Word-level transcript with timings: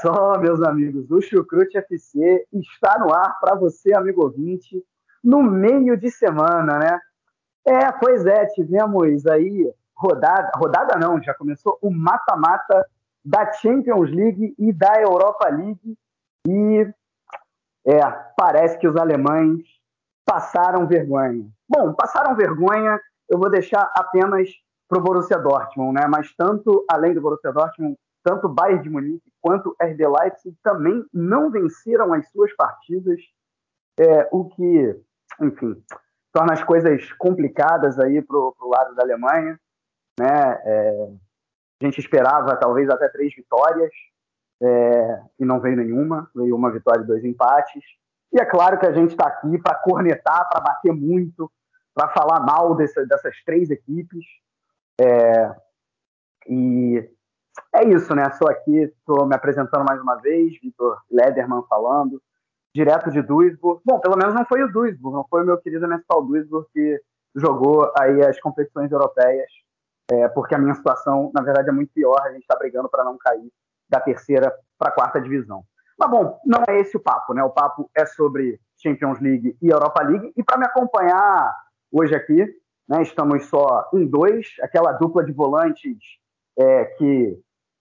Só, 0.00 0.38
meus 0.38 0.62
amigos, 0.62 1.10
o 1.10 1.20
Chucrute 1.20 1.78
FC 1.78 2.46
está 2.52 2.98
no 2.98 3.12
ar 3.14 3.38
para 3.40 3.54
você, 3.54 3.94
amigo 3.94 4.22
ouvinte, 4.22 4.82
no 5.22 5.42
meio 5.42 5.96
de 5.96 6.10
semana, 6.10 6.78
né? 6.78 7.00
É, 7.66 7.90
pois 7.92 8.24
é, 8.26 8.46
tivemos 8.46 9.26
aí 9.26 9.72
rodada, 9.96 10.50
rodada 10.56 10.98
não, 10.98 11.20
já 11.20 11.34
começou 11.34 11.78
o 11.82 11.90
mata-mata 11.90 12.86
da 13.24 13.52
Champions 13.52 14.10
League 14.10 14.54
e 14.56 14.72
da 14.72 15.00
Europa 15.00 15.48
League 15.48 15.98
e 16.46 16.88
é, 17.84 18.00
parece 18.36 18.78
que 18.78 18.86
os 18.86 18.96
alemães 18.96 19.62
passaram 20.24 20.86
vergonha. 20.86 21.48
Bom, 21.68 21.92
passaram 21.92 22.36
vergonha, 22.36 23.00
eu 23.28 23.38
vou 23.38 23.50
deixar 23.50 23.90
apenas 23.96 24.48
para 24.88 24.98
o 24.98 25.02
Borussia 25.02 25.38
Dortmund, 25.38 25.94
né? 25.94 26.06
Mas 26.06 26.32
tanto 26.36 26.84
além 26.88 27.14
do 27.14 27.20
Borussia 27.20 27.52
Dortmund, 27.52 27.96
tanto 28.26 28.48
Bayern 28.48 28.82
de 28.82 28.90
Munique 28.90 29.32
quanto 29.40 29.76
RB 29.80 30.04
Leipzig 30.04 30.58
também 30.60 31.06
não 31.14 31.48
venceram 31.48 32.12
as 32.12 32.28
suas 32.30 32.52
partidas, 32.56 33.20
é, 34.00 34.28
o 34.32 34.46
que, 34.48 35.00
enfim, 35.40 35.80
torna 36.32 36.52
as 36.52 36.64
coisas 36.64 37.12
complicadas 37.12 38.00
aí 38.00 38.20
para 38.20 38.36
o 38.36 38.68
lado 38.68 38.96
da 38.96 39.04
Alemanha, 39.04 39.60
né? 40.18 40.60
É, 40.64 41.08
a 41.80 41.84
gente 41.84 42.00
esperava 42.00 42.56
talvez 42.56 42.90
até 42.90 43.08
três 43.10 43.32
vitórias 43.32 43.92
é, 44.60 45.22
e 45.38 45.44
não 45.44 45.60
veio 45.60 45.76
nenhuma, 45.76 46.28
veio 46.34 46.56
uma 46.56 46.72
vitória 46.72 47.02
e 47.02 47.06
dois 47.06 47.24
empates. 47.24 47.84
E 48.32 48.40
é 48.40 48.44
claro 48.44 48.76
que 48.76 48.86
a 48.86 48.92
gente 48.92 49.10
está 49.10 49.28
aqui 49.28 49.56
para 49.58 49.76
cornetar, 49.76 50.48
para 50.48 50.60
bater 50.60 50.92
muito, 50.92 51.48
para 51.94 52.08
falar 52.08 52.40
mal 52.40 52.74
dessa, 52.74 53.06
dessas 53.06 53.36
três 53.44 53.70
equipes. 53.70 54.24
É, 55.00 55.54
e 56.48 57.15
é 57.76 57.84
isso, 57.88 58.14
né? 58.14 58.24
Estou 58.24 58.48
aqui, 58.48 58.76
estou 58.76 59.26
me 59.26 59.34
apresentando 59.34 59.84
mais 59.84 60.00
uma 60.00 60.16
vez, 60.16 60.58
Vitor 60.60 60.98
Lederman 61.10 61.62
falando, 61.68 62.20
direto 62.74 63.10
de 63.10 63.20
Duisburg. 63.22 63.80
Bom, 63.84 64.00
pelo 64.00 64.16
menos 64.16 64.34
não 64.34 64.44
foi 64.46 64.62
o 64.62 64.72
Duisburg, 64.72 65.16
não 65.16 65.26
foi 65.28 65.42
o 65.42 65.46
meu 65.46 65.58
querido 65.58 65.86
Nestal 65.86 66.24
Duisburg 66.24 66.66
que 66.72 67.00
jogou 67.34 67.92
aí 67.98 68.22
as 68.24 68.40
competições 68.40 68.90
europeias, 68.90 69.50
é, 70.10 70.26
porque 70.28 70.54
a 70.54 70.58
minha 70.58 70.74
situação, 70.74 71.30
na 71.34 71.42
verdade, 71.42 71.68
é 71.68 71.72
muito 71.72 71.92
pior. 71.92 72.18
A 72.22 72.32
gente 72.32 72.42
está 72.42 72.56
brigando 72.56 72.88
para 72.88 73.04
não 73.04 73.18
cair 73.18 73.52
da 73.88 74.00
terceira 74.00 74.52
para 74.78 74.88
a 74.88 74.92
quarta 74.92 75.20
divisão. 75.20 75.62
Mas 75.98 76.10
bom, 76.10 76.38
não 76.44 76.62
é 76.68 76.80
esse 76.80 76.96
o 76.96 77.00
papo, 77.00 77.34
né? 77.34 77.42
O 77.42 77.50
papo 77.50 77.90
é 77.96 78.06
sobre 78.06 78.58
Champions 78.82 79.20
League 79.20 79.56
e 79.60 79.68
Europa 79.68 80.02
League. 80.02 80.32
E 80.36 80.42
para 80.42 80.58
me 80.58 80.66
acompanhar 80.66 81.54
hoje 81.90 82.14
aqui, 82.14 82.46
né? 82.88 83.02
Estamos 83.02 83.46
só 83.46 83.88
em 83.94 84.06
dois, 84.06 84.54
aquela 84.62 84.92
dupla 84.92 85.24
de 85.24 85.32
volantes 85.32 85.98
é, 86.58 86.84
que 86.84 87.38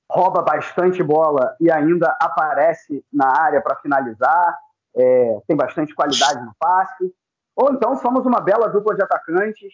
rouba 0.10 0.42
bastante 0.42 1.02
bola 1.02 1.56
e 1.60 1.72
ainda 1.72 2.16
aparece 2.22 3.04
na 3.12 3.28
área 3.42 3.62
para 3.62 3.76
finalizar, 3.78 4.58
é, 4.96 5.40
tem 5.48 5.58
bastante 5.58 5.94
qualidade 5.94 6.44
no 6.44 6.54
passe. 6.60 7.14
Ou 7.56 7.72
então 7.72 7.96
somos 7.98 8.26
uma 8.26 8.40
bela 8.40 8.68
dupla 8.68 8.96
de 8.96 9.04
atacantes, 9.04 9.74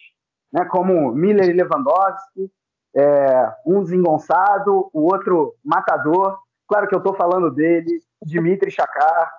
né, 0.52 0.64
como 0.66 1.12
Miller 1.12 1.48
e 1.48 1.52
Lewandowski, 1.52 2.50
é, 2.94 3.52
um 3.66 3.82
desengonçado, 3.82 4.90
o 4.92 5.02
outro 5.02 5.54
matador. 5.64 6.38
Claro 6.68 6.86
que 6.86 6.94
eu 6.94 6.98
estou 6.98 7.14
falando 7.14 7.50
dele, 7.50 8.02
Dimitri 8.22 8.70
Chakar, 8.70 9.32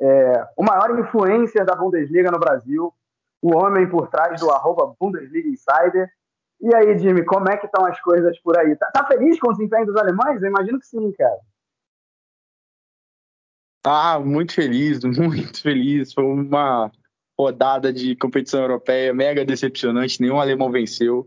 é, 0.00 0.48
o 0.56 0.62
maior 0.62 0.98
influencer 0.98 1.64
da 1.64 1.74
Bundesliga 1.74 2.30
no 2.30 2.38
Brasil, 2.38 2.92
o 3.42 3.56
homem 3.56 3.88
por 3.88 4.08
trás 4.08 4.40
do 4.40 4.50
arroba 4.50 4.94
Bundesliga 4.98 5.48
Insider. 5.48 6.10
E 6.60 6.74
aí, 6.74 6.98
Jimmy, 6.98 7.24
como 7.24 7.48
é 7.48 7.56
que 7.56 7.66
estão 7.66 7.84
as 7.86 7.98
coisas 8.00 8.38
por 8.40 8.58
aí? 8.58 8.76
Tá, 8.76 8.90
tá, 8.92 9.06
feliz 9.06 9.38
com 9.40 9.48
o 9.48 9.52
desempenho 9.52 9.86
dos 9.86 9.96
alemães? 9.96 10.42
Eu 10.42 10.48
imagino 10.48 10.78
que 10.78 10.86
sim, 10.86 11.10
cara. 11.12 11.38
Ah, 13.84 14.20
muito 14.20 14.52
feliz, 14.52 15.02
muito 15.04 15.62
feliz. 15.62 16.12
Foi 16.12 16.24
uma 16.24 16.90
rodada 17.38 17.90
de 17.90 18.14
competição 18.14 18.60
europeia 18.60 19.14
mega 19.14 19.44
decepcionante, 19.44 20.20
nenhum 20.20 20.38
alemão 20.38 20.70
venceu. 20.70 21.26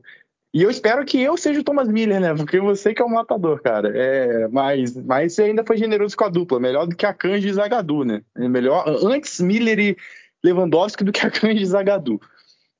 E 0.53 0.61
eu 0.61 0.69
espero 0.69 1.03
que 1.03 1.19
eu 1.19 1.35
seja 1.35 1.61
o 1.61 1.63
Thomas 1.63 1.87
Miller, 1.87 2.21
né? 2.21 2.35
Porque 2.35 2.59
você 2.59 2.93
que 2.93 3.01
é 3.01 3.05
o 3.05 3.09
matador, 3.09 3.59
cara. 3.59 3.91
É, 3.97 4.47
mas, 4.49 4.95
mas 4.95 5.33
você 5.33 5.45
ainda 5.45 5.65
foi 5.65 5.77
generoso 5.77 6.15
com 6.15 6.25
a 6.25 6.29
dupla, 6.29 6.59
melhor 6.59 6.85
do 6.85 6.95
que 6.95 7.07
a 7.07 7.13
Kanji 7.13 7.47
e 7.47 7.53
Zagadou, 7.53 8.05
né? 8.05 8.21
É 8.35 8.47
melhor 8.47 8.85
antes 9.03 9.41
Miller 9.41 9.79
e 9.79 9.97
Lewandowski 10.43 11.03
do 11.03 11.11
que 11.11 11.25
a 11.25 11.31
Kanji 11.31 11.65
Zagadou. 11.65 12.21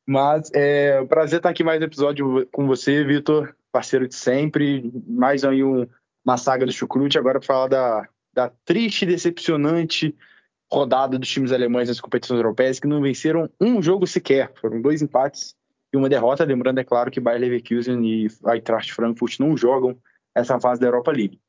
Mas 0.06 0.52
é 0.54 1.00
um 1.00 1.08
prazer 1.08 1.38
estar 1.38 1.50
aqui 1.50 1.64
mais 1.64 1.82
um 1.82 1.86
episódio 1.86 2.48
com 2.52 2.68
você, 2.68 3.04
Vitor, 3.06 3.56
parceiro 3.72 4.08
de 4.08 4.16
sempre. 4.16 4.92
Mais 5.08 5.46
aí 5.46 5.64
um, 5.64 5.88
uma 6.26 6.38
saga 6.38 6.66
do 6.66 6.74
Chucrute, 6.74 7.18
agora 7.18 7.40
para 7.40 7.48
falar 7.48 7.68
da, 7.68 8.10
da 8.34 8.52
triste 8.66 9.04
e 9.04 9.08
decepcionante 9.08 10.14
rodada 10.72 11.18
dos 11.18 11.30
times 11.30 11.52
alemães 11.52 11.88
nas 11.88 12.02
competições 12.02 12.38
europeias, 12.38 12.80
que 12.80 12.88
não 12.88 13.02
venceram 13.02 13.50
um 13.62 13.82
jogo 13.82 14.06
sequer. 14.06 14.52
Foram 14.60 14.82
dois 14.82 15.02
empates 15.02 15.56
e 15.94 15.98
uma 15.98 16.10
derrota. 16.10 16.44
Lembrando, 16.44 16.80
é 16.80 16.84
claro, 16.84 17.10
que 17.10 17.22
Bayer 17.22 17.40
Leverkusen 17.40 18.04
e 18.06 18.28
Eintracht 18.46 18.94
Frankfurt 18.94 19.40
não 19.40 19.56
jogam 19.56 19.98
essa 20.36 20.60
fase 20.60 20.82
da 20.82 20.88
Europa 20.88 21.12
League. 21.12 21.40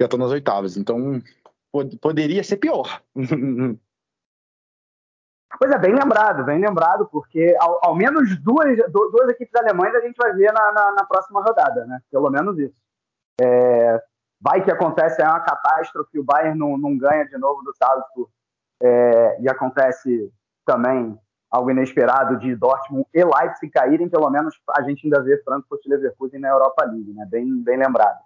Já 0.00 0.06
estão 0.06 0.18
nas 0.18 0.32
oitavas, 0.32 0.76
então 0.76 1.22
poderia 2.00 2.42
ser 2.42 2.56
pior. 2.56 3.02
Pois 5.58 5.72
é, 5.72 5.78
bem 5.78 5.94
lembrado, 5.94 6.44
bem 6.44 6.60
lembrado, 6.60 7.08
porque 7.10 7.56
ao, 7.60 7.80
ao 7.82 7.94
menos 7.94 8.38
duas, 8.40 8.78
duas 8.90 9.28
equipes 9.30 9.54
alemãs 9.54 9.94
a 9.94 10.00
gente 10.00 10.16
vai 10.16 10.32
ver 10.32 10.52
na, 10.52 10.72
na, 10.72 10.92
na 10.92 11.04
próxima 11.04 11.42
rodada, 11.42 11.84
né? 11.86 12.00
Pelo 12.10 12.30
menos 12.30 12.58
isso. 12.58 12.80
É, 13.40 14.02
vai 14.40 14.62
que 14.62 14.70
acontece, 14.70 15.20
é 15.20 15.24
uma 15.24 15.40
catástrofe, 15.40 16.18
o 16.18 16.24
Bayern 16.24 16.58
não, 16.58 16.78
não 16.78 16.96
ganha 16.96 17.26
de 17.26 17.36
novo 17.36 17.62
do 17.62 17.74
Salzburg, 17.76 18.30
é, 18.82 19.40
e 19.42 19.48
acontece 19.48 20.32
também 20.64 21.18
algo 21.50 21.70
inesperado 21.70 22.38
de 22.38 22.54
Dortmund 22.54 23.06
e 23.12 23.24
Leipzig 23.24 23.70
caírem, 23.72 24.08
pelo 24.08 24.30
menos 24.30 24.54
a 24.70 24.82
gente 24.82 25.04
ainda 25.04 25.22
vê 25.22 25.42
Frankfurt 25.42 25.84
e 25.84 25.88
Leverkusen 25.88 26.40
na 26.40 26.48
Europa 26.48 26.84
League, 26.84 27.12
né? 27.12 27.26
Bem, 27.28 27.62
bem 27.62 27.76
lembrado. 27.76 28.18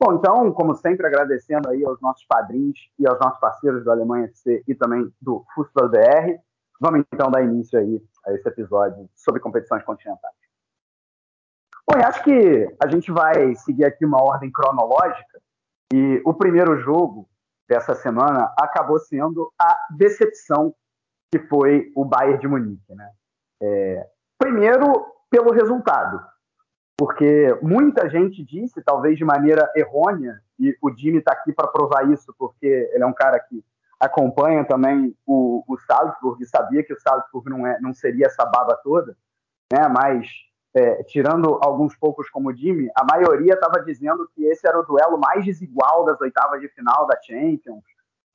Bom, 0.00 0.14
então, 0.14 0.50
como 0.52 0.74
sempre, 0.74 1.06
agradecendo 1.06 1.70
aí 1.70 1.84
aos 1.84 2.00
nossos 2.00 2.24
padrinhos 2.26 2.76
e 2.98 3.06
aos 3.06 3.20
nossos 3.20 3.38
parceiros 3.38 3.84
do 3.84 3.90
Alemanha 3.90 4.24
FC 4.24 4.64
e 4.66 4.74
também 4.74 5.08
do 5.20 5.44
Fußball 5.54 5.88
BR. 5.88 6.40
Vamos 6.82 7.04
então 7.12 7.30
dar 7.30 7.44
início 7.44 7.78
aí 7.78 8.02
a 8.26 8.32
esse 8.32 8.48
episódio 8.48 9.08
sobre 9.14 9.40
competições 9.40 9.84
continentais. 9.84 10.34
Bom, 11.88 11.96
eu 11.96 12.04
acho 12.04 12.24
que 12.24 12.76
a 12.82 12.88
gente 12.88 13.12
vai 13.12 13.54
seguir 13.54 13.84
aqui 13.84 14.04
uma 14.04 14.20
ordem 14.20 14.50
cronológica 14.50 15.40
e 15.94 16.20
o 16.26 16.34
primeiro 16.34 16.80
jogo 16.80 17.28
dessa 17.68 17.94
semana 17.94 18.52
acabou 18.58 18.98
sendo 18.98 19.52
a 19.56 19.78
decepção 19.96 20.74
que 21.30 21.38
foi 21.46 21.92
o 21.94 22.04
Bayern 22.04 22.40
de 22.40 22.48
Munique, 22.48 22.94
né? 22.96 23.12
É, 23.62 24.10
primeiro 24.36 25.06
pelo 25.30 25.52
resultado, 25.52 26.20
porque 26.98 27.56
muita 27.62 28.10
gente 28.10 28.44
disse, 28.44 28.82
talvez 28.82 29.16
de 29.16 29.24
maneira 29.24 29.70
errônea, 29.76 30.42
e 30.58 30.76
o 30.82 30.90
Jimmy 30.90 31.18
está 31.18 31.32
aqui 31.32 31.52
para 31.52 31.68
provar 31.68 32.10
isso, 32.10 32.34
porque 32.36 32.90
ele 32.92 33.04
é 33.04 33.06
um 33.06 33.14
cara 33.14 33.38
que 33.38 33.64
acompanha 34.02 34.64
também 34.64 35.16
o, 35.24 35.62
o 35.68 35.78
Salzburg 35.78 36.42
e 36.42 36.46
sabia 36.46 36.82
que 36.82 36.92
o 36.92 37.00
Salzburg 37.00 37.48
não, 37.48 37.64
é, 37.64 37.80
não 37.80 37.94
seria 37.94 38.26
essa 38.26 38.44
baba 38.44 38.76
toda, 38.82 39.16
né? 39.72 39.86
mas 39.88 40.26
é, 40.74 41.04
tirando 41.04 41.60
alguns 41.62 41.96
poucos 41.96 42.28
como 42.28 42.50
o 42.50 42.56
Jimmy, 42.56 42.90
a 42.96 43.04
maioria 43.04 43.54
estava 43.54 43.80
dizendo 43.84 44.28
que 44.34 44.44
esse 44.44 44.66
era 44.66 44.80
o 44.80 44.82
duelo 44.82 45.18
mais 45.18 45.44
desigual 45.44 46.04
das 46.04 46.20
oitavas 46.20 46.60
de 46.60 46.68
final 46.70 47.06
da 47.06 47.16
Champions, 47.22 47.84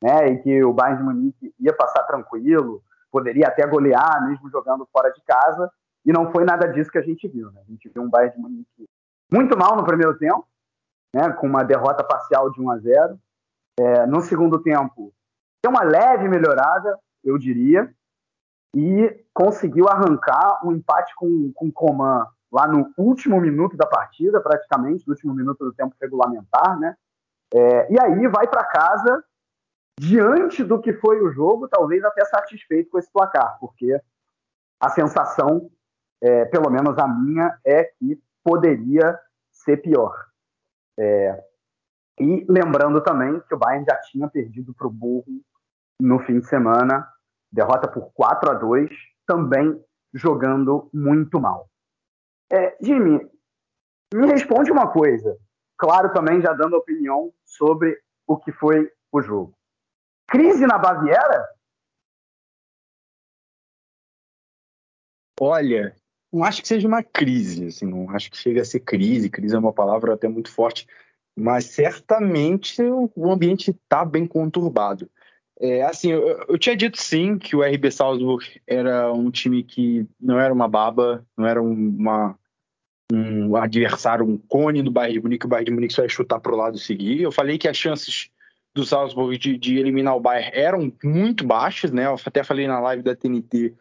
né? 0.01 0.29
e 0.29 0.37
que 0.37 0.63
o 0.63 0.71
Bayern 0.71 0.99
de 0.99 1.03
Munique 1.03 1.53
ia 1.59 1.73
passar 1.73 2.03
tranquilo, 2.03 2.81
poderia 3.11 3.47
até 3.47 3.67
golear, 3.67 4.25
mesmo 4.25 4.49
jogando 4.49 4.87
fora 4.89 5.11
de 5.11 5.21
casa, 5.23 5.69
e 6.05 6.13
não 6.13 6.31
foi 6.31 6.45
nada 6.45 6.71
disso 6.71 6.89
que 6.89 6.97
a 6.97 7.03
gente 7.03 7.27
viu. 7.27 7.51
Né? 7.51 7.61
A 7.67 7.69
gente 7.69 7.89
viu 7.89 8.03
um 8.03 8.09
Bayern 8.09 8.37
de 8.37 8.41
Munique 8.41 8.87
muito 9.29 9.57
mal 9.57 9.75
no 9.75 9.83
primeiro 9.83 10.17
tempo, 10.17 10.47
né? 11.13 11.29
com 11.33 11.45
uma 11.45 11.63
derrota 11.63 12.05
parcial 12.05 12.49
de 12.51 12.61
1 12.61 12.71
a 12.71 12.77
0. 12.77 13.19
É, 13.79 14.05
no 14.07 14.21
segundo 14.21 14.59
tempo, 14.59 15.13
Tem 15.61 15.71
uma 15.71 15.83
leve 15.83 16.27
melhorada, 16.27 16.97
eu 17.23 17.37
diria, 17.37 17.93
e 18.75 19.25
conseguiu 19.33 19.87
arrancar 19.87 20.59
um 20.65 20.71
empate 20.71 21.13
com, 21.15 21.51
com 21.53 21.67
o 21.67 21.71
Coman 21.71 22.25
lá 22.51 22.67
no 22.67 22.93
último 22.97 23.39
minuto 23.41 23.75
da 23.75 23.85
partida, 23.85 24.39
praticamente, 24.39 25.05
no 25.07 25.13
último 25.13 25.33
minuto 25.33 25.63
do 25.63 25.73
tempo 25.73 25.95
regulamentar, 26.01 26.79
né? 26.79 26.95
É, 27.53 27.91
e 27.91 27.99
aí 27.99 28.27
vai 28.27 28.47
para 28.47 28.63
casa 28.65 29.23
diante 29.99 30.63
do 30.63 30.79
que 30.79 30.93
foi 30.93 31.21
o 31.21 31.31
jogo, 31.31 31.67
talvez 31.67 32.03
até 32.03 32.23
satisfeito 32.25 32.89
com 32.91 32.99
esse 32.99 33.11
placar, 33.11 33.57
porque 33.59 33.99
a 34.79 34.89
sensação, 34.89 35.69
é, 36.21 36.45
pelo 36.45 36.69
menos 36.69 36.97
a 36.97 37.07
minha, 37.07 37.57
é 37.65 37.83
que 37.83 38.21
poderia 38.43 39.19
ser 39.51 39.77
pior. 39.77 40.13
É, 40.99 41.43
e 42.19 42.45
lembrando 42.49 43.01
também 43.01 43.39
que 43.41 43.53
o 43.53 43.57
Bayern 43.57 43.85
já 43.87 43.95
tinha 44.01 44.27
perdido 44.27 44.73
para 44.73 44.87
o 44.87 44.91
Burro 44.91 45.43
no 45.99 46.19
fim 46.19 46.39
de 46.39 46.47
semana, 46.47 47.07
derrota 47.51 47.87
por 47.87 48.11
4 48.13 48.51
a 48.51 48.53
2 48.53 48.89
também 49.25 49.79
jogando 50.13 50.89
muito 50.93 51.39
mal. 51.39 51.69
É, 52.51 52.77
Jimmy, 52.81 53.29
me 54.13 54.27
responde 54.27 54.71
uma 54.71 54.91
coisa, 54.91 55.37
claro 55.77 56.13
também 56.13 56.41
já 56.41 56.53
dando 56.53 56.77
opinião 56.77 57.33
sobre 57.45 57.99
o 58.25 58.37
que 58.37 58.51
foi 58.51 58.91
o 59.11 59.21
jogo. 59.21 59.53
Crise 60.27 60.65
na 60.65 60.77
Baviera? 60.77 61.47
Olha, 65.39 65.95
não 66.31 66.43
acho 66.43 66.61
que 66.61 66.67
seja 66.67 66.87
uma 66.87 67.03
crise, 67.03 67.67
assim, 67.67 67.85
não 67.85 68.09
acho 68.09 68.31
que 68.31 68.37
chega 68.37 68.61
a 68.61 68.65
ser 68.65 68.79
crise, 68.79 69.29
crise 69.29 69.55
é 69.55 69.59
uma 69.59 69.73
palavra 69.73 70.13
até 70.13 70.27
muito 70.27 70.51
forte, 70.51 70.87
mas 71.37 71.65
certamente 71.65 72.81
o 72.81 73.31
ambiente 73.31 73.69
está 73.69 74.03
bem 74.03 74.25
conturbado. 74.25 75.07
É, 75.59 75.83
assim, 75.83 76.11
eu, 76.11 76.45
eu, 76.47 76.57
tinha 76.57 76.75
dito 76.75 77.01
sim 77.01 77.37
que 77.37 77.55
o 77.55 77.61
RB 77.61 77.91
Salzburg 77.91 78.43
era 78.65 79.11
um 79.13 79.29
time 79.29 79.63
que 79.63 80.07
não 80.19 80.39
era 80.39 80.53
uma 80.53 80.67
baba, 80.67 81.25
não 81.37 81.47
era 81.47 81.61
uma, 81.61 82.37
um 83.11 83.55
adversário, 83.55 84.25
um 84.25 84.37
cone 84.37 84.81
do 84.81 84.91
Bayern 84.91 85.13
de 85.13 85.23
Munique, 85.23 85.45
o 85.45 85.49
Bayern 85.49 85.65
de 85.65 85.71
Munique 85.71 85.93
só 85.93 86.03
ia 86.03 86.09
chutar 86.09 86.39
para 86.39 86.53
o 86.53 86.57
lado 86.57 86.77
e 86.77 86.79
seguir. 86.79 87.21
Eu 87.21 87.31
falei 87.31 87.57
que 87.57 87.67
as 87.67 87.77
chances 87.77 88.29
do 88.75 88.85
Salzburg 88.85 89.37
de, 89.37 89.57
de, 89.57 89.77
eliminar 89.77 90.15
o 90.15 90.19
Bayern 90.19 90.51
eram 90.53 90.93
muito 91.03 91.45
baixas, 91.45 91.91
né? 91.91 92.05
Eu 92.05 92.15
até 92.23 92.43
falei 92.43 92.67
na 92.67 92.79
live 92.79 93.03
da 93.03 93.15
TNT 93.15 93.73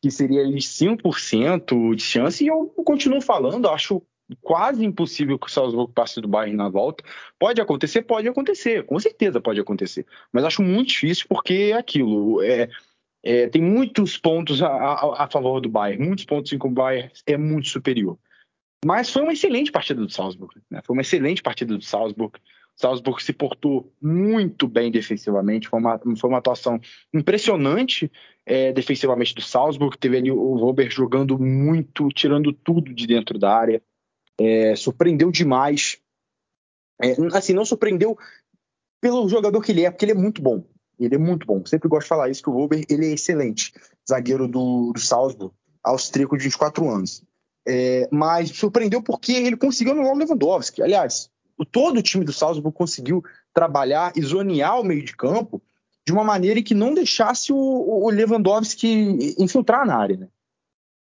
que 0.00 0.10
seria 0.10 0.42
ali 0.42 0.58
5% 0.58 1.94
de 1.94 2.02
chance, 2.02 2.44
e 2.44 2.48
eu 2.48 2.66
continuo 2.84 3.22
falando, 3.22 3.68
acho 3.68 4.02
quase 4.42 4.84
impossível 4.84 5.38
que 5.38 5.46
o 5.46 5.50
Salzburg 5.50 5.92
passe 5.92 6.20
do 6.20 6.28
Bayern 6.28 6.56
na 6.56 6.68
volta. 6.68 7.04
Pode 7.38 7.60
acontecer? 7.60 8.02
Pode 8.02 8.28
acontecer, 8.28 8.84
com 8.84 8.98
certeza 8.98 9.40
pode 9.40 9.60
acontecer. 9.60 10.06
Mas 10.32 10.44
acho 10.44 10.62
muito 10.62 10.88
difícil 10.88 11.26
porque 11.28 11.70
é 11.72 11.74
aquilo. 11.74 12.42
É, 12.42 12.68
é, 13.22 13.48
tem 13.48 13.62
muitos 13.62 14.18
pontos 14.18 14.62
a, 14.62 14.68
a, 14.68 15.24
a, 15.24 15.30
favor 15.30 15.60
do 15.60 15.68
Bayern, 15.68 16.06
muitos 16.06 16.26
pontos 16.26 16.52
em 16.52 16.58
que 16.58 16.66
o 16.66 16.70
Bayern 16.70 17.10
é 17.26 17.36
muito 17.36 17.68
superior. 17.68 18.18
Mas 18.84 19.08
foi 19.08 19.22
uma 19.22 19.32
excelente 19.32 19.72
partida 19.72 20.04
do 20.04 20.12
Salzburg. 20.12 20.54
Né? 20.70 20.82
Foi 20.84 20.94
uma 20.94 21.00
excelente 21.00 21.42
partida 21.42 21.74
do 21.76 21.82
Salzburg. 21.82 22.38
O 22.76 22.80
Salzburg 22.80 23.22
se 23.22 23.32
portou 23.32 23.90
muito 24.02 24.68
bem 24.68 24.90
defensivamente. 24.90 25.68
Foi 25.68 25.80
uma, 25.80 25.98
foi 26.18 26.28
uma 26.28 26.38
atuação 26.38 26.78
impressionante 27.14 28.12
é, 28.44 28.72
defensivamente 28.72 29.34
do 29.34 29.40
Salzburg. 29.40 29.96
Teve 29.96 30.18
ali 30.18 30.30
o 30.30 30.54
Robert 30.56 30.90
jogando 30.90 31.38
muito, 31.38 32.08
tirando 32.10 32.52
tudo 32.52 32.92
de 32.92 33.06
dentro 33.06 33.38
da 33.38 33.56
área. 33.56 33.82
É, 34.38 34.74
surpreendeu 34.76 35.30
demais. 35.30 35.98
É, 37.00 37.16
assim, 37.36 37.52
não 37.52 37.64
surpreendeu 37.64 38.16
pelo 39.00 39.28
jogador 39.28 39.60
que 39.60 39.72
ele 39.72 39.84
é, 39.84 39.90
porque 39.90 40.04
ele 40.04 40.12
é 40.12 40.16
muito 40.16 40.40
bom. 40.42 40.64
Ele 40.98 41.14
é 41.14 41.18
muito 41.18 41.46
bom. 41.46 41.64
Sempre 41.66 41.88
gosto 41.88 42.04
de 42.04 42.08
falar 42.08 42.30
isso, 42.30 42.42
que 42.42 42.50
o 42.50 42.52
Robert 42.52 42.84
ele 42.88 43.06
é 43.06 43.12
excelente. 43.12 43.72
Zagueiro 44.08 44.46
do, 44.48 44.92
do 44.92 45.00
Salzburg, 45.00 45.54
austríaco 45.82 46.36
de 46.36 46.44
24 46.44 46.88
anos. 46.88 47.22
É, 47.66 48.08
mas 48.12 48.50
surpreendeu 48.50 49.02
porque 49.02 49.32
ele 49.32 49.56
conseguiu 49.56 49.92
anular 49.92 50.12
o 50.12 50.18
Lewandowski. 50.18 50.82
Aliás, 50.82 51.30
todo 51.70 51.98
o 51.98 52.02
time 52.02 52.24
do 52.24 52.32
Salzburg 52.32 52.76
conseguiu 52.76 53.22
trabalhar 53.52 54.12
e 54.16 54.22
zonear 54.22 54.80
o 54.80 54.84
meio 54.84 55.04
de 55.04 55.16
campo 55.16 55.62
de 56.06 56.12
uma 56.12 56.24
maneira 56.24 56.62
que 56.62 56.74
não 56.74 56.92
deixasse 56.92 57.52
o, 57.52 57.56
o 57.56 58.10
Lewandowski 58.10 59.34
infiltrar 59.38 59.86
na 59.86 59.96
área. 59.96 60.16
Né? 60.16 60.28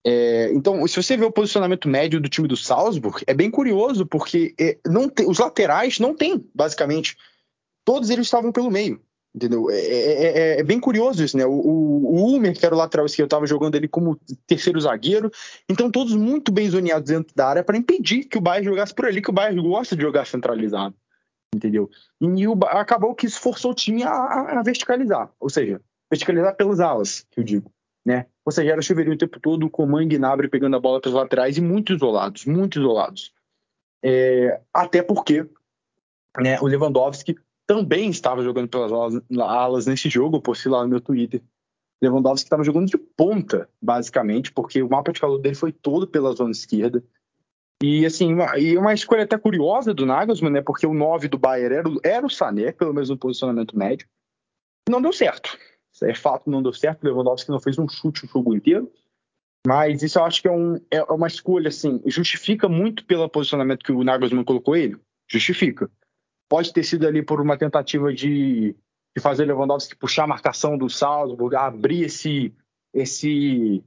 É, 0.07 0.53
então, 0.53 0.87
se 0.87 1.03
você 1.03 1.17
vê 1.17 1.25
o 1.25 1.33
posicionamento 1.33 1.89
médio 1.89 2.21
do 2.21 2.29
time 2.29 2.47
do 2.47 2.57
Salzburg, 2.57 3.25
é 3.27 3.33
bem 3.33 3.51
curioso, 3.51 4.05
porque 4.05 4.55
é, 4.61 4.77
não 4.87 5.11
os 5.27 5.39
laterais 5.39 5.99
não 5.99 6.15
tem, 6.15 6.47
basicamente. 6.55 7.17
Todos 7.85 8.11
eles 8.11 8.27
estavam 8.27 8.53
pelo 8.53 8.71
meio. 8.71 9.01
Entendeu? 9.35 9.69
É, 9.69 9.77
é, 9.77 10.25
é, 10.25 10.61
é 10.61 10.63
bem 10.63 10.79
curioso 10.79 11.25
isso, 11.25 11.37
né? 11.37 11.45
O, 11.45 11.51
o, 11.51 12.05
o 12.07 12.33
Ulmer, 12.33 12.57
que 12.57 12.65
era 12.65 12.75
o 12.75 12.79
lateral 12.79 13.07
esquerdo, 13.07 13.27
estava 13.27 13.47
jogando 13.47 13.75
ele 13.75 13.89
como 13.89 14.17
terceiro 14.47 14.81
zagueiro. 14.81 15.31
Então, 15.69 15.91
todos 15.91 16.15
muito 16.15 16.53
bem 16.53 16.69
zoneados 16.71 17.11
dentro 17.11 17.35
da 17.35 17.49
área 17.49 17.65
para 17.65 17.77
impedir 17.77 18.25
que 18.25 18.39
o 18.39 18.41
Bayern 18.41 18.69
jogasse 18.69 18.95
por 18.95 19.07
ali, 19.07 19.21
que 19.21 19.31
o 19.31 19.33
Bayern 19.33 19.61
gosta 19.61 19.97
de 19.97 20.03
jogar 20.03 20.27
centralizado. 20.27 20.95
Entendeu? 21.53 21.91
E 22.21 22.47
o, 22.47 22.57
acabou 22.65 23.15
que 23.15 23.27
isso 23.27 23.41
forçou 23.41 23.73
o 23.73 23.75
time 23.75 24.05
a, 24.05 24.61
a 24.61 24.63
verticalizar. 24.63 25.29
Ou 25.41 25.51
seja, 25.51 25.81
verticalizar 26.09 26.55
pelas 26.55 26.79
alas, 26.79 27.27
que 27.31 27.41
eu 27.41 27.45
digo 27.45 27.75
né? 28.05 28.27
Ou 28.45 28.53
seja, 28.53 28.73
era 28.73 28.83
Chuveirinho 28.83 29.15
o 29.15 29.19
tempo 29.19 29.41
todo, 29.41 29.71
com 29.71 29.87
o 29.87 30.01
e 30.03 30.07
Gnabry 30.07 30.49
pegando 30.49 30.77
a 30.77 30.81
bola 30.81 31.01
pelos 31.01 31.17
laterais 31.17 31.57
e 31.57 31.61
muito 31.61 31.95
isolados, 31.95 32.45
muito 32.45 32.79
isolados. 32.79 33.33
É, 34.03 34.61
até 34.73 35.03
porque 35.03 35.47
né, 36.39 36.61
o 36.61 36.67
Lewandowski 36.67 37.37
também 37.67 38.11
estava 38.11 38.43
jogando 38.43 38.69
pelas 38.69 38.93
alas, 38.93 39.23
alas 39.41 39.87
nesse 39.87 40.11
jogo, 40.11 40.37
eu 40.37 40.43
postei 40.43 40.71
lá 40.71 40.83
no 40.83 40.89
meu 40.89 41.01
Twitter. 41.01 41.43
Lewandowski 42.03 42.45
estava 42.45 42.63
jogando 42.63 42.89
de 42.89 42.99
ponta, 42.99 43.69
basicamente, 43.81 44.53
porque 44.53 44.83
o 44.83 44.91
mapa 44.91 45.13
de 45.13 45.21
calor 45.21 45.39
dele 45.39 45.55
foi 45.55 45.73
todo 45.73 46.07
pela 46.07 46.35
zona 46.35 46.51
esquerda. 46.51 47.03
E 47.83 48.05
assim, 48.05 48.35
uma, 48.35 48.59
e 48.59 48.77
uma 48.77 48.93
escolha 48.93 49.25
até 49.25 49.39
curiosa 49.39 49.95
do 49.95 50.07
Nagelsmann, 50.07 50.53
né? 50.53 50.63
Porque 50.63 50.87
o 50.87 50.95
9 50.95 51.29
do 51.29 51.39
Bayern 51.39 51.75
era, 51.75 51.91
era 52.03 52.27
o 52.27 52.31
Sané, 52.31 52.73
pelo 52.73 52.93
menos 52.93 53.09
no 53.09 53.17
posicionamento 53.17 53.77
médio. 53.77 54.07
Não 54.89 55.01
deu 55.01 55.13
certo. 55.13 55.59
É 56.05 56.15
fato, 56.15 56.51
não 56.51 56.63
deu 56.63 56.73
certo. 56.73 57.03
O 57.03 57.07
Lewandowski 57.07 57.51
não 57.51 57.61
fez 57.61 57.79
um 57.79 57.89
chute 57.89 58.25
o 58.25 58.29
jogo 58.29 58.55
inteiro. 58.55 58.91
Mas 59.67 60.03
isso 60.03 60.19
eu 60.19 60.25
acho 60.25 60.43
que 60.43 60.49
é, 60.49 60.53
um, 60.53 60.79
é 60.91 61.03
uma 61.05 61.27
escolha, 61.27 61.69
assim, 61.69 62.03
justifica 62.07 62.69
muito 62.69 63.05
pelo 63.07 63.29
posicionamento 63.29 63.85
que 63.85 63.93
o 63.93 64.05
Nagelsmann 64.05 64.45
colocou 64.45 64.77
ele. 64.77 64.99
Justifica. 65.27 65.91
Pode 66.49 66.73
ter 66.73 66.85
sido 66.85 67.07
ali 67.07 67.23
por 67.23 67.41
uma 67.41 67.57
tentativa 67.57 68.13
de, 68.13 68.77
de 69.17 69.23
fazer 69.23 69.47
Lewandowski 69.47 69.97
puxar 69.97 70.25
a 70.25 70.29
marcação 70.29 70.77
do 70.77 70.91
Salzburg, 70.91 71.57
abrir 71.57 72.05
esse, 72.05 72.55
esse, 72.93 73.83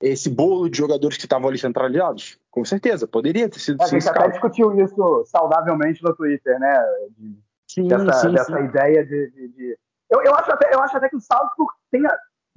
esse 0.00 0.30
bolo 0.30 0.70
de 0.70 0.78
jogadores 0.78 1.16
que 1.16 1.24
estavam 1.24 1.48
ali 1.48 1.58
centralizados? 1.58 2.38
Com 2.48 2.64
certeza, 2.64 3.08
poderia 3.08 3.48
ter 3.48 3.58
sido. 3.58 3.82
A 3.82 3.86
gente 3.88 4.08
até 4.08 4.28
discutiu 4.28 4.78
isso 4.80 5.24
saudavelmente 5.26 6.02
no 6.04 6.14
Twitter, 6.14 6.58
né? 6.60 6.84
De, 7.18 7.36
sim, 7.66 7.88
dessa, 7.88 8.12
sim, 8.12 8.32
dessa 8.32 8.56
sim. 8.56 8.64
ideia 8.64 9.04
de, 9.04 9.30
de, 9.30 9.48
de 9.48 9.78
eu, 10.10 10.22
eu, 10.22 10.34
acho 10.34 10.52
até, 10.52 10.74
eu 10.74 10.82
acho 10.82 10.96
até 10.96 11.08
que 11.08 11.16
o 11.16 11.20
Salzburg 11.20 11.72
tenha 11.90 12.10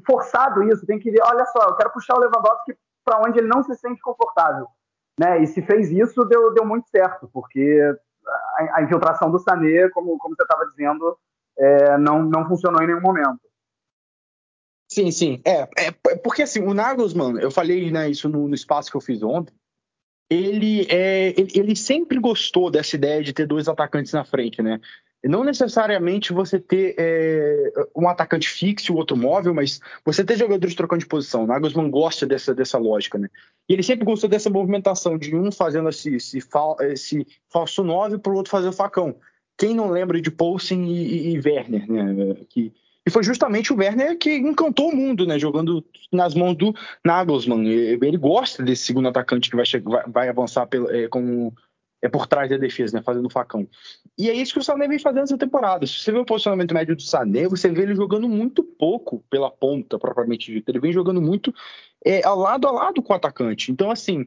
forçado 0.05 0.63
isso, 0.63 0.85
tem 0.85 0.99
que 0.99 1.09
olha 1.21 1.45
só, 1.47 1.59
eu 1.67 1.75
quero 1.75 1.91
puxar 1.91 2.15
o 2.15 2.19
Lewandowski 2.19 2.77
para 3.03 3.19
onde 3.21 3.39
ele 3.39 3.47
não 3.47 3.63
se 3.63 3.75
sente 3.75 4.01
confortável. 4.01 4.67
Né? 5.19 5.41
E 5.43 5.47
se 5.47 5.61
fez 5.61 5.91
isso, 5.91 6.23
deu, 6.25 6.53
deu 6.53 6.65
muito 6.65 6.87
certo, 6.89 7.29
porque 7.33 7.81
a, 8.57 8.77
a 8.77 8.83
infiltração 8.83 9.29
do 9.29 9.39
Sané, 9.39 9.89
como, 9.89 10.17
como 10.17 10.35
você 10.35 10.43
estava 10.43 10.65
dizendo, 10.65 11.17
é, 11.57 11.97
não, 11.97 12.23
não 12.23 12.47
funcionou 12.47 12.81
em 12.81 12.87
nenhum 12.87 13.01
momento. 13.01 13.39
Sim, 14.91 15.11
sim. 15.11 15.41
É, 15.45 15.67
é 15.77 15.91
porque 16.23 16.43
assim, 16.43 16.61
o 16.61 16.73
Nagelsmann, 16.73 17.39
eu 17.39 17.51
falei 17.51 17.91
né, 17.91 18.09
isso 18.09 18.27
no, 18.27 18.47
no 18.47 18.55
espaço 18.55 18.89
que 18.89 18.97
eu 18.97 19.01
fiz 19.01 19.21
ontem, 19.21 19.53
ele, 20.29 20.85
é, 20.89 21.29
ele, 21.39 21.51
ele, 21.55 21.75
sempre 21.75 22.19
gostou 22.19 22.69
dessa 22.69 22.95
ideia 22.95 23.23
de 23.23 23.33
ter 23.33 23.47
dois 23.47 23.67
atacantes 23.67 24.13
na 24.13 24.23
frente, 24.23 24.61
né? 24.61 24.79
Não 25.27 25.43
necessariamente 25.43 26.31
você 26.31 26.59
ter 26.59 26.95
é, 26.97 27.71
um 27.95 28.07
atacante 28.07 28.47
fixo, 28.47 28.93
o 28.93 28.95
outro 28.95 29.17
móvel, 29.17 29.53
mas 29.53 29.81
você 30.05 30.23
ter 30.23 30.37
jogadores 30.37 30.75
trocando 30.75 31.01
de 31.01 31.07
posição. 31.07 31.43
O 31.43 31.47
Nagelsmann 31.47 31.89
gosta 31.89 32.25
dessa, 32.25 32.55
dessa 32.55 32.77
lógica, 32.77 33.17
né? 33.17 33.27
E 33.67 33.73
ele 33.73 33.83
sempre 33.83 34.05
gostou 34.05 34.29
dessa 34.29 34.49
movimentação, 34.49 35.17
de 35.17 35.35
um 35.35 35.51
fazendo 35.51 35.89
esse, 35.89 36.15
esse, 36.15 36.39
fal, 36.39 36.77
esse 36.81 37.27
falso 37.49 37.83
9 37.83 38.19
para 38.19 38.31
o 38.31 38.35
outro 38.35 38.51
fazer 38.51 38.69
o 38.69 38.73
facão. 38.73 39.15
Quem 39.57 39.75
não 39.75 39.89
lembra 39.89 40.21
de 40.21 40.31
Poulsen 40.31 40.85
e, 40.85 41.31
e, 41.31 41.35
e 41.35 41.39
Werner, 41.39 41.91
né? 41.91 42.35
Que, 42.47 42.71
e 43.05 43.11
foi 43.11 43.23
justamente 43.23 43.73
o 43.73 43.77
Werner 43.77 44.17
que 44.17 44.33
encantou 44.35 44.89
o 44.89 44.95
mundo, 44.95 45.25
né? 45.25 45.37
Jogando 45.37 45.83
nas 46.13 46.33
mãos 46.33 46.55
do 46.55 46.73
Nagelsmann. 47.03 47.67
Ele 47.67 48.17
gosta 48.17 48.63
desse 48.63 48.83
segundo 48.83 49.09
atacante 49.09 49.49
que 49.49 49.55
vai, 49.57 49.65
vai, 49.83 50.03
vai 50.07 50.29
avançar 50.29 50.65
pelo, 50.67 50.89
é, 50.89 51.09
como 51.09 51.53
é 52.01 52.07
por 52.07 52.27
trás 52.27 52.49
da 52.49 52.57
defesa, 52.57 52.97
né? 52.97 53.03
Fazendo 53.03 53.29
facão. 53.29 53.67
E 54.17 54.29
é 54.29 54.33
isso 54.33 54.53
que 54.53 54.59
o 54.59 54.63
Sané 54.63 54.87
vem 54.87 54.99
fazendo 54.99 55.23
essa 55.23 55.37
temporada. 55.37 55.85
Se 55.85 55.99
você 55.99 56.11
vê 56.11 56.17
o 56.17 56.25
posicionamento 56.25 56.73
médio 56.73 56.95
do 56.95 57.01
Sané, 57.01 57.47
você 57.47 57.69
vê 57.69 57.83
ele 57.83 57.95
jogando 57.95 58.27
muito 58.27 58.63
pouco 58.63 59.23
pela 59.29 59.51
ponta, 59.51 59.99
propriamente 59.99 60.51
dito. 60.51 60.69
Ele 60.69 60.79
vem 60.79 60.93
jogando 60.93 61.21
muito 61.21 61.53
é, 62.05 62.25
ao 62.25 62.37
lado 62.37 62.67
a 62.67 62.71
lado 62.71 63.01
com 63.01 63.13
o 63.13 63.15
atacante. 63.15 63.71
Então, 63.71 63.91
assim, 63.91 64.25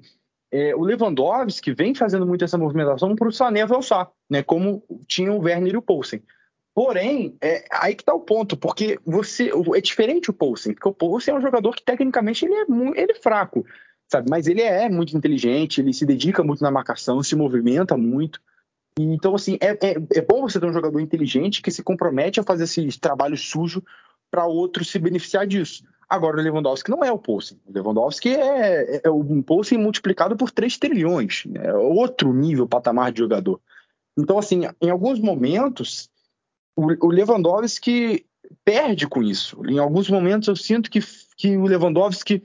é, 0.50 0.74
o 0.74 0.82
Lewandowski 0.82 1.72
vem 1.72 1.94
fazendo 1.94 2.26
muito 2.26 2.44
essa 2.44 2.58
movimentação 2.58 3.16
para 3.16 3.28
o 3.28 3.32
Sané 3.32 3.62
avançar, 3.62 4.10
né? 4.28 4.42
Como 4.42 4.82
tinha 5.06 5.32
o 5.32 5.40
Werner 5.40 5.74
e 5.74 5.76
o 5.78 5.82
Poulsen. 5.82 6.22
Porém, 6.74 7.36
é 7.42 7.64
aí 7.70 7.94
que 7.94 8.04
tá 8.04 8.14
o 8.14 8.20
ponto, 8.20 8.56
porque 8.56 8.98
você 9.04 9.50
é 9.74 9.80
diferente 9.80 10.30
o 10.30 10.32
Poulsen, 10.32 10.72
porque 10.72 10.88
o 10.88 10.94
Poulsen 10.94 11.34
é 11.34 11.36
um 11.36 11.42
jogador 11.42 11.74
que 11.74 11.84
tecnicamente 11.84 12.46
ele 12.46 12.54
é, 12.54 12.64
ele 12.96 13.12
é 13.12 13.14
fraco, 13.14 13.64
sabe? 14.12 14.30
Mas 14.30 14.46
ele 14.46 14.60
é 14.60 14.88
muito 14.88 15.16
inteligente, 15.16 15.80
ele 15.80 15.92
se 15.92 16.04
dedica 16.04 16.44
muito 16.44 16.62
na 16.62 16.70
marcação, 16.70 17.22
se 17.22 17.34
movimenta 17.34 17.96
muito. 17.96 18.40
Então, 18.98 19.34
assim, 19.34 19.56
é, 19.60 19.70
é, 19.70 19.96
é 20.14 20.20
bom 20.20 20.42
você 20.42 20.60
ter 20.60 20.66
um 20.66 20.72
jogador 20.72 21.00
inteligente 21.00 21.62
que 21.62 21.70
se 21.70 21.82
compromete 21.82 22.38
a 22.38 22.42
fazer 22.42 22.64
esse 22.64 23.00
trabalho 23.00 23.36
sujo 23.36 23.82
para 24.30 24.44
outro 24.44 24.84
se 24.84 24.98
beneficiar 24.98 25.46
disso. 25.46 25.84
Agora, 26.08 26.36
o 26.36 26.42
Lewandowski 26.42 26.90
não 26.90 27.02
é 27.02 27.10
o 27.10 27.18
Poulsen. 27.18 27.58
O 27.66 27.72
Lewandowski 27.72 28.28
é, 28.28 28.96
é, 28.96 29.00
é 29.04 29.10
um 29.10 29.40
Poulsen 29.40 29.78
multiplicado 29.78 30.36
por 30.36 30.50
3 30.50 30.76
trilhões. 30.76 31.44
É 31.54 31.72
outro 31.72 32.34
nível, 32.34 32.68
patamar 32.68 33.12
de 33.12 33.20
jogador. 33.20 33.58
Então, 34.18 34.38
assim, 34.38 34.62
em 34.80 34.90
alguns 34.90 35.18
momentos, 35.18 36.10
o, 36.76 37.06
o 37.06 37.10
Lewandowski 37.10 38.26
perde 38.62 39.06
com 39.06 39.22
isso. 39.22 39.62
Em 39.66 39.78
alguns 39.78 40.10
momentos 40.10 40.48
eu 40.48 40.56
sinto 40.56 40.90
que, 40.90 41.00
que 41.34 41.56
o 41.56 41.64
Lewandowski 41.64 42.42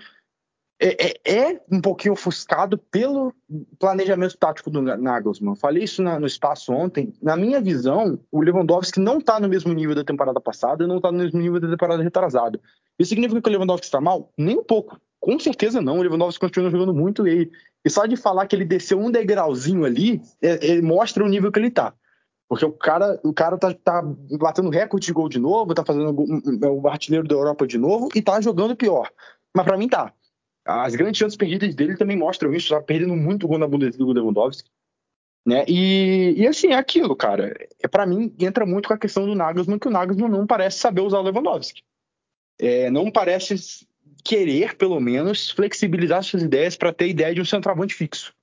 é, 0.79 1.07
é, 1.07 1.49
é, 1.49 1.61
um 1.71 1.81
pouquinho 1.81 2.13
ofuscado 2.13 2.77
pelo 2.77 3.33
planejamento 3.79 4.37
tático 4.37 4.69
do 4.69 4.81
Nagelsmann. 4.81 5.55
Falei 5.55 5.83
isso 5.83 6.03
na, 6.03 6.19
no 6.19 6.27
espaço 6.27 6.71
ontem. 6.71 7.13
Na 7.21 7.35
minha 7.35 7.59
visão, 7.59 8.19
o 8.31 8.41
Lewandowski 8.41 8.99
não 8.99 9.17
está 9.17 9.39
no 9.39 9.49
mesmo 9.49 9.73
nível 9.73 9.95
da 9.95 10.03
temporada 10.03 10.39
passada 10.39 10.83
e 10.83 10.87
não 10.87 10.97
está 10.97 11.11
no 11.11 11.17
mesmo 11.17 11.39
nível 11.39 11.59
da 11.59 11.69
temporada 11.69 12.03
retrasada. 12.03 12.59
Isso 12.99 13.09
significa 13.09 13.41
que 13.41 13.49
o 13.49 13.51
Lewandowski 13.51 13.85
está 13.85 13.99
mal? 13.99 14.31
Nem 14.37 14.59
um 14.59 14.63
pouco. 14.63 14.99
Com 15.19 15.39
certeza 15.39 15.81
não. 15.81 15.97
O 15.97 16.01
Lewandowski 16.03 16.39
continua 16.39 16.69
jogando 16.69 16.93
muito 16.93 17.27
e, 17.27 17.51
e 17.83 17.89
só 17.89 18.05
de 18.05 18.15
falar 18.15 18.45
que 18.45 18.55
ele 18.55 18.65
desceu 18.65 18.99
um 18.99 19.09
degrauzinho 19.09 19.83
ali, 19.83 20.21
é, 20.41 20.73
é, 20.73 20.81
mostra 20.81 21.23
o 21.23 21.27
nível 21.27 21.51
que 21.51 21.57
ele 21.57 21.69
está. 21.69 21.91
Porque 22.47 22.63
o 22.63 22.71
cara, 22.71 23.19
o 23.23 23.33
cara 23.33 23.57
tá, 23.57 23.73
tá 23.73 24.01
batendo 24.39 24.69
recorde 24.69 25.07
de 25.07 25.11
gol 25.11 25.27
de 25.27 25.39
novo, 25.39 25.73
tá 25.73 25.83
fazendo 25.83 26.15
o 26.15 26.87
artilheiro 26.87 27.27
da 27.27 27.35
Europa 27.35 27.65
de 27.65 27.77
novo 27.77 28.09
e 28.15 28.21
tá 28.21 28.39
jogando 28.39 28.75
pior. 28.75 29.11
Mas 29.55 29.65
para 29.65 29.75
mim 29.75 29.89
tá. 29.89 30.13
As 30.67 30.95
grandes 30.95 31.17
chances 31.17 31.37
perdidas 31.37 31.73
dele 31.73 31.95
também 31.95 32.17
mostram 32.17 32.53
isso, 32.53 32.73
tá 32.73 32.81
perdendo 32.81 33.15
muito 33.15 33.47
gol 33.47 33.57
na 33.57 33.67
Bundesliga 33.67 34.05
do 34.05 34.11
Lewandowski. 34.11 34.69
Né? 35.45 35.63
E, 35.65 36.33
e 36.35 36.45
assim, 36.45 36.67
é 36.67 36.75
aquilo, 36.75 37.15
cara. 37.15 37.55
É, 37.81 37.87
para 37.87 38.05
mim, 38.05 38.35
entra 38.37 38.65
muito 38.65 38.87
com 38.87 38.93
a 38.93 38.97
questão 38.97 39.25
do 39.25 39.33
Nagelsmann, 39.33 39.79
que 39.79 39.87
o 39.87 39.91
Nagelsmann 39.91 40.29
não 40.29 40.45
parece 40.45 40.79
saber 40.79 41.01
usar 41.01 41.19
o 41.19 41.23
Lewandowski. 41.23 41.83
É, 42.59 42.89
não 42.89 43.09
parece 43.09 43.55
querer, 44.25 44.75
pelo 44.75 44.99
menos, 44.99 45.49
flexibilizar 45.51 46.21
suas 46.21 46.43
ideias 46.43 46.75
para 46.75 46.91
ter 46.91 47.07
ideia 47.07 47.33
de 47.33 47.39
um 47.39 47.45
centroavante 47.45 47.95
fixo. 47.95 48.33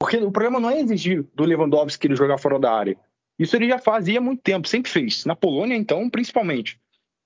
Porque 0.00 0.16
o 0.18 0.30
problema 0.30 0.60
não 0.60 0.70
é 0.70 0.80
exigir 0.80 1.26
do 1.34 1.44
Lewandowski 1.44 2.06
ele 2.06 2.14
jogar 2.14 2.38
fora 2.38 2.58
da 2.58 2.72
área. 2.72 2.96
Isso 3.36 3.56
ele 3.56 3.68
já 3.68 3.78
fazia 3.78 4.18
há 4.18 4.22
muito 4.22 4.40
tempo, 4.40 4.68
sempre 4.68 4.90
fez. 4.90 5.24
Na 5.24 5.34
Polônia, 5.34 5.74
então, 5.74 6.08
principalmente. 6.08 6.80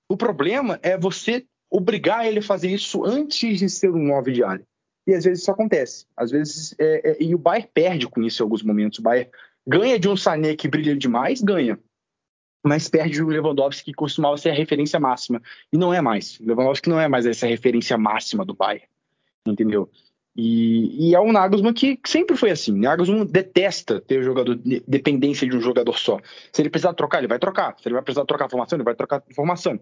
O 0.09 0.17
problema 0.17 0.79
é 0.81 0.97
você 0.97 1.45
obrigar 1.73 2.27
ele 2.27 2.37
a 2.37 2.43
fazer 2.43 2.69
isso 2.69 3.03
antes 3.03 3.57
de 3.57 3.67
ser 3.67 3.89
um 3.89 4.07
9 4.07 4.31
de 4.31 4.43
área. 4.43 4.63
E 5.07 5.13
às 5.13 5.23
vezes 5.25 5.41
isso 5.41 5.51
acontece. 5.51 6.05
Às 6.15 6.29
vezes, 6.29 6.75
é, 6.77 7.11
é, 7.11 7.17
e 7.19 7.33
o 7.33 7.37
Bayern 7.37 7.67
perde 7.73 8.07
com 8.07 8.21
isso 8.21 8.41
em 8.41 8.45
alguns 8.45 8.61
momentos. 8.61 8.99
O 8.99 9.01
Bayern 9.01 9.29
ganha 9.65 9.97
de 9.97 10.07
um 10.07 10.15
Sané 10.15 10.55
que 10.55 10.67
brilha 10.67 10.95
demais, 10.95 11.41
ganha. 11.41 11.79
Mas 12.63 12.87
perde 12.87 13.21
o 13.21 13.27
Lewandowski, 13.27 13.85
que 13.85 13.93
costumava 13.93 14.37
ser 14.37 14.51
a 14.51 14.53
referência 14.53 14.99
máxima. 14.99 15.41
E 15.73 15.77
não 15.77 15.91
é 15.91 15.99
mais. 15.99 16.39
O 16.39 16.45
Lewandowski 16.45 16.89
não 16.89 16.99
é 16.99 17.07
mais 17.07 17.25
essa 17.25 17.47
referência 17.47 17.97
máxima 17.97 18.45
do 18.45 18.53
Bayern. 18.53 18.87
Entendeu? 19.45 19.89
E, 20.35 21.09
e, 21.09 21.15
é 21.15 21.19
um 21.19 21.31
Nagelsmann 21.31 21.73
que 21.73 21.99
sempre 22.05 22.37
foi 22.37 22.51
assim. 22.51 22.71
Nagelsmann 22.77 23.25
detesta 23.25 23.99
ter 23.99 24.23
jogador, 24.23 24.57
dependência 24.87 25.47
de 25.49 25.57
um 25.57 25.61
jogador 25.61 25.97
só. 25.97 26.19
Se 26.51 26.61
ele 26.61 26.69
precisar 26.69 26.93
trocar, 26.93 27.17
ele 27.17 27.27
vai 27.27 27.39
trocar. 27.39 27.75
Se 27.79 27.87
ele 27.87 27.95
vai 27.95 28.03
precisar 28.03 28.25
trocar 28.25 28.47
formação, 28.47 28.77
ele 28.77 28.85
vai 28.85 28.95
trocar 28.95 29.23
formação 29.35 29.79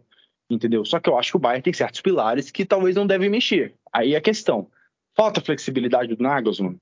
entendeu? 0.54 0.84
Só 0.86 1.00
que 1.00 1.10
eu 1.10 1.18
acho 1.18 1.32
que 1.32 1.38
o 1.38 1.40
Bayern 1.40 1.64
tem 1.64 1.74
certos 1.74 2.02
pilares 2.02 2.52
que 2.52 2.66
talvez 2.66 2.96
não 2.96 3.08
devem 3.08 3.30
mexer. 3.30 3.74
Aí 3.92 4.16
a 4.16 4.22
questão, 4.22 4.68
falta 5.16 5.42
flexibilidade 5.42 6.16
do 6.16 6.24
Nagelsmann? 6.24 6.78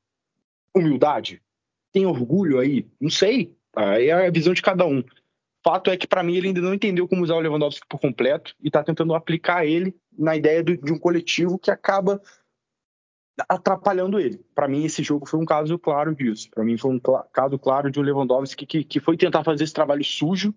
Humildade? 0.75 1.41
Tem 1.91 2.05
orgulho 2.05 2.59
aí? 2.59 2.87
Não 2.99 3.09
sei. 3.09 3.55
Aí 3.75 4.07
é 4.07 4.27
a 4.27 4.31
visão 4.31 4.53
de 4.53 4.61
cada 4.61 4.85
um. 4.85 5.03
Fato 5.63 5.91
é 5.91 5.97
que 5.97 6.07
para 6.07 6.23
mim 6.23 6.35
ele 6.35 6.47
ainda 6.47 6.61
não 6.61 6.73
entendeu 6.73 7.07
como 7.07 7.23
usar 7.23 7.35
o 7.35 7.39
Lewandowski 7.39 7.85
por 7.87 7.99
completo 7.99 8.55
e 8.61 8.67
está 8.67 8.83
tentando 8.83 9.13
aplicar 9.13 9.65
ele 9.65 9.93
na 10.17 10.35
ideia 10.35 10.63
de 10.63 10.91
um 10.91 10.97
coletivo 10.97 11.59
que 11.59 11.69
acaba 11.69 12.21
atrapalhando 13.47 14.19
ele. 14.19 14.43
Para 14.55 14.67
mim 14.67 14.85
esse 14.85 15.03
jogo 15.03 15.25
foi 15.25 15.39
um 15.39 15.45
caso 15.45 15.77
claro 15.77 16.15
disso. 16.15 16.49
Para 16.51 16.63
mim 16.63 16.77
foi 16.77 16.91
um 16.91 16.99
caso 17.31 17.59
claro 17.59 17.91
de 17.91 17.99
um 17.99 18.03
Lewandowski 18.03 18.65
que, 18.65 18.83
que 18.83 18.99
foi 18.99 19.17
tentar 19.17 19.43
fazer 19.43 19.63
esse 19.63 19.73
trabalho 19.73 20.03
sujo 20.03 20.53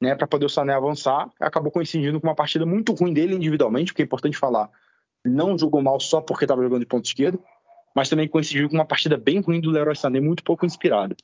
né, 0.00 0.14
para 0.14 0.26
poder 0.26 0.46
o 0.46 0.48
Sané 0.48 0.74
avançar. 0.74 1.30
Acabou 1.40 1.70
coincidindo 1.70 2.20
com 2.20 2.26
uma 2.26 2.34
partida 2.34 2.64
muito 2.64 2.92
ruim 2.92 3.12
dele 3.12 3.34
individualmente, 3.34 3.92
porque 3.92 4.02
é 4.02 4.04
importante 4.04 4.38
falar. 4.38 4.70
Não 5.24 5.58
jogou 5.58 5.82
mal 5.82 5.98
só 6.00 6.20
porque 6.20 6.44
estava 6.44 6.62
jogando 6.62 6.80
de 6.80 6.86
ponto 6.86 7.04
esquerdo, 7.04 7.42
mas 7.94 8.08
também 8.08 8.28
coincidiu 8.28 8.68
com 8.68 8.74
uma 8.74 8.86
partida 8.86 9.16
bem 9.16 9.40
ruim 9.40 9.60
do 9.60 9.70
Leroy 9.70 9.96
Sané, 9.96 10.20
muito 10.20 10.44
pouco 10.44 10.64
inspirada. 10.64 11.16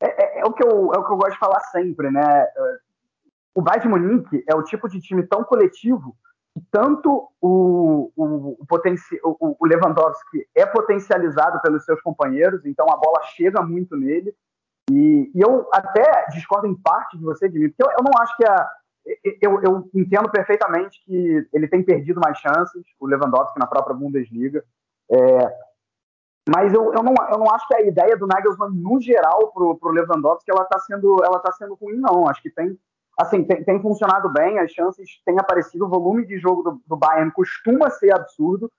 É, 0.00 0.06
é, 0.06 0.40
é, 0.40 0.44
o 0.44 0.52
que 0.52 0.64
eu, 0.64 0.92
é 0.94 0.98
o 0.98 1.04
que 1.04 1.12
eu 1.12 1.16
gosto 1.16 1.32
de 1.32 1.38
falar 1.38 1.60
sempre, 1.70 2.10
né? 2.10 2.46
O 3.54 3.62
Bayern 3.62 3.88
Munique 3.88 4.44
é 4.48 4.54
o 4.54 4.62
tipo 4.62 4.88
de 4.88 5.00
time 5.00 5.22
tão 5.26 5.42
coletivo 5.44 6.16
que 6.52 6.60
tanto 6.70 7.30
o, 7.40 8.12
o, 8.16 8.56
o, 8.60 8.66
potenci, 8.66 9.18
o, 9.22 9.56
o 9.58 9.66
Lewandowski 9.66 10.46
é 10.54 10.64
potencializado 10.64 11.60
pelos 11.60 11.84
seus 11.84 12.00
companheiros, 12.00 12.64
então 12.64 12.86
a 12.90 12.96
bola 12.96 13.22
chega 13.34 13.62
muito 13.62 13.96
nele, 13.96 14.34
e, 14.90 15.30
e, 15.34 15.40
eu 15.40 15.68
até 15.72 16.26
discordo 16.30 16.66
em 16.66 16.74
parte 16.74 17.16
de 17.18 17.24
você, 17.24 17.50
Jimmy, 17.50 17.68
porque 17.68 17.82
eu, 17.82 17.90
eu 17.90 18.04
não 18.04 18.12
acho 18.20 18.36
que 18.36 18.44
a. 18.44 18.70
Eu, 19.40 19.62
eu, 19.62 19.90
entendo 19.94 20.28
perfeitamente 20.28 21.00
que 21.04 21.48
ele 21.52 21.68
tem 21.68 21.80
perdido 21.80 22.20
mais 22.20 22.38
chances, 22.38 22.82
o 22.98 23.06
Lewandowski 23.06 23.58
na 23.58 23.66
própria 23.66 23.94
Bundesliga. 23.94 24.64
É, 25.08 25.56
mas 26.48 26.72
eu, 26.72 26.92
eu, 26.92 27.02
não, 27.02 27.14
eu 27.30 27.38
não 27.38 27.52
acho 27.52 27.66
que 27.66 27.74
a 27.74 27.82
ideia 27.82 28.16
do 28.16 28.26
Nagelsmann, 28.26 28.70
no 28.74 29.00
geral, 29.00 29.52
para 29.52 29.62
o 29.62 29.92
Lewandowski, 29.92 30.50
ela 30.50 30.62
está 30.62 30.78
sendo, 30.80 31.18
ela 31.24 31.40
tá 31.40 31.52
sendo 31.52 31.74
ruim, 31.74 31.96
não. 31.96 32.28
Acho 32.28 32.42
que 32.42 32.50
tem, 32.50 32.78
assim, 33.18 33.44
tem, 33.44 33.64
tem, 33.64 33.80
funcionado 33.80 34.32
bem, 34.32 34.58
as 34.58 34.70
chances 34.70 35.20
têm 35.24 35.38
aparecido, 35.38 35.86
o 35.86 35.88
volume 35.88 36.24
de 36.24 36.38
jogo 36.38 36.62
do, 36.62 36.80
do 36.86 36.96
Bayern 36.96 37.32
costuma 37.32 37.90
ser 37.90 38.14
absurdo, 38.14 38.70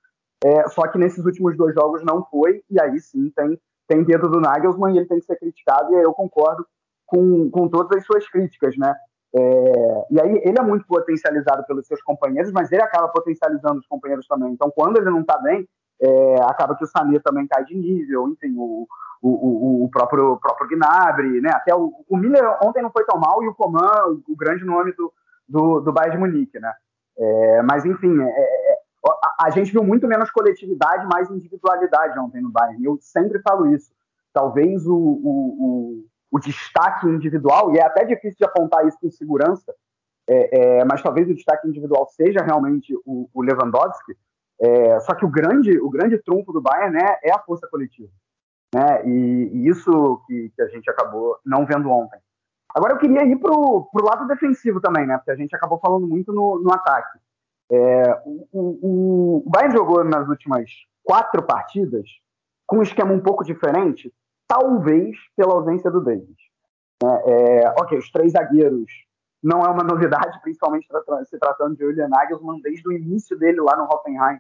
é, 0.44 0.68
só 0.70 0.88
que 0.88 0.98
nesses 0.98 1.26
últimos 1.26 1.58
dois 1.58 1.74
jogos 1.74 2.04
não 2.04 2.24
foi, 2.26 2.64
e 2.70 2.80
aí 2.80 3.00
sim 3.00 3.30
tem 3.36 3.60
tem 3.88 4.04
dedo 4.04 4.30
do 4.30 4.40
Nagelsmann 4.40 4.94
e 4.94 4.98
ele 5.00 5.08
tem 5.08 5.20
que 5.20 5.26
ser 5.26 5.38
criticado, 5.38 5.94
e 5.94 6.02
eu 6.02 6.14
concordo 6.14 6.66
com, 7.06 7.50
com 7.50 7.68
todas 7.68 7.98
as 7.98 8.06
suas 8.06 8.28
críticas, 8.30 8.76
né? 8.78 8.94
É, 9.36 10.06
e 10.12 10.22
aí 10.22 10.42
ele 10.44 10.60
é 10.60 10.62
muito 10.62 10.86
potencializado 10.88 11.66
pelos 11.66 11.86
seus 11.88 12.02
companheiros, 12.02 12.52
mas 12.52 12.72
ele 12.72 12.82
acaba 12.82 13.08
potencializando 13.10 13.80
os 13.80 13.88
companheiros 13.88 14.28
também. 14.28 14.52
Então, 14.52 14.72
quando 14.72 14.98
ele 14.98 15.10
não 15.10 15.22
está 15.22 15.38
bem, 15.38 15.68
é, 16.02 16.36
acaba 16.44 16.76
que 16.76 16.84
o 16.84 16.88
Samir 16.88 17.22
também 17.22 17.48
cai 17.48 17.64
de 17.66 17.76
nível, 17.76 18.28
enfim, 18.30 18.54
o, 18.58 18.88
o, 19.22 19.86
o, 19.86 19.90
próprio, 19.90 20.34
o 20.34 20.40
próprio 20.40 20.70
Gnabry, 20.70 21.42
né? 21.42 21.50
Até 21.54 21.76
o, 21.76 21.92
o 22.08 22.18
Miller 22.18 22.58
ontem 22.64 22.82
não 22.82 22.92
foi 22.92 23.04
tão 23.06 23.20
mal 23.20 23.44
e 23.44 23.48
o 23.48 23.56
Coman, 23.56 24.06
o, 24.08 24.34
o 24.34 24.36
grande 24.36 24.64
nome 24.64 24.94
do, 24.94 25.12
do, 25.48 25.80
do 25.82 25.92
Bayern 25.92 26.18
de 26.18 26.20
Munique, 26.20 26.60
né? 26.60 26.72
É, 27.18 27.62
mas, 27.64 27.84
enfim, 27.86 28.22
é, 28.22 28.77
é, 29.14 29.46
a, 29.46 29.50
gente 29.50 29.72
viu 29.72 29.84
muito 29.84 30.08
menos 30.08 30.32
coletividade, 30.32 31.08
mais 31.12 31.30
individualidade 31.30 32.18
ontem 32.20 32.42
no 32.42 32.50
Bayern. 32.50 32.84
Eu 32.84 32.98
sempre 33.00 33.40
falo 33.42 33.68
isso. 33.74 33.92
Talvez 34.34 34.86
o, 34.88 34.96
o, 34.96 35.30
o, 35.60 36.06
o 36.32 36.40
destaque 36.40 37.08
individual, 37.08 37.74
e 37.74 37.78
é 37.78 37.86
até 37.86 38.06
difícil 38.06 38.38
de 38.38 38.46
apontar 38.46 38.86
isso 38.88 38.98
com 39.00 39.10
segurança, 39.10 39.74
é, 40.30 40.80
é, 40.80 40.86
mas 40.86 41.02
talvez 41.02 41.30
o 41.30 41.34
destaque 41.34 41.68
individual 41.68 42.08
seja 42.10 42.42
realmente 42.42 42.94
o, 43.06 43.30
o 43.34 43.42
Lewandowski. 43.42 44.16
É, 44.60 45.00
só 45.02 45.14
que 45.14 45.26
o 45.26 45.30
grande, 45.30 45.80
o 45.80 45.90
grande 45.90 46.18
trunfo 46.18 46.52
do 46.52 46.62
Bayern 46.62 46.98
né, 46.98 47.18
é 47.24 47.32
a 47.32 47.40
força 47.40 47.68
coletiva. 47.68 48.12
Né? 48.74 49.06
E, 49.06 49.50
e 49.54 49.68
isso 49.68 50.22
que, 50.28 50.52
que, 50.56 50.62
a 50.62 50.68
gente 50.68 50.90
acabou 50.90 51.38
não 51.46 51.66
vendo 51.66 51.90
ontem. 51.90 52.20
Agora 52.76 52.94
eu 52.94 52.98
queria 52.98 53.24
ir 53.24 53.38
para 53.38 53.52
o 53.52 53.90
lado 54.04 54.28
defensivo 54.28 54.82
também, 54.82 55.08
né? 55.08 55.18
Porque 55.18 55.32
a 55.32 55.36
gente 55.36 55.56
acabou 55.56 55.80
falando 55.80 56.06
muito 56.06 56.34
no, 56.34 56.60
no 56.60 56.72
ataque. 56.74 57.18
É, 57.72 58.22
o, 58.26 58.48
o, 58.54 59.44
o 59.46 59.50
Bayern 59.50 59.76
jogou 59.76 60.04
nas 60.04 60.28
últimas 60.28 60.70
quatro 61.04 61.44
partidas 61.44 62.08
com 62.66 62.80
um 62.80 62.82
esquema 62.82 63.14
um 63.14 63.20
pouco 63.20 63.44
diferente, 63.44 64.14
talvez 64.48 65.18
pela 65.36 65.54
ausência 65.54 65.90
do 65.90 66.02
Davis. 66.02 66.38
É, 67.04 67.62
é, 67.64 67.70
ok, 67.80 67.98
os 67.98 68.12
três 68.12 68.34
zagueiros 68.34 68.92
não 69.42 69.62
é 69.62 69.70
uma 69.70 69.84
novidade, 69.84 70.40
principalmente 70.42 70.88
se 71.26 71.38
tratando 71.38 71.76
de 71.76 71.84
Julian 71.84 72.10
Nagelsmann, 72.10 72.62
desde 72.62 72.88
o 72.88 72.92
início 72.92 73.38
dele 73.38 73.62
lá 73.62 73.76
no 73.76 73.84
Hoffenheim. 73.84 74.40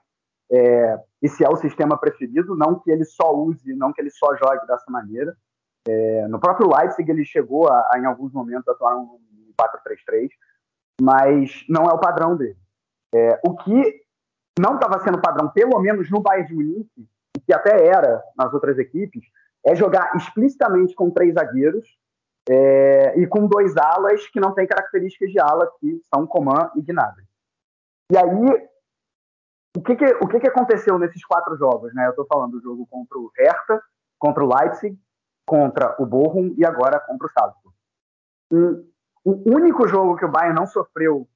É, 0.49 0.99
esse 1.21 1.43
é 1.43 1.49
o 1.49 1.57
sistema 1.57 1.97
preferido, 1.97 2.55
não 2.55 2.79
que 2.79 2.89
ele 2.89 3.05
só 3.05 3.33
use, 3.33 3.75
não 3.75 3.91
que 3.93 4.01
ele 4.01 4.09
só 4.09 4.35
jogue 4.35 4.65
dessa 4.65 4.89
maneira. 4.89 5.35
É, 5.87 6.27
no 6.27 6.39
próprio 6.39 6.69
Leipzig 6.69 7.09
ele 7.09 7.23
chegou 7.23 7.69
a, 7.69 7.89
a 7.93 7.99
em 7.99 8.05
alguns 8.05 8.33
momentos, 8.33 8.67
atuar 8.67 8.97
um 8.97 9.19
4-3-3, 9.59 10.29
mas 11.01 11.63
não 11.69 11.85
é 11.85 11.93
o 11.93 11.99
padrão 11.99 12.35
dele. 12.35 12.57
É, 13.13 13.39
o 13.47 13.55
que 13.55 14.01
não 14.59 14.75
estava 14.75 14.99
sendo 14.99 15.21
padrão, 15.21 15.49
pelo 15.49 15.79
menos 15.79 16.09
no 16.09 16.21
Bayern 16.21 16.47
de 16.47 16.55
Munique, 16.55 17.07
que 17.45 17.53
até 17.53 17.85
era 17.85 18.21
nas 18.37 18.53
outras 18.53 18.77
equipes, 18.77 19.23
é 19.65 19.75
jogar 19.75 20.15
explicitamente 20.15 20.95
com 20.95 21.11
três 21.11 21.33
zagueiros 21.33 21.87
é, 22.49 23.19
e 23.19 23.27
com 23.27 23.47
dois 23.47 23.75
alas 23.77 24.27
que 24.27 24.39
não 24.39 24.53
têm 24.53 24.67
características 24.67 25.31
de 25.31 25.39
ala, 25.39 25.69
que 25.79 26.01
são 26.13 26.25
Coman 26.25 26.71
e 26.75 26.81
Gnabry. 26.81 27.25
E 28.11 28.17
aí, 28.17 28.67
o 29.75 29.81
que, 29.81 29.95
que, 29.95 30.05
o 30.05 30.27
que, 30.27 30.39
que 30.39 30.47
aconteceu 30.47 30.97
nesses 30.97 31.23
quatro 31.25 31.55
jogos? 31.57 31.93
Né? 31.93 32.05
Eu 32.05 32.11
estou 32.11 32.25
falando 32.25 32.53
do 32.53 32.61
jogo 32.61 32.87
contra 32.89 33.17
o 33.17 33.31
Hertha, 33.37 33.81
contra 34.17 34.43
o 34.43 34.47
Leipzig, 34.47 34.97
contra 35.45 35.95
o 35.99 36.05
Bochum 36.05 36.53
e 36.57 36.65
agora 36.65 36.99
contra 36.99 37.27
o 37.27 37.31
Salzburg. 37.31 37.75
Um, 38.51 38.89
o 39.25 39.55
único 39.55 39.87
jogo 39.87 40.15
que 40.15 40.25
o 40.25 40.31
Bayern 40.31 40.57
não 40.57 40.65
sofreu 40.65 41.27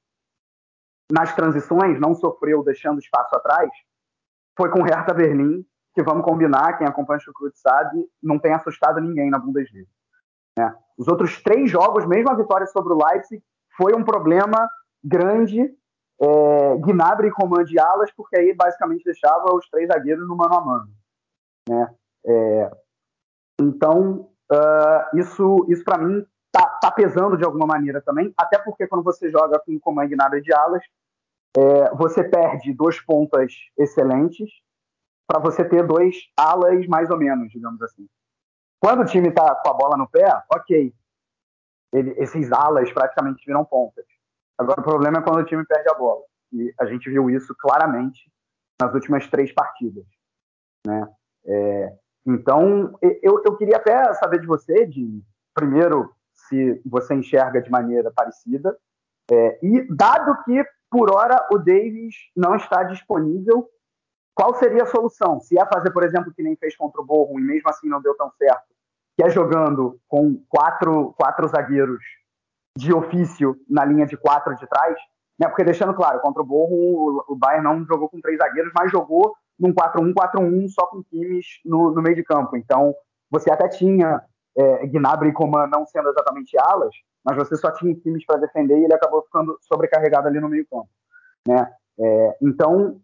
nas 1.12 1.36
transições, 1.36 2.00
não 2.00 2.16
sofreu 2.16 2.64
deixando 2.64 3.00
espaço 3.00 3.36
atrás, 3.36 3.70
foi 4.58 4.70
com 4.70 4.84
Hertha 4.84 5.14
Berlim, 5.14 5.66
que 5.94 6.04
vamos 6.04 6.24
combinar, 6.24 6.78
quem 6.78 6.88
acompanha 6.88 7.18
o 7.18 7.22
Chucrute 7.22 7.60
sabe, 7.60 8.08
não 8.22 8.40
tem 8.40 8.54
assustado 8.54 9.00
ninguém 9.02 9.30
na 9.30 9.40
Bundesliga. 9.40 9.90
Né? 10.58 10.74
Os 10.98 11.08
outros 11.08 11.42
três 11.42 11.70
jogos, 11.70 12.06
mesmo 12.06 12.30
a 12.30 12.36
vitória 12.36 12.68
sobre 12.68 12.94
o 12.94 12.98
Leipzig, 12.98 13.44
foi 13.76 13.94
um 13.94 14.04
problema 14.04 14.70
grande, 15.04 15.62
é, 16.22 16.78
Gnabry 16.78 17.30
e 17.30 17.64
de 17.66 17.80
alas, 17.80 18.12
porque 18.12 18.38
aí 18.38 18.54
basicamente 18.54 19.04
deixava 19.04 19.54
os 19.54 19.68
três 19.70 19.88
zagueiros 19.88 20.28
no 20.28 20.36
mano 20.36 20.56
a 20.56 20.62
mano. 20.62 20.90
Né? 21.68 21.96
É, 22.26 22.72
então, 23.60 24.30
uh, 24.52 25.18
isso, 25.18 25.66
isso 25.70 25.84
para 25.84 25.98
mim 25.98 26.26
tá, 26.52 26.66
tá, 26.82 26.92
pesando 26.92 27.38
de 27.38 27.44
alguma 27.44 27.66
maneira 27.66 28.02
também, 28.02 28.34
até 28.38 28.58
porque 28.58 28.88
quando 28.88 29.04
você 29.04 29.30
joga 29.30 29.60
com 29.60 29.80
Coman 29.80 30.06
e 30.06 30.10
Gnabry 30.10 30.42
de 30.42 30.54
alas, 30.54 30.84
é, 31.58 31.96
você 31.96 32.24
perde 32.24 32.74
dois 32.74 33.00
pontas 33.02 33.54
excelentes 33.78 34.50
para 35.28 35.40
você 35.40 35.64
ter 35.64 35.86
dois 35.86 36.16
alas 36.38 36.86
mais 36.88 37.10
ou 37.10 37.18
menos, 37.18 37.52
digamos 37.52 37.82
assim. 37.82 38.08
Quando 38.80 39.02
o 39.02 39.06
time 39.06 39.30
está 39.30 39.56
com 39.56 39.70
a 39.70 39.74
bola 39.74 39.98
no 39.98 40.10
pé, 40.10 40.28
ok. 40.54 40.94
Ele, 41.94 42.12
esses 42.18 42.52
alas 42.52 42.92
praticamente 42.92 43.46
viram 43.46 43.66
pontas. 43.66 44.06
Agora, 44.58 44.82
o 44.82 44.84
problema 44.84 45.20
é 45.20 45.22
quando 45.22 45.40
o 45.40 45.46
time 45.46 45.66
perde 45.66 45.90
a 45.90 45.94
bola. 45.94 46.22
E 46.52 46.74
a 46.80 46.86
gente 46.86 47.10
viu 47.10 47.30
isso 47.30 47.56
claramente 47.60 48.32
nas 48.82 48.94
últimas 48.94 49.28
três 49.28 49.52
partidas. 49.54 50.06
Né? 50.86 51.08
É, 51.46 51.98
então, 52.26 52.98
eu, 53.02 53.42
eu 53.46 53.58
queria 53.58 53.78
até 53.78 54.14
saber 54.16 54.40
de 54.40 54.48
você, 54.48 54.86
de 54.86 55.22
primeiro, 55.54 56.14
se 56.34 56.82
você 56.86 57.14
enxerga 57.14 57.62
de 57.62 57.70
maneira 57.70 58.12
parecida, 58.12 58.78
é, 59.32 59.60
e 59.64 59.88
dado 59.96 60.44
que, 60.44 60.64
por 60.92 61.10
hora, 61.10 61.48
o 61.50 61.58
Davis 61.58 62.14
não 62.36 62.56
está 62.56 62.84
disponível, 62.84 63.68
qual 64.36 64.54
seria 64.56 64.84
a 64.84 64.88
solução? 64.88 65.40
Se 65.40 65.58
é 65.58 65.66
fazer, 65.66 65.92
por 65.92 66.04
exemplo, 66.04 66.34
que 66.34 66.44
nem 66.44 66.56
fez 66.58 66.76
contra 66.76 67.02
o 67.02 67.06
Borrom 67.06 67.40
e 67.40 67.44
mesmo 67.44 67.70
assim 67.70 67.88
não 67.88 68.02
deu 68.02 68.14
tão 68.16 68.30
certo, 68.32 68.66
que 69.16 69.24
é 69.24 69.30
jogando 69.30 69.98
com 70.08 70.44
quatro, 70.50 71.14
quatro 71.14 71.48
zagueiros 71.48 72.04
de 72.78 72.94
ofício 72.94 73.56
na 73.70 73.86
linha 73.86 74.06
de 74.06 74.18
quatro 74.18 74.54
de 74.56 74.68
trás, 74.68 74.98
né? 75.40 75.48
porque 75.48 75.64
deixando 75.64 75.94
claro, 75.94 76.20
contra 76.20 76.42
o 76.42 76.46
Borrom 76.46 77.22
o 77.28 77.36
Bayern 77.36 77.64
não 77.64 77.86
jogou 77.86 78.10
com 78.10 78.20
três 78.20 78.38
zagueiros, 78.38 78.72
mas 78.78 78.92
jogou 78.92 79.34
num 79.60 79.74
4-1-4-1 79.74 80.70
só 80.70 80.88
com 80.88 81.04
times 81.04 81.46
no, 81.64 81.92
no, 81.92 82.02
meio 82.02 82.16
de 82.16 82.24
campo. 82.24 82.58
Então, 82.58 82.96
você 83.30 83.52
até 83.52 83.68
tinha 83.68 84.22
é, 84.58 84.88
Gnabry 84.88 85.30
e 85.30 85.34
Coman 85.34 85.68
não 85.68 85.86
sendo 85.86 86.10
exatamente 86.10 86.58
alas, 86.58 86.96
mas 87.24 87.38
você 87.38 87.56
só 87.56 87.72
tinha 87.72 87.96
times 87.96 88.26
para 88.26 88.40
defender 88.40 88.78
e 88.80 88.84
ele 88.84 88.94
acabou 88.94 89.24
ficando 89.24 89.58
sobrecarregado 89.62 90.28
ali 90.28 90.40
no 90.40 90.50
meio 90.50 90.66
campo. 90.68 90.90
Né? 91.48 91.72
É, 92.00 92.38
então, 92.42 93.02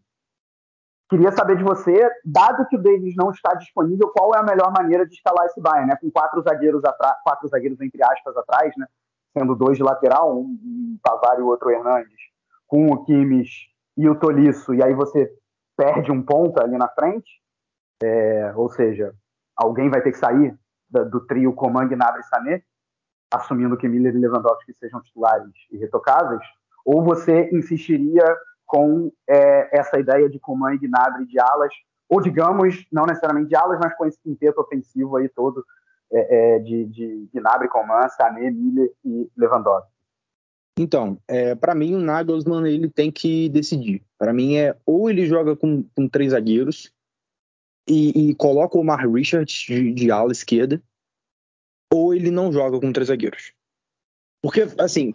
Queria 1.09 1.31
saber 1.31 1.55
de 1.55 1.63
você, 1.63 1.97
dado 2.25 2.67
que 2.67 2.75
o 2.75 2.81
Davis 2.81 3.15
não 3.15 3.31
está 3.31 3.53
disponível, 3.53 4.09
qual 4.09 4.35
é 4.35 4.39
a 4.39 4.43
melhor 4.43 4.73
maneira 4.73 5.07
de 5.07 5.13
escalar 5.13 5.45
esse 5.45 5.61
Bayern, 5.61 5.87
né? 5.87 5.95
Com 6.01 6.11
quatro 6.11 6.41
zagueiros 6.41 6.83
atrás, 6.83 7.15
quatro 7.23 7.47
zagueiros 7.47 7.79
entre 7.79 8.03
aspas 8.03 8.35
atrás, 8.35 8.73
né? 8.77 8.85
Sendo 9.37 9.55
dois 9.55 9.77
de 9.77 9.83
lateral, 9.83 10.37
um, 10.37 10.41
um 10.41 10.99
Pavar 11.01 11.39
e 11.39 11.41
o 11.41 11.47
outro 11.47 11.69
Hernandes, 11.69 12.19
com 12.67 12.87
o 12.87 13.05
Kimmich 13.05 13.69
e 13.95 14.09
o 14.09 14.19
Tolisso, 14.19 14.73
e 14.73 14.83
aí 14.83 14.93
você 14.93 15.31
perde 15.77 16.11
um 16.11 16.21
ponta 16.21 16.61
ali 16.61 16.77
na 16.77 16.89
frente, 16.89 17.41
é, 18.03 18.51
ou 18.55 18.69
seja, 18.69 19.15
alguém 19.55 19.89
vai 19.89 20.01
ter 20.01 20.11
que 20.11 20.17
sair 20.17 20.57
da, 20.89 21.03
do 21.03 21.25
trio 21.25 21.53
Coman, 21.53 21.87
Gnabry 21.87 22.19
e 22.19 22.23
Sané, 22.23 22.63
assumindo 23.31 23.77
que 23.77 23.87
Miller 23.87 24.15
e 24.15 24.19
Lewandowski 24.19 24.73
sejam 24.73 25.01
titulares 25.01 25.51
irretocáveis, 25.71 26.41
ou 26.85 27.03
você 27.03 27.49
insistiria 27.51 28.23
com 28.65 29.11
é, 29.27 29.77
essa 29.77 29.99
ideia 29.99 30.29
de 30.29 30.39
Coman 30.39 30.73
e 30.73 30.77
Gnabry 30.77 31.25
de 31.25 31.39
alas, 31.39 31.73
ou 32.09 32.21
digamos, 32.21 32.85
não 32.91 33.05
necessariamente 33.05 33.49
de 33.49 33.55
alas, 33.55 33.79
mas 33.81 33.95
com 33.95 34.05
esse 34.05 34.21
quinteto 34.21 34.61
ofensivo 34.61 35.17
aí 35.17 35.27
todo 35.29 35.65
é, 36.11 36.55
é, 36.55 36.59
de, 36.59 36.85
de 36.85 37.29
Gnabry, 37.33 37.67
Coman, 37.69 38.07
Sané, 38.09 38.49
Miller 38.51 38.91
e 39.03 39.29
Lewandowski. 39.37 39.91
Então, 40.79 41.19
é, 41.27 41.55
para 41.55 41.73
mim 41.73 41.95
o 41.95 41.99
Nagelsmann 41.99 42.67
ele 42.67 42.89
tem 42.89 43.11
que 43.11 43.49
decidir. 43.49 44.03
Para 44.17 44.31
mim 44.31 44.57
é 44.57 44.75
ou 44.85 45.09
ele 45.09 45.25
joga 45.25 45.55
com, 45.55 45.83
com 45.95 46.07
três 46.07 46.31
zagueiros 46.31 46.93
e, 47.87 48.29
e 48.29 48.35
coloca 48.35 48.77
o 48.77 48.83
Mar 48.83 49.07
Richards 49.07 49.65
de, 49.67 49.91
de 49.91 50.11
ala 50.11 50.31
esquerda, 50.31 50.81
ou 51.93 52.13
ele 52.13 52.31
não 52.31 52.51
joga 52.51 52.79
com 52.79 52.91
três 52.91 53.07
zagueiros. 53.07 53.53
Porque, 54.41 54.67
assim, 54.77 55.13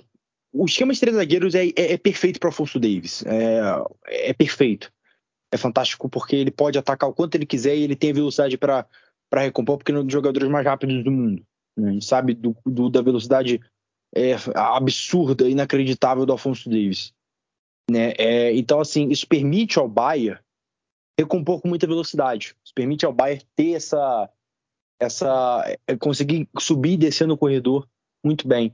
o 0.52 0.64
esquema 0.64 0.92
de 0.92 1.00
três 1.00 1.16
zagueiros 1.16 1.54
é, 1.54 1.66
é, 1.68 1.92
é 1.92 1.98
perfeito 1.98 2.38
para 2.38 2.50
Afonso 2.50 2.78
Davis. 2.78 3.24
É, 3.26 4.30
é, 4.30 4.32
perfeito. 4.32 4.92
É 5.50 5.56
fantástico 5.56 6.08
porque 6.08 6.36
ele 6.36 6.50
pode 6.50 6.78
atacar 6.78 7.08
o 7.08 7.14
quanto 7.14 7.34
ele 7.34 7.46
quiser 7.46 7.76
e 7.76 7.82
ele 7.82 7.96
tem 7.96 8.12
velocidade 8.12 8.56
para 8.56 8.86
recompor, 9.34 9.78
porque 9.78 9.92
é 9.92 9.98
um 9.98 10.04
dos 10.04 10.12
jogadores 10.12 10.48
mais 10.48 10.64
rápidos 10.64 11.04
do 11.04 11.10
mundo. 11.10 11.44
Né? 11.76 11.90
A 11.90 11.92
gente 11.92 12.04
sabe 12.04 12.34
do, 12.34 12.56
do, 12.64 12.88
da 12.88 13.02
velocidade 13.02 13.60
é, 14.14 14.34
absurda, 14.54 15.48
inacreditável 15.48 16.26
do 16.26 16.32
Afonso 16.32 16.68
Davis. 16.68 17.12
Né? 17.90 18.12
É, 18.18 18.54
então, 18.54 18.80
assim, 18.80 19.08
isso 19.08 19.26
permite 19.26 19.78
ao 19.78 19.88
Bayern 19.88 20.40
recompor 21.18 21.60
com 21.60 21.68
muita 21.68 21.86
velocidade. 21.86 22.54
Isso 22.64 22.74
permite 22.74 23.04
ao 23.04 23.12
Bayern 23.12 23.44
ter 23.56 23.72
essa. 23.72 24.30
Essa 25.02 25.64
é, 25.86 25.96
conseguir 25.96 26.48
subir 26.58 26.92
e 26.92 26.96
descer 26.96 27.26
no 27.26 27.36
corredor 27.36 27.88
muito 28.24 28.46
bem. 28.46 28.72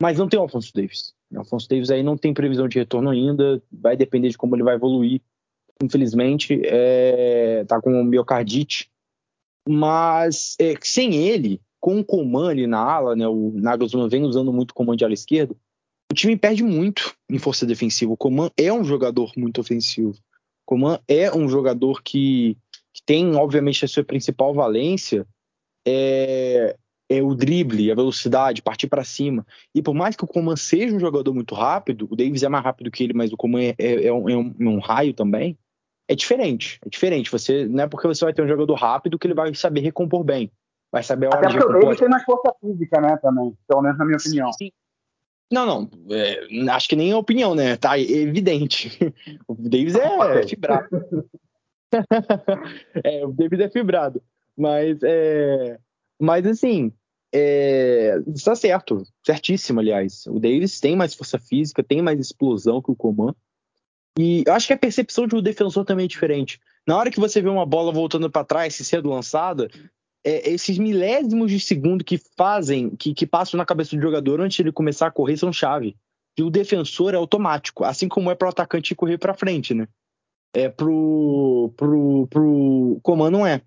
Mas 0.00 0.18
não 0.18 0.28
tem 0.28 0.38
o 0.38 0.42
Alfonso 0.42 0.72
Davis. 0.72 1.14
O 1.32 1.38
Alfonso 1.38 1.68
Davis 1.68 1.90
aí 1.90 2.02
não 2.02 2.16
tem 2.16 2.32
previsão 2.32 2.68
de 2.68 2.78
retorno 2.78 3.10
ainda, 3.10 3.60
vai 3.72 3.96
depender 3.96 4.28
de 4.28 4.38
como 4.38 4.54
ele 4.54 4.62
vai 4.62 4.76
evoluir. 4.76 5.20
Infelizmente, 5.82 6.60
é, 6.64 7.64
tá 7.64 7.80
com 7.80 8.04
miocardite. 8.04 8.90
Mas 9.68 10.54
é, 10.60 10.74
sem 10.80 11.16
ele, 11.16 11.60
com 11.80 11.98
o 11.98 12.04
Coman 12.04 12.50
ali 12.50 12.66
na 12.66 12.78
ala, 12.78 13.16
né, 13.16 13.26
o 13.26 13.52
Nagelsmann 13.54 14.08
vem 14.08 14.22
usando 14.22 14.52
muito 14.52 14.70
o 14.70 14.74
Coman 14.74 14.96
de 14.96 15.04
ala 15.04 15.14
esquerda, 15.14 15.54
o 16.10 16.14
time 16.14 16.36
perde 16.36 16.62
muito 16.62 17.14
em 17.28 17.38
força 17.38 17.66
defensiva. 17.66 18.12
O 18.12 18.16
Coman 18.16 18.50
é 18.56 18.72
um 18.72 18.84
jogador 18.84 19.32
muito 19.36 19.60
ofensivo. 19.60 20.10
O 20.10 20.66
Coman 20.66 21.00
é 21.08 21.34
um 21.34 21.48
jogador 21.48 22.02
que, 22.02 22.56
que 22.94 23.02
tem, 23.04 23.34
obviamente, 23.34 23.84
a 23.84 23.88
sua 23.88 24.04
principal 24.04 24.54
valência 24.54 25.26
é, 25.86 26.76
é 27.08 27.22
o 27.22 27.34
drible, 27.34 27.90
a 27.90 27.94
velocidade, 27.94 28.62
partir 28.62 28.88
para 28.88 29.04
cima. 29.04 29.46
E 29.74 29.80
por 29.80 29.94
mais 29.94 30.16
que 30.16 30.24
o 30.24 30.26
Coman 30.26 30.56
seja 30.56 30.94
um 30.94 31.00
jogador 31.00 31.32
muito 31.32 31.54
rápido, 31.54 32.08
o 32.10 32.16
Davis 32.16 32.42
é 32.42 32.48
mais 32.48 32.64
rápido 32.64 32.90
que 32.90 33.04
ele, 33.04 33.14
mas 33.14 33.32
o 33.32 33.36
Coman 33.36 33.62
é, 33.62 33.74
é, 33.78 34.06
é, 34.06 34.12
um, 34.12 34.28
é, 34.28 34.36
um, 34.36 34.54
é, 34.58 34.64
um, 34.64 34.78
raio 34.80 35.14
também. 35.14 35.56
É 36.08 36.14
diferente, 36.14 36.78
é 36.84 36.88
diferente. 36.88 37.30
Você 37.30 37.66
não 37.66 37.84
é 37.84 37.88
porque 37.88 38.06
você 38.06 38.24
vai 38.24 38.34
ter 38.34 38.42
um 38.42 38.48
jogador 38.48 38.74
rápido 38.74 39.18
que 39.18 39.26
ele 39.26 39.34
vai 39.34 39.54
saber 39.54 39.80
recompor 39.80 40.22
bem, 40.24 40.50
vai 40.92 41.02
saber 41.02 41.26
a 41.26 41.30
hora 41.30 41.38
Até 41.38 41.48
de 41.48 41.54
recompor. 41.54 41.80
Davis 41.82 41.98
tem 41.98 42.08
mais 42.08 42.24
força 42.24 42.54
física, 42.60 43.00
né, 43.00 43.16
também, 43.16 43.56
pelo 43.68 43.82
menos 43.82 43.98
na 43.98 44.04
minha 44.04 44.18
opinião. 44.18 44.52
Sim. 44.52 44.70
Não, 45.52 45.64
não, 45.64 45.90
é, 46.10 46.70
acho 46.72 46.88
que 46.88 46.96
nem 46.96 47.12
é 47.12 47.16
opinião, 47.16 47.54
né? 47.54 47.76
Tá 47.76 47.98
evidente. 47.98 48.98
O 49.46 49.54
Davis 49.54 49.94
é 49.94 50.46
fibrado. 50.46 50.88
é, 53.04 53.24
o 53.24 53.32
Davis 53.32 53.60
é 53.60 53.70
fibrado. 53.70 54.20
Mas 54.56 54.98
é, 55.02 55.78
mas 56.18 56.46
assim, 56.46 56.92
é, 57.34 58.18
está 58.34 58.54
certo, 58.54 59.02
certíssimo, 59.24 59.80
aliás. 59.80 60.26
O 60.26 60.40
Davis 60.40 60.80
tem 60.80 60.96
mais 60.96 61.14
força 61.14 61.38
física, 61.38 61.82
tem 61.82 62.00
mais 62.00 62.18
explosão 62.18 62.80
que 62.80 62.90
o 62.90 62.96
Coman. 62.96 63.34
E 64.18 64.44
eu 64.46 64.54
acho 64.54 64.66
que 64.66 64.72
a 64.72 64.78
percepção 64.78 65.26
de 65.26 65.36
um 65.36 65.42
defensor 65.42 65.84
também 65.84 66.06
é 66.06 66.08
diferente. 66.08 66.58
Na 66.86 66.96
hora 66.96 67.10
que 67.10 67.20
você 67.20 67.42
vê 67.42 67.48
uma 67.48 67.66
bola 67.66 67.92
voltando 67.92 68.30
para 68.30 68.44
trás, 68.44 68.74
se 68.74 68.84
sendo 68.84 69.10
lançada, 69.10 69.68
é, 70.24 70.50
esses 70.50 70.78
milésimos 70.78 71.50
de 71.50 71.60
segundo 71.60 72.04
que 72.04 72.18
fazem, 72.36 72.90
que, 72.96 73.12
que 73.12 73.26
passam 73.26 73.58
na 73.58 73.66
cabeça 73.66 73.94
do 73.94 74.02
jogador 74.02 74.40
antes 74.40 74.56
de 74.56 74.62
ele 74.62 74.72
começar 74.72 75.08
a 75.08 75.10
correr 75.10 75.36
são 75.36 75.52
chave. 75.52 75.96
E 76.38 76.42
o 76.42 76.50
defensor 76.50 77.14
é 77.14 77.16
automático, 77.16 77.84
assim 77.84 78.08
como 78.08 78.30
é 78.30 78.34
para 78.34 78.46
o 78.46 78.50
atacante 78.50 78.94
correr 78.94 79.18
para 79.18 79.34
frente, 79.34 79.74
né? 79.74 79.86
É 80.54 80.68
pro, 80.68 81.72
pro, 81.76 82.26
pro 82.28 83.00
Coman 83.02 83.30
não 83.30 83.46
é. 83.46 83.62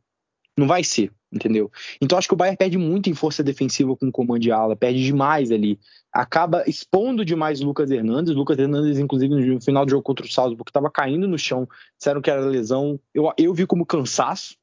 Não 0.59 0.67
vai 0.67 0.83
ser 0.83 1.11
entendeu? 1.31 1.71
Então 2.01 2.17
acho 2.17 2.27
que 2.27 2.33
o 2.33 2.37
Bayern 2.37 2.57
perde 2.57 2.77
muito 2.77 3.09
em 3.09 3.13
força 3.13 3.43
defensiva 3.43 3.95
com 3.95 4.07
o 4.07 4.11
comando 4.11 4.41
de 4.41 4.51
ala, 4.51 4.75
perde 4.75 5.03
demais 5.03 5.51
ali. 5.51 5.79
Acaba 6.11 6.63
expondo 6.67 7.23
demais 7.23 7.61
o 7.61 7.65
Lucas 7.65 7.91
Hernandes. 7.91 8.35
Lucas 8.35 8.57
Hernandes, 8.57 8.97
inclusive, 8.97 9.35
no 9.35 9.61
final 9.61 9.85
do 9.85 9.91
jogo 9.91 10.03
contra 10.03 10.25
o 10.25 10.29
Salzburg, 10.29 10.69
estava 10.69 10.89
caindo 10.89 11.27
no 11.27 11.37
chão, 11.37 11.67
disseram 11.97 12.21
que 12.21 12.31
era 12.31 12.41
lesão. 12.41 12.99
Eu, 13.13 13.31
eu 13.37 13.53
vi 13.53 13.67
como 13.67 13.85
cansaço, 13.85 14.55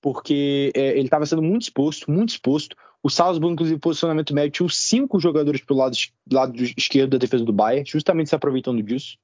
porque 0.00 0.72
é, 0.74 0.92
ele 0.92 1.04
estava 1.04 1.26
sendo 1.26 1.42
muito 1.42 1.62
exposto, 1.62 2.10
muito 2.10 2.30
exposto. 2.30 2.74
O 3.02 3.10
Salzburg, 3.10 3.52
inclusive, 3.52 3.78
posicionamento 3.78 4.32
médio, 4.32 4.52
tinha 4.52 4.68
cinco 4.70 5.20
jogadores 5.20 5.60
pelo 5.60 5.80
lado, 5.80 5.96
lado 6.32 6.62
esquerdo 6.76 7.10
da 7.10 7.18
defesa 7.18 7.44
do 7.44 7.52
Bayern, 7.52 7.88
justamente 7.88 8.30
se 8.30 8.34
aproveitando 8.34 8.82
disso. 8.82 9.18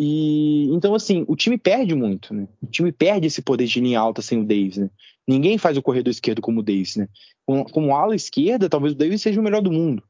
E 0.00 0.64
então, 0.72 0.94
assim, 0.94 1.24
o 1.28 1.36
time 1.36 1.58
perde 1.58 1.94
muito, 1.94 2.32
né? 2.32 2.48
O 2.62 2.66
time 2.66 2.90
perde 2.90 3.26
esse 3.26 3.42
poder 3.42 3.66
de 3.66 3.80
linha 3.80 4.00
alta 4.00 4.22
sem 4.22 4.40
o 4.40 4.44
Davis, 4.44 4.78
né? 4.78 4.90
Ninguém 5.26 5.58
faz 5.58 5.76
o 5.76 5.82
corredor 5.82 6.10
esquerdo 6.10 6.40
como 6.40 6.60
o 6.60 6.62
Davis, 6.62 6.96
né? 6.96 7.08
Com, 7.46 7.64
como 7.64 7.94
ala 7.94 8.14
esquerda, 8.14 8.68
talvez 8.68 8.94
o 8.94 8.96
Davis 8.96 9.22
seja 9.22 9.40
o 9.40 9.44
melhor 9.44 9.60
do 9.60 9.70
mundo, 9.70 10.02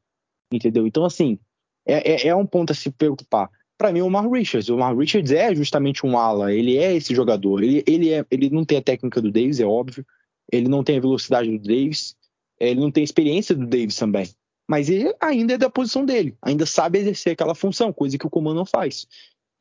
entendeu? 0.51 0.87
Então, 0.87 1.05
assim, 1.05 1.37
é, 1.85 2.13
é, 2.13 2.27
é 2.27 2.35
um 2.35 2.45
ponto 2.45 2.71
a 2.71 2.75
se 2.75 2.89
preocupar. 2.89 3.49
Para 3.77 3.91
mim, 3.91 4.01
o 4.01 4.09
Mar 4.09 4.29
Richards. 4.29 4.69
O 4.69 4.77
Mar 4.77 4.95
Richards 4.95 5.31
é 5.31 5.53
justamente 5.53 6.05
um 6.05 6.17
ala, 6.17 6.53
ele 6.53 6.77
é 6.77 6.95
esse 6.95 7.13
jogador. 7.13 7.63
Ele, 7.63 7.83
ele, 7.85 8.13
é, 8.13 8.25
ele 8.31 8.49
não 8.49 8.63
tem 8.63 8.77
a 8.77 8.81
técnica 8.81 9.21
do 9.21 9.31
Davis, 9.31 9.59
é 9.59 9.65
óbvio. 9.65 10.05
Ele 10.51 10.67
não 10.67 10.83
tem 10.83 10.97
a 10.97 11.01
velocidade 11.01 11.49
do 11.51 11.59
Davis. 11.59 12.15
Ele 12.59 12.79
não 12.79 12.91
tem 12.91 13.01
a 13.01 13.05
experiência 13.05 13.55
do 13.55 13.65
Davis 13.65 13.97
também. 13.97 14.29
Mas 14.69 14.89
ele 14.89 15.13
ainda 15.19 15.55
é 15.55 15.57
da 15.57 15.69
posição 15.69 16.05
dele. 16.05 16.35
Ainda 16.41 16.65
sabe 16.65 16.99
exercer 16.99 17.33
aquela 17.33 17.53
função, 17.53 17.91
coisa 17.91 18.17
que 18.17 18.25
o 18.25 18.29
comando 18.29 18.57
não 18.57 18.65
faz. 18.65 19.07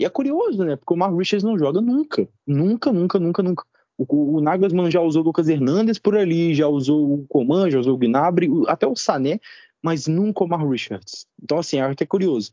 E 0.03 0.05
é 0.05 0.11
curioso, 0.11 0.65
né? 0.65 0.75
Porque 0.75 0.93
o 0.93 0.97
Mark 0.97 1.17
Richards 1.17 1.45
não 1.45 1.57
joga 1.57 1.81
nunca. 1.81 2.29
Nunca, 2.45 2.93
nunca, 2.93 3.21
nunca, 3.21 3.41
nunca. 3.41 3.65
O, 3.97 4.39
o 4.39 4.41
Nagelsmann 4.41 4.91
já 4.91 5.01
usou 5.01 5.23
o 5.23 5.27
Lucas 5.27 5.49
Hernandes 5.49 5.97
por 5.97 6.17
ali, 6.17 6.53
já 6.57 6.67
usou 6.67 7.15
o 7.15 7.27
Coman, 7.29 7.71
já 7.71 7.79
usou 7.79 7.95
o 7.95 7.99
Gnabry, 7.99 8.49
até 8.67 8.85
o 8.85 8.97
Sané, 8.97 9.39
mas 9.81 10.09
nunca 10.09 10.43
o 10.43 10.49
Mark 10.49 10.69
Richards. 10.69 11.25
Então, 11.41 11.57
assim, 11.57 11.77
é 11.77 11.83
até 11.83 12.05
curioso. 12.05 12.51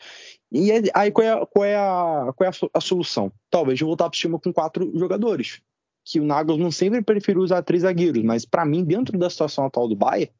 E 0.51 0.71
aí, 0.93 1.11
qual 1.11 1.25
é, 1.25 1.45
qual 1.47 1.65
é, 1.65 1.75
a, 1.75 2.31
qual 2.35 2.47
é 2.47 2.51
a, 2.51 2.69
a 2.71 2.81
solução? 2.81 3.31
Talvez 3.49 3.79
voltar 3.79 4.11
para 4.11 4.35
o 4.35 4.39
com 4.39 4.53
quatro 4.53 4.91
jogadores. 4.95 5.59
Que 6.05 6.19
o 6.19 6.25
Nagelsmann 6.25 6.69
sempre 6.69 7.01
preferiu 7.01 7.41
usar 7.41 7.63
três 7.63 7.81
zagueiros, 7.81 8.21
mas 8.21 8.45
para 8.45 8.63
mim, 8.63 8.83
dentro 8.83 9.17
da 9.17 9.27
situação 9.27 9.65
atual 9.65 9.87
do 9.87 9.95
Bayern, 9.95 10.31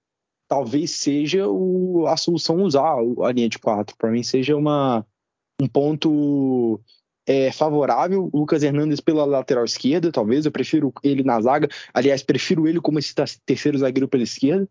talvez 0.48 0.91
seja 0.91 1.48
o, 1.48 2.06
a 2.06 2.15
solução 2.15 2.62
usar 2.62 2.98
a 3.24 3.32
linha 3.32 3.50
de 3.50 3.58
quatro. 3.58 3.95
Para 3.98 4.12
mim, 4.12 4.22
seja 4.22 4.56
uma, 4.56 5.04
um 5.62 5.67
ponto 5.67 6.80
é, 7.28 7.52
favorável. 7.52 8.30
Lucas 8.34 8.63
Hernandes 8.63 9.00
pela 9.00 9.26
lateral 9.26 9.65
esquerda, 9.65 10.12
talvez. 10.12 10.45
Eu 10.45 10.52
prefiro 10.52 10.93
ele 11.04 11.24
na 11.24 11.39
zaga. 11.41 11.67
Aliás, 11.93 12.24
prefiro 12.24 12.67
ele 12.67 12.82
como 12.82 13.00
esse 13.00 13.13
terceiro 13.45 13.78
zagueiro 13.78 14.08
pela 14.08 14.24
esquerda. 14.24 14.67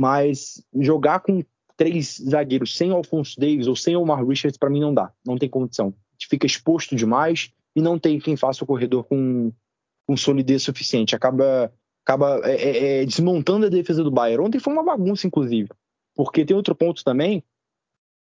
Mas 0.00 0.62
jogar 0.78 1.20
com 1.20 1.42
três 1.76 2.16
zagueiros 2.16 2.76
sem 2.76 2.90
Alfonso 2.90 3.38
Davis 3.38 3.66
ou 3.66 3.74
sem 3.74 3.96
Omar 3.96 4.24
Richards, 4.26 4.58
para 4.58 4.70
mim 4.70 4.80
não 4.80 4.94
dá. 4.94 5.12
Não 5.24 5.36
tem 5.36 5.48
condição. 5.48 5.92
Fica 6.28 6.46
exposto 6.46 6.94
demais 6.94 7.50
e 7.74 7.82
não 7.82 7.98
tem 7.98 8.18
quem 8.18 8.36
faça 8.36 8.62
o 8.62 8.66
corredor 8.66 9.04
com, 9.04 9.52
com 10.06 10.16
solidez 10.16 10.62
suficiente. 10.62 11.16
Acaba, 11.16 11.72
acaba 12.04 12.40
é, 12.44 12.54
é, 12.54 13.02
é 13.02 13.04
desmontando 13.04 13.66
a 13.66 13.70
defesa 13.70 14.04
do 14.04 14.10
Bayern. 14.10 14.46
Ontem 14.46 14.58
foi 14.58 14.72
uma 14.72 14.84
bagunça, 14.84 15.26
inclusive. 15.26 15.68
Porque 16.14 16.44
tem 16.44 16.56
outro 16.56 16.74
ponto 16.74 17.04
também, 17.04 17.44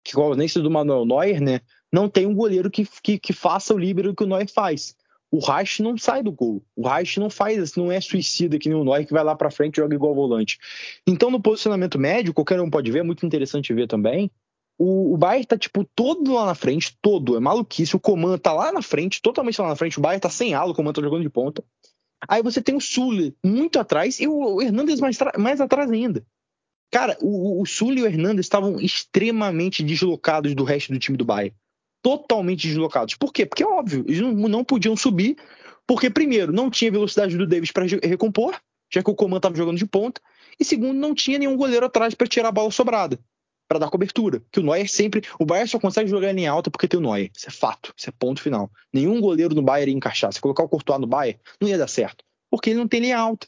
que 0.04 0.14
com 0.14 0.22
a 0.24 0.26
ausência 0.26 0.62
do 0.62 0.70
Manuel 0.70 1.06
Neuer, 1.06 1.42
né? 1.42 1.62
Não 1.92 2.10
tem 2.10 2.26
um 2.26 2.34
goleiro 2.34 2.70
que, 2.70 2.88
que, 3.02 3.18
que 3.18 3.34
faça 3.34 3.74
o 3.74 3.78
líbero 3.78 4.16
que 4.16 4.24
o 4.24 4.28
Neuer 4.28 4.50
faz. 4.52 4.96
O 5.30 5.40
Reich 5.40 5.82
não 5.82 5.98
sai 5.98 6.24
do 6.24 6.32
gol. 6.32 6.64
O 6.76 6.88
Reich 6.88 7.20
não 7.20 7.30
faz, 7.30 7.76
não 7.76 7.92
é 7.92 8.00
suicida 8.00 8.58
que 8.58 8.70
nem 8.70 8.78
o 8.78 8.84
Neuer 8.84 9.06
que 9.06 9.14
vai 9.14 9.24
lá 9.24 9.36
para 9.36 9.52
frente 9.52 9.78
e 9.78 9.82
joga 9.82 9.94
igual 9.94 10.16
volante. 10.16 10.58
Então, 11.06 11.30
no 11.30 11.42
posicionamento 11.42 12.00
médio, 12.00 12.34
qualquer 12.34 12.60
um 12.62 12.70
pode 12.70 12.92
ver, 12.92 13.00
é 13.00 13.04
muito 13.04 13.26
interessante 13.26 13.74
ver 13.74 13.88
também. 13.88 14.32
O, 14.78 15.14
o 15.14 15.18
Bayern 15.18 15.46
tá, 15.46 15.58
tipo, 15.58 15.84
todo 15.84 16.34
lá 16.34 16.46
na 16.46 16.56
frente, 16.56 16.96
todo, 17.02 17.36
é 17.36 17.40
maluquice. 17.40 17.96
O 17.96 18.00
Coman 18.00 18.38
tá 18.38 18.54
lá 18.54 18.72
na 18.72 18.82
frente, 18.82 19.22
totalmente 19.22 19.60
lá 19.60 19.68
na 19.68 19.76
frente. 19.76 19.98
O 19.98 20.02
Bayern 20.02 20.22
tá 20.22 20.30
sem 20.30 20.54
ala, 20.54 20.72
o 20.72 20.76
Coman 20.76 20.94
tá 20.94 21.02
jogando 21.02 21.24
de 21.24 21.30
ponta. 21.30 21.64
Aí 22.28 22.42
você 22.42 22.62
tem 22.62 22.76
o 22.76 22.82
Sule 22.82 23.36
muito 23.44 23.80
atrás 23.80 24.20
e 24.20 24.28
o 24.28 24.62
Hernandes 24.62 25.00
mais, 25.00 25.18
mais 25.38 25.62
atrás 25.62 25.92
ainda. 25.92 26.26
Cara, 26.92 27.18
o, 27.22 27.62
o 27.62 27.66
Sul 27.66 27.94
e 27.94 28.02
o 28.02 28.06
Hernandes 28.06 28.46
estavam 28.46 28.80
extremamente 28.80 29.84
deslocados 29.84 30.56
do 30.56 30.64
resto 30.64 30.94
do 30.94 31.00
time 31.00 31.18
do 31.18 31.26
Bayern. 31.26 31.56
Totalmente 32.08 32.66
deslocados. 32.66 33.16
Por 33.16 33.34
quê? 33.34 33.46
Porque 33.46 33.62
é 33.62 33.68
óbvio, 33.68 34.06
eles 34.08 34.22
não, 34.22 34.32
não 34.32 34.64
podiam 34.64 34.96
subir, 34.96 35.36
porque, 35.86 36.10
primeiro, 36.10 36.54
não 36.54 36.70
tinha 36.70 36.90
velocidade 36.90 37.36
do 37.36 37.46
Davis 37.46 37.70
para 37.70 37.86
recompor, 37.86 38.56
já 38.90 39.04
que 39.04 39.10
o 39.10 39.14
comando 39.14 39.40
estava 39.40 39.58
jogando 39.58 39.78
de 39.78 39.86
ponta, 39.86 40.22
e 40.58 40.64
segundo, 40.64 40.94
não 40.94 41.14
tinha 41.14 41.38
nenhum 41.38 41.58
goleiro 41.58 41.86
atrás 41.86 42.16
para 42.16 42.26
tirar 42.26 42.48
a 42.48 42.52
bola 42.54 42.72
sobrada, 42.72 43.20
para 43.68 43.78
dar 43.78 43.90
cobertura. 43.90 44.42
Que 44.54 44.62
o 44.62 44.64
Neuer 44.64 44.88
sempre. 44.88 45.22
O 45.38 45.46
Bayern 45.46 45.70
só 45.70 45.78
consegue 45.80 46.10
jogar 46.10 46.34
em 46.34 46.48
alta 46.48 46.72
porque 46.72 46.88
tem 46.88 46.98
o 46.98 47.04
Neuer. 47.04 47.30
Isso 47.36 47.50
é 47.50 47.52
fato, 47.52 47.94
isso 47.98 48.10
é 48.10 48.14
ponto 48.18 48.42
final. 48.42 48.72
Nenhum 48.94 49.20
goleiro 49.20 49.54
no 49.54 49.62
Bayern 49.62 49.92
ia 49.92 49.98
encaixar. 49.98 50.32
Se 50.32 50.40
colocar 50.40 50.64
o 50.64 50.70
Courtois 50.70 51.02
no 51.02 51.08
Bayern, 51.08 51.38
não 51.60 51.68
ia 51.68 51.78
dar 51.78 51.90
certo, 51.90 52.24
porque 52.50 52.70
ele 52.70 52.80
não 52.80 52.88
tem 52.88 53.02
linha 53.02 53.20
alta 53.20 53.48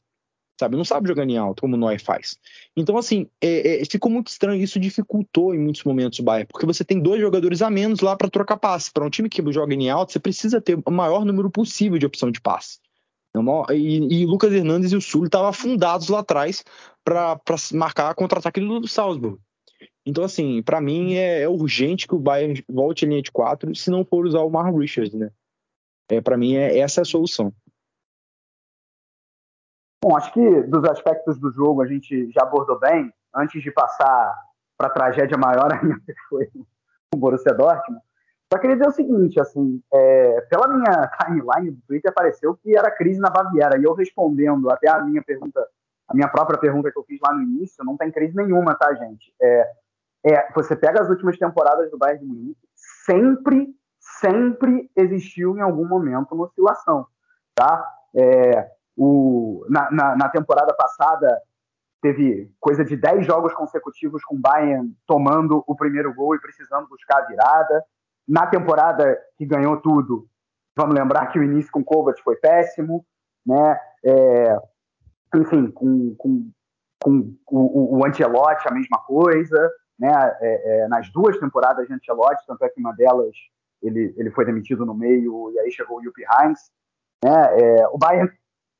sabe? 0.59 0.75
Não 0.75 0.83
sabe 0.83 1.07
jogar 1.07 1.23
em 1.23 1.37
alto, 1.37 1.61
como 1.61 1.75
o 1.75 1.79
Neuer 1.79 2.03
faz. 2.03 2.37
Então, 2.75 2.97
assim, 2.97 3.27
é, 3.41 3.81
é, 3.81 3.85
ficou 3.85 4.11
muito 4.11 4.27
estranho. 4.27 4.61
Isso 4.61 4.79
dificultou 4.79 5.55
em 5.55 5.59
muitos 5.59 5.83
momentos 5.85 6.19
o 6.19 6.23
Bayern, 6.23 6.47
porque 6.51 6.65
você 6.65 6.83
tem 6.83 6.99
dois 6.99 7.21
jogadores 7.21 7.61
a 7.61 7.69
menos 7.69 8.01
lá 8.01 8.15
para 8.15 8.29
trocar 8.29 8.57
passe. 8.57 8.91
Para 8.91 9.05
um 9.05 9.09
time 9.09 9.29
que 9.29 9.41
joga 9.53 9.73
em 9.73 9.89
alto, 9.89 10.11
você 10.11 10.19
precisa 10.19 10.59
ter 10.59 10.77
o 10.85 10.91
maior 10.91 11.23
número 11.23 11.49
possível 11.49 11.97
de 11.97 12.05
opção 12.05 12.29
de 12.29 12.41
passe. 12.41 12.79
E, 13.71 14.21
e 14.21 14.25
Lucas 14.25 14.51
Hernandes 14.51 14.91
e 14.91 14.97
o 14.97 15.01
Sul 15.01 15.25
estavam 15.25 15.47
afundados 15.47 16.09
lá 16.09 16.19
atrás 16.19 16.63
para 17.05 17.39
marcar 17.73 18.13
contra-ataque 18.15 18.59
do 18.59 18.87
Salzburg. 18.87 19.39
Então, 20.05 20.23
assim, 20.23 20.61
para 20.61 20.81
mim 20.81 21.13
é, 21.13 21.43
é, 21.43 21.49
urgente 21.49 22.07
que 22.07 22.15
o 22.15 22.19
Bayern 22.19 22.61
volte 22.67 23.05
à 23.05 23.07
linha 23.07 23.21
de 23.21 23.31
quatro, 23.31 23.73
se 23.75 23.89
não 23.89 24.03
for 24.03 24.25
usar 24.25 24.41
o 24.41 24.49
Marlon 24.49 24.77
Richards, 24.77 25.13
né? 25.13 25.29
É, 26.09 26.19
para 26.19 26.35
mim, 26.35 26.55
é, 26.55 26.79
essa 26.79 27.01
é 27.01 27.03
a 27.03 27.05
solução. 27.05 27.53
Bom, 30.01 30.15
acho 30.15 30.31
que 30.33 30.61
dos 30.63 30.83
aspectos 30.85 31.37
do 31.37 31.51
jogo 31.51 31.81
a 31.81 31.87
gente 31.87 32.31
já 32.31 32.43
abordou 32.43 32.79
bem. 32.79 33.13
Antes 33.35 33.61
de 33.61 33.71
passar 33.71 34.35
para 34.77 34.87
a 34.87 34.91
tragédia 34.91 35.37
maior 35.37 35.71
ainda, 35.75 35.99
que 36.05 36.13
foi 36.29 36.49
o 37.13 37.17
Borussia 37.17 37.53
Dortmund, 37.53 38.01
só 38.51 38.57
queria 38.59 38.77
dizer 38.77 38.87
o 38.87 38.93
seguinte, 38.93 39.39
assim, 39.39 39.79
é, 39.93 40.41
pela 40.49 40.67
minha 40.67 41.07
timeline 41.19 41.69
do 41.69 41.81
Twitter 41.85 42.09
apareceu 42.09 42.55
que 42.55 42.75
era 42.75 42.89
crise 42.89 43.19
na 43.19 43.29
Baviera, 43.29 43.77
e 43.77 43.83
eu 43.83 43.93
respondendo 43.93 44.71
até 44.71 44.89
a 44.89 45.03
minha 45.03 45.21
pergunta, 45.21 45.63
a 46.07 46.15
minha 46.15 46.27
própria 46.27 46.57
pergunta 46.57 46.91
que 46.91 46.97
eu 46.97 47.03
fiz 47.03 47.19
lá 47.21 47.31
no 47.31 47.43
início, 47.43 47.85
não 47.85 47.95
tem 47.95 48.11
crise 48.11 48.35
nenhuma, 48.35 48.73
tá, 48.73 48.91
gente? 48.95 49.31
É, 49.39 49.71
é, 50.25 50.51
você 50.53 50.75
pega 50.75 51.01
as 51.01 51.09
últimas 51.09 51.37
temporadas 51.37 51.91
do 51.91 51.97
Bayern 51.97 52.25
de 52.25 52.25
Munique, 52.25 52.67
sempre, 53.05 53.67
sempre 53.99 54.89
existiu 54.95 55.55
em 55.55 55.61
algum 55.61 55.87
momento 55.87 56.33
uma 56.33 56.45
oscilação, 56.45 57.05
tá? 57.53 57.85
É, 58.15 58.71
o, 59.01 59.65
na, 59.69 59.89
na, 59.89 60.13
na, 60.13 60.27
temporada 60.27 60.73
passada, 60.73 61.41
teve 62.01 62.51
coisa 62.59 62.83
de 62.83 62.97
10 62.97 63.25
jogos 63.25 63.53
consecutivos 63.53 64.21
com 64.25 64.35
o 64.35 64.39
Bayern 64.39 64.93
tomando 65.07 65.63
o 65.65 65.73
primeiro 65.73 66.13
gol 66.13 66.35
e 66.35 66.41
precisando 66.41 66.85
buscar 66.89 67.19
a 67.19 67.25
virada. 67.25 67.81
Na 68.27 68.45
temporada 68.45 69.17
que 69.37 69.45
ganhou 69.45 69.77
tudo, 69.77 70.27
vamos 70.75 70.93
lembrar 70.93 71.27
que 71.27 71.39
o 71.39 71.43
início 71.43 71.71
com 71.71 71.79
o 71.79 71.83
Kovac 71.83 72.21
foi 72.21 72.35
péssimo, 72.35 73.05
né? 73.45 73.79
É, 74.03 74.57
enfim, 75.37 75.71
com, 75.71 76.13
com, 76.17 76.51
com 77.01 77.33
o, 77.49 77.99
o 77.99 78.05
Ancelotti 78.05 78.67
a 78.67 78.73
mesma 78.73 78.97
coisa, 79.07 79.71
né? 79.97 80.11
É, 80.41 80.81
é, 80.81 80.87
nas 80.89 81.09
duas 81.09 81.39
temporadas 81.39 81.87
de 81.87 81.93
Ancelotti, 81.93 82.45
tanto 82.45 82.65
é 82.65 82.69
que 82.69 82.81
uma 82.81 82.91
delas 82.91 83.33
ele, 83.81 84.13
ele 84.17 84.31
foi 84.31 84.43
demitido 84.43 84.85
no 84.85 84.93
meio 84.93 85.51
e 85.53 85.59
aí 85.59 85.71
chegou 85.71 85.99
o 85.99 86.03
Jupp 86.03 86.21
Heinz. 86.21 86.59
Né? 87.23 87.61
É, 87.61 87.87
o 87.87 87.97
Bayern 87.97 88.29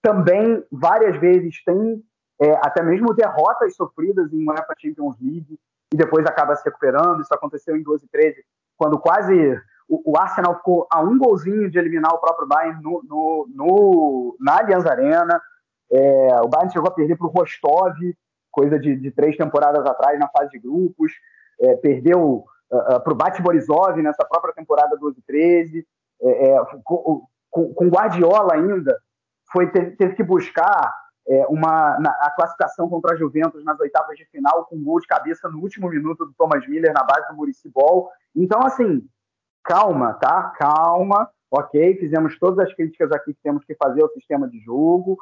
também 0.02 0.64
várias 0.72 1.18
vezes 1.20 1.64
tem 1.64 2.04
é, 2.42 2.54
até 2.64 2.82
mesmo 2.82 3.14
derrotas 3.14 3.76
sofridas 3.76 4.32
em 4.32 4.48
UEFA 4.48 4.74
Champions 4.78 5.16
League 5.22 5.60
e 5.94 5.98
depois 5.98 6.26
acaba 6.26 6.56
se 6.56 6.64
recuperando. 6.64 7.22
Isso 7.22 7.34
aconteceu 7.34 7.76
em 7.76 7.84
12 7.84 8.06
e 8.06 8.10
13, 8.10 8.44
quando 8.78 8.98
quase 8.98 9.60
o, 9.88 10.12
o, 10.12 10.18
Arsenal 10.18 10.56
ficou 10.58 10.88
a 10.92 11.02
um 11.02 11.18
golzinho 11.18 11.70
de 11.70 11.78
eliminar 11.78 12.14
o 12.14 12.20
próprio 12.20 12.48
Bayern 12.48 12.82
no, 12.82 13.04
no, 13.04 13.48
no 13.54 14.38
na 14.40 14.60
Allianz 14.60 14.86
Arena. 14.86 15.42
É, 15.92 16.42
o 16.42 16.48
Bayern 16.48 16.72
chegou 16.72 16.88
a 16.88 16.94
perder 16.94 17.18
para 17.18 17.28
o 17.28 17.32
Rostov, 17.32 17.96
coisa 18.52 18.80
de, 18.80 18.96
de, 18.96 19.12
três 19.12 19.36
temporadas 19.36 19.86
atrás, 19.86 20.18
na 20.20 20.30
fase 20.30 20.52
de 20.52 20.60
grupos. 20.60 21.12
É, 21.60 21.76
perdeu 21.76 22.46
uh, 22.72 22.96
uh, 22.96 23.04
para 23.04 23.12
o 23.12 23.16
Bate 23.16 23.42
Borisov 23.42 24.02
nessa 24.02 24.24
própria 24.24 24.54
temporada 24.54 24.96
12 24.96 25.20
e 25.20 25.24
13. 25.24 25.88
É, 26.22 26.52
é, 26.52 26.66
com, 26.84 27.26
com, 27.50 27.74
com 27.74 27.88
Guardiola 27.88 28.54
ainda, 28.54 28.98
foi 29.52 29.72
teve, 29.72 29.92
teve 29.92 30.16
que 30.16 30.24
buscar 30.24 30.94
é, 31.28 31.46
uma 31.48 31.98
na, 32.00 32.10
a 32.10 32.32
classificação 32.32 32.90
contra 32.90 33.14
a 33.14 33.18
Juventus 33.18 33.64
nas 33.64 33.80
oitavas 33.80 34.18
de 34.18 34.26
final 34.26 34.66
com 34.66 34.76
um 34.76 34.84
gol 34.84 35.00
de 35.00 35.08
cabeça 35.08 35.48
no 35.50 35.60
último 35.60 35.90
minuto 35.90 36.26
do 36.26 36.34
Thomas 36.34 36.68
Miller 36.68 36.92
na 36.94 37.04
base 37.04 37.28
do 37.28 37.36
Murici 37.36 37.70
Ball. 37.70 38.10
Então, 38.36 38.62
assim, 38.64 39.08
calma, 39.64 40.14
tá? 40.16 40.50
Calma, 40.58 41.30
ok? 41.52 41.98
Fizemos 41.98 42.38
todas 42.40 42.60
as 42.60 42.74
críticas 42.74 43.12
aqui 43.12 43.34
que 43.34 43.42
temos 43.42 43.64
que 43.64 43.76
fazer 43.76 44.02
ao 44.02 44.10
sistema 44.10 44.50
de 44.50 44.60
jogo. 44.60 45.18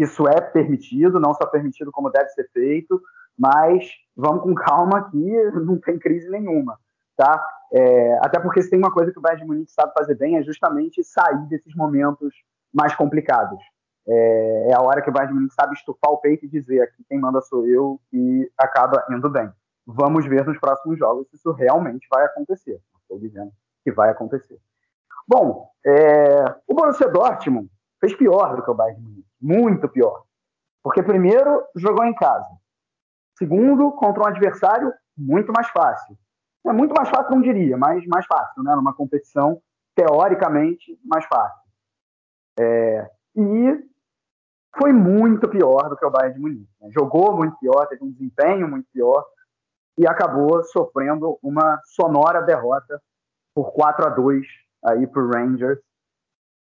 Isso 0.00 0.26
é 0.26 0.40
permitido, 0.40 1.20
não 1.20 1.34
só 1.34 1.46
permitido 1.46 1.92
como 1.92 2.10
deve 2.10 2.28
ser 2.30 2.48
feito, 2.52 3.00
mas 3.38 3.88
vamos 4.16 4.42
com 4.42 4.54
calma 4.54 5.10
que 5.10 5.16
não 5.60 5.78
tem 5.78 5.98
crise 5.98 6.28
nenhuma, 6.30 6.78
tá? 7.16 7.46
É, 7.72 8.18
até 8.18 8.40
porque 8.40 8.62
se 8.62 8.70
tem 8.70 8.78
uma 8.78 8.92
coisa 8.92 9.12
que 9.12 9.18
o 9.18 9.22
Bayern 9.22 9.42
de 9.42 9.46
Munique 9.46 9.70
sabe 9.70 9.92
fazer 9.92 10.16
bem 10.16 10.36
é 10.36 10.42
justamente 10.42 11.04
sair 11.04 11.46
desses 11.48 11.74
momentos 11.76 12.34
mais 12.72 12.94
complicados. 12.94 13.58
é, 14.06 14.68
é, 14.70 14.74
a 14.74 14.80
hora 14.80 15.02
que 15.02 15.10
o 15.10 15.12
Bayern 15.12 15.46
de 15.46 15.54
sabe 15.54 15.74
estufar 15.74 16.10
o 16.10 16.18
peito 16.18 16.44
e 16.44 16.48
dizer 16.48 16.82
aqui 16.82 17.04
quem 17.08 17.20
manda 17.20 17.40
sou 17.42 17.66
eu 17.66 18.00
e 18.12 18.50
acaba 18.58 19.04
indo 19.10 19.28
bem. 19.28 19.50
Vamos 19.86 20.26
ver 20.26 20.44
nos 20.44 20.58
próximos 20.58 20.98
jogos 20.98 21.28
se 21.28 21.36
isso 21.36 21.52
realmente 21.52 22.06
vai 22.10 22.24
acontecer. 22.24 22.80
Estou 23.02 23.18
dizendo 23.18 23.52
que 23.84 23.92
vai 23.92 24.10
acontecer. 24.10 24.58
Bom, 25.26 25.68
é, 25.84 26.44
o 26.66 26.74
Borussia 26.74 27.08
Dortmund 27.08 27.70
fez 28.00 28.14
pior 28.14 28.56
do 28.56 28.62
que 28.62 28.70
o 28.70 28.74
Bayern 28.74 29.02
de 29.02 29.24
muito 29.40 29.88
pior. 29.88 30.24
Porque 30.82 31.02
primeiro 31.02 31.62
jogou 31.76 32.04
em 32.04 32.14
casa, 32.14 32.48
segundo 33.36 33.92
contra 33.92 34.22
um 34.22 34.26
adversário 34.26 34.92
muito 35.16 35.52
mais 35.52 35.68
fácil. 35.68 36.16
É 36.66 36.72
muito 36.72 36.94
mais 36.94 37.08
fácil, 37.08 37.30
não 37.30 37.40
diria, 37.40 37.76
mas 37.76 38.06
mais 38.06 38.26
fácil, 38.26 38.62
né? 38.62 38.74
Numa 38.74 38.94
competição 38.94 39.60
teoricamente 39.94 40.98
mais 41.04 41.24
fácil. 41.26 41.69
É, 42.58 43.10
e 43.36 43.90
foi 44.76 44.92
muito 44.92 45.48
pior 45.48 45.88
do 45.88 45.96
que 45.96 46.04
o 46.04 46.10
Bayern 46.10 46.34
de 46.34 46.40
Munique. 46.40 46.68
Né? 46.80 46.90
Jogou 46.92 47.36
muito 47.36 47.56
pior, 47.58 47.86
teve 47.86 48.04
um 48.04 48.10
desempenho 48.10 48.68
muito 48.68 48.88
pior 48.92 49.24
e 49.98 50.06
acabou 50.06 50.62
sofrendo 50.64 51.38
uma 51.42 51.80
sonora 51.84 52.42
derrota 52.42 53.00
por 53.54 53.72
4 53.72 54.06
a 54.06 54.08
2 54.10 54.46
aí 54.84 55.06
para 55.06 55.22
o 55.22 55.30
Rangers 55.30 55.78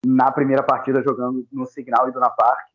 na 0.05 0.31
primeira 0.31 0.63
partida 0.63 1.01
jogando 1.01 1.45
no 1.51 1.65
Signal 1.65 2.07
Iduna 2.07 2.29
Park. 2.29 2.67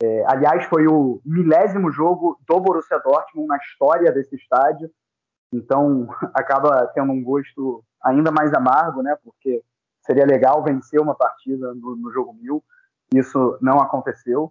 É, 0.00 0.24
aliás, 0.26 0.64
foi 0.66 0.86
o 0.86 1.20
milésimo 1.24 1.90
jogo 1.90 2.38
do 2.46 2.60
Borussia 2.60 3.00
Dortmund 3.00 3.48
na 3.48 3.56
história 3.56 4.12
desse 4.12 4.36
estádio, 4.36 4.88
então 5.52 6.06
acaba 6.32 6.86
tendo 6.94 7.12
um 7.12 7.22
gosto 7.22 7.84
ainda 8.02 8.30
mais 8.30 8.54
amargo, 8.54 9.02
né? 9.02 9.16
Porque 9.24 9.62
seria 10.08 10.24
legal 10.24 10.62
vencer 10.62 10.98
uma 10.98 11.14
partida 11.14 11.74
no, 11.74 11.94
no 11.94 12.10
jogo 12.10 12.32
mil, 12.32 12.64
isso 13.14 13.58
não 13.60 13.78
aconteceu. 13.78 14.50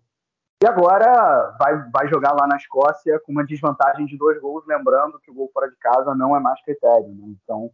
E 0.63 0.67
agora 0.67 1.55
vai, 1.59 1.89
vai 1.91 2.07
jogar 2.07 2.33
lá 2.33 2.47
na 2.47 2.57
Escócia 2.57 3.19
com 3.19 3.31
uma 3.31 3.45
desvantagem 3.45 4.05
de 4.05 4.17
dois 4.17 4.39
gols, 4.39 4.63
lembrando 4.67 5.19
que 5.19 5.31
o 5.31 5.33
gol 5.33 5.49
fora 5.51 5.69
de 5.69 5.75
casa 5.77 6.13
não 6.13 6.35
é 6.35 6.39
mais 6.39 6.61
critério. 6.63 7.07
Né? 7.07 7.35
Então, 7.43 7.71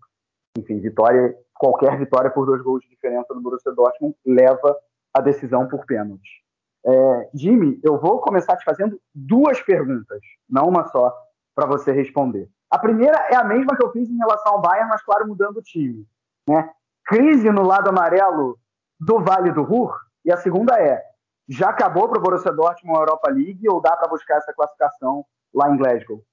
enfim, 0.58 0.80
vitória, 0.80 1.36
qualquer 1.54 1.98
vitória 1.98 2.30
por 2.30 2.46
dois 2.46 2.62
gols 2.62 2.82
de 2.84 2.90
diferença 2.90 3.34
no 3.34 3.42
Borussia 3.42 3.72
Dortmund 3.74 4.16
leva 4.26 4.78
a 5.14 5.22
decisão 5.22 5.68
por 5.68 5.86
pênalti. 5.86 6.44
É, 6.86 7.30
Jimmy, 7.34 7.80
eu 7.84 7.98
vou 7.98 8.20
começar 8.20 8.58
te 8.58 8.66
fazendo 8.66 9.00
duas 9.14 9.62
perguntas, 9.62 10.20
não 10.50 10.68
uma 10.68 10.86
só, 10.88 11.14
para 11.56 11.66
você 11.66 11.92
responder. 11.92 12.50
A 12.70 12.78
primeira 12.78 13.18
é 13.30 13.36
a 13.36 13.44
mesma 13.44 13.76
que 13.76 13.86
eu 13.86 13.92
fiz 13.92 14.10
em 14.10 14.18
relação 14.18 14.54
ao 14.54 14.62
Bayern, 14.62 14.90
mas 14.90 15.02
claro, 15.04 15.28
mudando 15.28 15.58
o 15.58 15.62
time. 15.62 16.06
Né? 16.48 16.70
Crise 17.06 17.50
no 17.52 17.64
lado 17.64 17.90
amarelo 17.90 18.60
do 19.00 19.20
Vale 19.20 19.52
do 19.52 19.64
Ruhr? 19.64 19.98
E 20.26 20.32
a 20.32 20.38
segunda 20.38 20.80
é, 20.80 21.04
já 21.48 21.70
acabou 21.70 22.08
para 22.08 22.20
o 22.20 22.22
Borussia 22.22 22.52
Dortmund 22.52 22.98
a 22.98 23.02
Europa 23.02 23.30
League 23.30 23.68
ou 23.70 23.82
dá 23.82 23.96
para 23.96 24.08
buscar 24.08 24.38
essa 24.38 24.54
classificação 24.54 25.26
lá 25.54 25.70
em 25.70 25.78
Glasgow? 25.78 26.24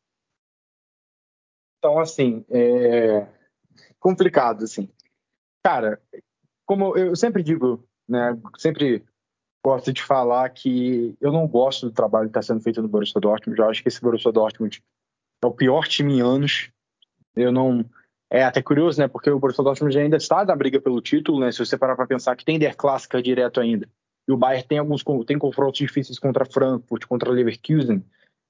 Então, 1.79 1.99
assim, 1.99 2.45
é 2.51 3.27
complicado, 3.99 4.65
assim. 4.65 4.89
Cara, 5.65 6.01
como 6.67 6.97
eu 6.97 7.17
sempre 7.17 7.43
digo, 7.43 7.85
né, 8.09 8.39
sempre 8.59 9.05
gosto 9.65 9.93
de 9.93 10.03
falar 10.03 10.49
que 10.51 11.17
eu 11.21 11.33
não 11.33 11.47
gosto 11.47 11.87
do 11.87 11.93
trabalho 11.93 12.27
que 12.27 12.39
está 12.39 12.43
sendo 12.43 12.63
feito 12.63 12.81
no 12.83 12.89
Borussia 12.89 13.21
Dortmund. 13.21 13.59
Eu 13.59 13.69
acho 13.69 13.83
que 13.83 13.89
esse 13.89 14.01
Borussia 14.01 14.33
Dortmund 14.33 14.83
é 15.43 15.47
o 15.47 15.53
pior 15.53 15.87
time 15.87 16.19
em 16.19 16.21
anos. 16.21 16.71
Eu 17.35 17.53
não 17.53 17.85
é 18.31 18.45
até 18.45 18.63
curioso, 18.63 19.01
né? 19.01 19.09
Porque 19.09 19.29
o 19.29 19.39
Borussia 19.39 19.65
Dortmund 19.65 19.99
ainda 19.99 20.17
está 20.17 20.45
na 20.45 20.55
briga 20.55 20.81
pelo 20.81 21.01
título, 21.01 21.41
né? 21.41 21.51
Se 21.51 21.59
você 21.59 21.77
parar 21.77 21.97
para 21.97 22.07
pensar 22.07 22.37
que 22.37 22.45
tem 22.45 22.59
Der 22.59 22.77
Clássica 22.77 23.21
direto 23.21 23.61
ainda. 23.61 23.89
E 24.29 24.33
o 24.33 24.37
Bayern 24.37 24.67
tem 24.67 24.79
alguns 24.79 25.03
tem 25.27 25.37
confrontos 25.39 25.79
difíceis 25.79 26.19
contra 26.19 26.45
Frankfurt, 26.45 27.05
contra 27.07 27.33
Leverkusen, 27.33 28.05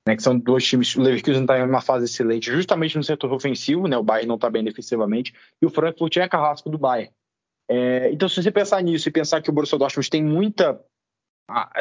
né, 0.07 0.15
que 0.15 0.23
são 0.23 0.39
dois 0.39 0.65
times. 0.65 0.95
O 0.95 1.01
Leverkusen 1.01 1.43
está 1.43 1.59
em 1.59 1.63
uma 1.63 1.81
fase 1.81 2.05
excelente, 2.05 2.53
justamente 2.53 2.99
no 2.99 3.03
setor 3.03 3.33
ofensivo, 3.33 3.89
né, 3.89 3.97
o 3.97 4.03
Bayern 4.03 4.29
não 4.29 4.35
está 4.35 4.51
bem 4.51 4.63
defensivamente, 4.63 5.33
e 5.63 5.65
o 5.65 5.71
Frankfurt 5.71 6.17
é 6.19 6.29
carrasco 6.29 6.69
do 6.69 6.77
Bayern. 6.77 7.11
É, 7.69 8.11
então, 8.13 8.29
se 8.29 8.43
você 8.43 8.51
pensar 8.51 8.83
nisso 8.83 9.09
e 9.09 9.13
pensar 9.13 9.41
que 9.41 9.49
o 9.49 9.53
Borussia 9.53 9.79
Dortmund 9.79 10.11
tem 10.11 10.23
muita, 10.23 10.79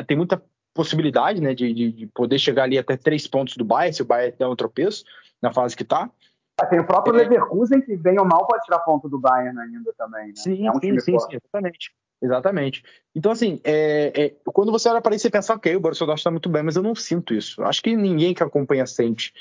tem 0.08 0.16
muita 0.16 0.42
possibilidade 0.74 1.42
né, 1.42 1.54
de, 1.54 1.74
de, 1.74 1.92
de 1.92 2.08
poder 2.08 2.40
chegar 2.40 2.64
ali 2.64 2.78
até 2.78 2.96
três 2.96 3.28
pontos 3.28 3.58
do 3.58 3.66
Bayern, 3.66 3.94
se 3.94 4.02
o 4.02 4.06
Bayern 4.06 4.36
der 4.38 4.48
um 4.48 4.56
tropeço 4.56 5.04
na 5.42 5.52
fase 5.52 5.76
que 5.76 5.84
está. 5.84 6.10
Ah, 6.60 6.66
tem 6.66 6.80
o 6.80 6.86
próprio 6.86 7.16
é, 7.16 7.24
Leverkusen 7.24 7.82
que, 7.82 7.96
bem 7.96 8.20
ou 8.20 8.26
mal, 8.26 8.46
pode 8.46 8.64
tirar 8.64 8.80
ponto 8.80 9.08
do 9.08 9.20
Bayern 9.20 9.60
ainda 9.60 9.94
também. 9.98 10.28
Né? 10.28 10.34
Sim, 10.36 10.68
é 10.68 10.72
um 10.72 10.80
sim, 10.80 11.00
sim, 11.00 11.20
sim, 11.20 11.38
exatamente. 11.38 11.92
Exatamente. 12.22 12.84
Então, 13.16 13.32
assim, 13.32 13.62
é, 13.64 14.12
é, 14.16 14.36
quando 14.44 14.72
você 14.72 14.90
olha 14.90 15.02
para 15.02 15.16
isso, 15.16 15.24
você 15.24 15.30
pensa, 15.30 15.54
ok, 15.54 15.74
o 15.76 15.80
Borussia 15.80 16.06
Dortmund 16.06 16.20
está 16.20 16.32
muito 16.32 16.50
bem, 16.50 16.64
mas 16.64 16.76
eu 16.76 16.84
não 16.84 16.94
sinto 16.94 17.34
isso. 17.34 17.64
Acho 17.64 17.82
que 17.82 17.96
ninguém 17.96 18.34
que 18.34 18.44
acompanha 18.44 18.86
sente. 18.86 19.34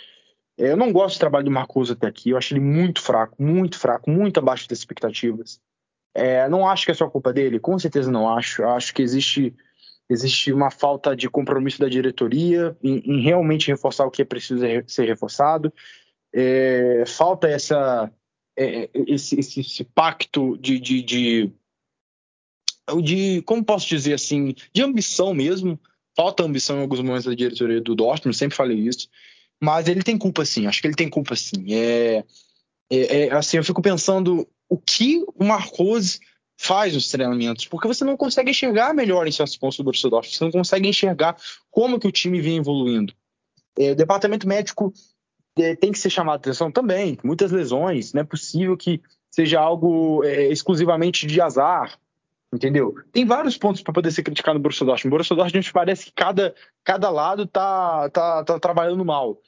Eu 0.57 0.77
não 0.77 0.93
gosto 0.93 1.17
do 1.17 1.21
trabalho 1.21 1.45
do 1.45 1.51
Marcos 1.51 1.91
até 1.91 2.07
aqui, 2.07 2.31
eu 2.31 2.37
acho 2.37 2.53
ele 2.53 2.61
muito 2.61 3.01
fraco, 3.01 3.41
muito 3.41 3.79
fraco, 3.79 4.11
muito 4.11 4.39
abaixo 4.39 4.69
das 4.69 4.79
expectativas. 4.79 5.61
É, 6.15 6.49
não 6.49 6.69
acho 6.69 6.85
que 6.85 6.91
é 6.91 6.95
só 6.95 7.09
culpa 7.09 7.33
dele, 7.33 7.61
com 7.61 7.79
certeza 7.79 8.11
não 8.11 8.29
acho. 8.29 8.65
Acho 8.65 8.93
que 8.93 9.03
existe, 9.03 9.55
existe 10.11 10.53
uma 10.53 10.71
falta 10.71 11.15
de 11.15 11.31
compromisso 11.31 11.79
da 11.79 11.89
diretoria 11.89 12.77
em, 12.83 12.99
em 12.99 13.21
realmente 13.23 13.69
reforçar 13.69 14.05
o 14.05 14.11
que 14.11 14.23
é 14.23 14.25
preciso 14.25 14.65
ser 14.89 15.05
reforçado. 15.07 15.73
É, 16.35 17.05
falta 17.07 17.49
essa, 17.49 18.13
é, 18.57 18.91
esse, 19.07 19.39
esse, 19.39 19.61
esse, 19.61 19.85
pacto 19.85 20.57
de, 20.59 20.79
de, 20.79 21.03
de 21.03 21.53
de, 23.03 23.43
como 23.43 23.65
posso 23.65 23.87
dizer 23.87 24.15
assim, 24.15 24.55
de 24.73 24.83
ambição 24.83 25.35
mesmo. 25.35 25.79
Falta 26.17 26.43
ambição 26.43 26.79
em 26.79 26.83
alguns 26.83 27.01
momentos 27.01 27.27
da 27.27 27.35
diretoria 27.35 27.81
do 27.81 27.95
Dortmund, 27.95 28.37
sempre 28.37 28.57
falei 28.57 28.79
isso. 28.79 29.09
Mas 29.63 29.89
ele 29.89 30.03
tem 30.03 30.17
culpa 30.17 30.45
sim, 30.45 30.67
acho 30.67 30.81
que 30.81 30.87
ele 30.87 30.97
tem 30.97 31.09
culpa 31.09 31.37
sim. 31.37 31.73
É, 31.73 32.25
é, 32.91 33.27
é 33.27 33.35
assim, 33.35 33.57
eu 33.57 33.65
fico 33.65 33.83
pensando 33.83 34.49
o 34.69 34.79
que 34.79 35.25
o 35.35 35.45
Marcos 35.45 36.19
faz 36.61 36.95
nos 36.95 37.09
treinamentos, 37.09 37.67
porque 37.67 37.87
você 37.87 38.05
não 38.05 38.17
consegue 38.17 38.51
enxergar 38.51 38.93
melhor 38.93 39.27
em 39.27 39.33
certos 39.33 39.57
pontos 39.57 39.79
do 39.79 39.85
Borussia 39.85 40.11
Dortmund, 40.11 40.37
você 40.37 40.45
não 40.45 40.51
consegue 40.51 40.89
enxergar 40.89 41.37
como 41.71 42.01
que 42.01 42.09
o 42.09 42.13
time 42.13 42.41
vem 42.41 42.57
evoluindo. 42.57 43.15
É, 43.79 43.93
o 43.93 43.97
departamento 43.97 44.47
médico 44.47 44.93
é, 44.93 45.18
tem 45.77 45.93
que 45.93 45.99
ser 45.99 46.11
chamado 46.11 46.37
a 46.37 46.37
atenção 46.37 46.71
também, 46.71 47.19
muitas 47.23 47.51
lesões, 47.51 48.13
não 48.13 48.23
é 48.23 48.25
possível 48.25 48.77
que 48.77 49.01
seja 49.31 49.61
algo 49.61 50.25
é, 50.25 50.49
exclusivamente 50.49 51.27
de 51.27 51.41
azar, 51.41 51.99
Entendeu? 52.53 52.95
Tem 53.13 53.27
vários 53.27 53.59
pontos 53.59 53.83
para 53.83 53.93
poder 53.93 54.11
ser 54.11 54.23
criticado 54.23 54.59
no 54.59 54.63
Borussia 54.63 54.87
Dortmund. 54.87 55.09
O 55.09 55.11
Borussia 55.11 55.37
Dortmund 55.37 55.71
parece 55.71 56.07
que 56.07 56.13
cada, 56.13 56.55
cada 56.83 57.11
lado 57.11 57.47
tá, 57.47 58.09
tá, 58.09 58.43
tá 58.43 58.59
trabalhando 58.59 59.05
mal. 59.05 59.39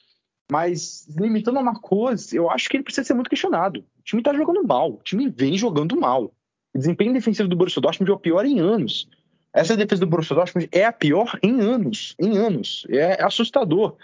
Mas 0.51 1.07
limitando 1.17 1.57
a 1.57 1.63
Marcos, 1.63 2.31
eu 2.31 2.49
acho 2.49 2.69
que 2.69 2.77
ele 2.77 2.83
precisa 2.83 3.07
ser 3.07 3.15
muito 3.15 3.29
questionado. 3.29 3.79
O 3.79 4.03
time 4.03 4.21
tá 4.21 4.33
jogando 4.33 4.63
mal. 4.63 4.93
O 4.93 5.01
time 5.03 5.29
vem 5.29 5.57
jogando 5.57 5.99
mal. 5.99 6.25
O 6.73 6.77
desempenho 6.77 7.13
defensivo 7.13 7.49
do 7.49 7.55
Borussia 7.55 7.81
Dortmund 7.81 8.11
é 8.11 8.13
o 8.13 8.19
pior 8.19 8.45
em 8.45 8.59
anos. 8.59 9.09
Essa 9.51 9.75
defesa 9.75 10.01
do 10.01 10.07
Borussia 10.07 10.35
Dortmund 10.35 10.69
é 10.71 10.85
a 10.85 10.93
pior 10.93 11.39
em 11.41 11.59
anos. 11.59 12.15
Em 12.19 12.37
anos. 12.37 12.85
É 12.89 13.23
assustador. 13.23 13.97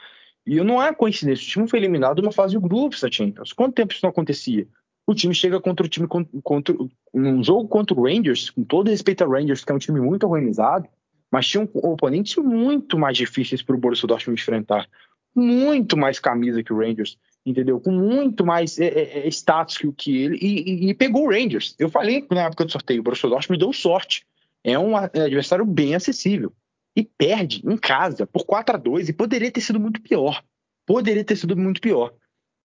E 0.47 0.55
não 0.63 0.81
é 0.81 0.93
coincidência. 0.93 1.43
O 1.43 1.49
time 1.49 1.67
foi 1.67 1.79
eliminado 1.79 2.21
numa 2.21 2.31
fase 2.31 2.55
de 2.55 2.59
grupos 2.59 3.01
da 3.01 3.11
Champions. 3.11 3.53
Quanto 3.53 3.75
tempo 3.75 3.93
isso 3.93 3.99
não 4.03 4.09
acontecia? 4.09 4.67
o 5.07 5.15
time 5.15 5.33
chega 5.33 5.59
contra 5.61 5.85
o 5.85 5.89
time 5.89 6.05
contra, 6.43 6.75
um 7.13 7.41
jogo 7.41 7.67
contra 7.69 7.97
o 7.97 8.03
Rangers, 8.03 8.49
com 8.49 8.63
todo 8.65 8.89
respeito 8.89 9.23
ao 9.23 9.29
Rangers, 9.29 9.63
que 9.63 9.71
é 9.71 9.75
um 9.75 9.79
time 9.79 10.01
muito 10.01 10.27
organizado, 10.27 10.85
mas 11.31 11.47
tinha 11.47 11.63
um 11.63 11.69
oponentes 11.89 12.35
muito 12.43 12.99
mais 12.99 13.17
difíceis 13.17 13.61
para 13.61 13.75
o 13.75 13.79
Borussia 13.79 14.05
Dortmund 14.05 14.39
enfrentar, 14.39 14.85
muito 15.33 15.95
mais 15.95 16.19
camisa 16.19 16.61
que 16.61 16.73
o 16.73 16.77
Rangers, 16.77 17.17
entendeu? 17.45 17.79
Com 17.79 17.91
muito 17.91 18.45
mais 18.45 18.77
é, 18.77 18.87
é, 18.87 19.27
é 19.27 19.27
status 19.29 19.77
que, 19.77 19.91
que 19.93 20.17
ele 20.17 20.37
e, 20.41 20.87
e, 20.87 20.89
e, 20.89 20.93
pegou 20.93 21.25
o 21.25 21.31
Rangers. 21.31 21.73
Eu 21.79 21.89
falei 21.89 22.25
na 22.29 22.43
época 22.43 22.65
do 22.65 22.71
sorteio, 22.71 22.99
o 22.99 23.03
Borussia 23.03 23.29
Dortmund 23.29 23.59
deu 23.59 23.71
sorte. 23.71 24.25
É 24.61 24.77
um 24.77 24.97
adversário 24.97 25.65
bem 25.65 25.95
acessível 25.95 26.51
e 26.97 27.03
perde 27.03 27.61
em 27.63 27.77
casa 27.77 28.25
por 28.25 28.43
4 28.43 28.75
a 28.75 28.79
2 28.79 29.09
e 29.09 29.13
poderia 29.13 29.51
ter 29.51 29.61
sido 29.61 29.79
muito 29.79 30.01
pior. 30.01 30.43
Poderia 30.83 31.23
ter 31.23 31.35
sido 31.35 31.55
muito 31.55 31.79
pior. 31.79 32.11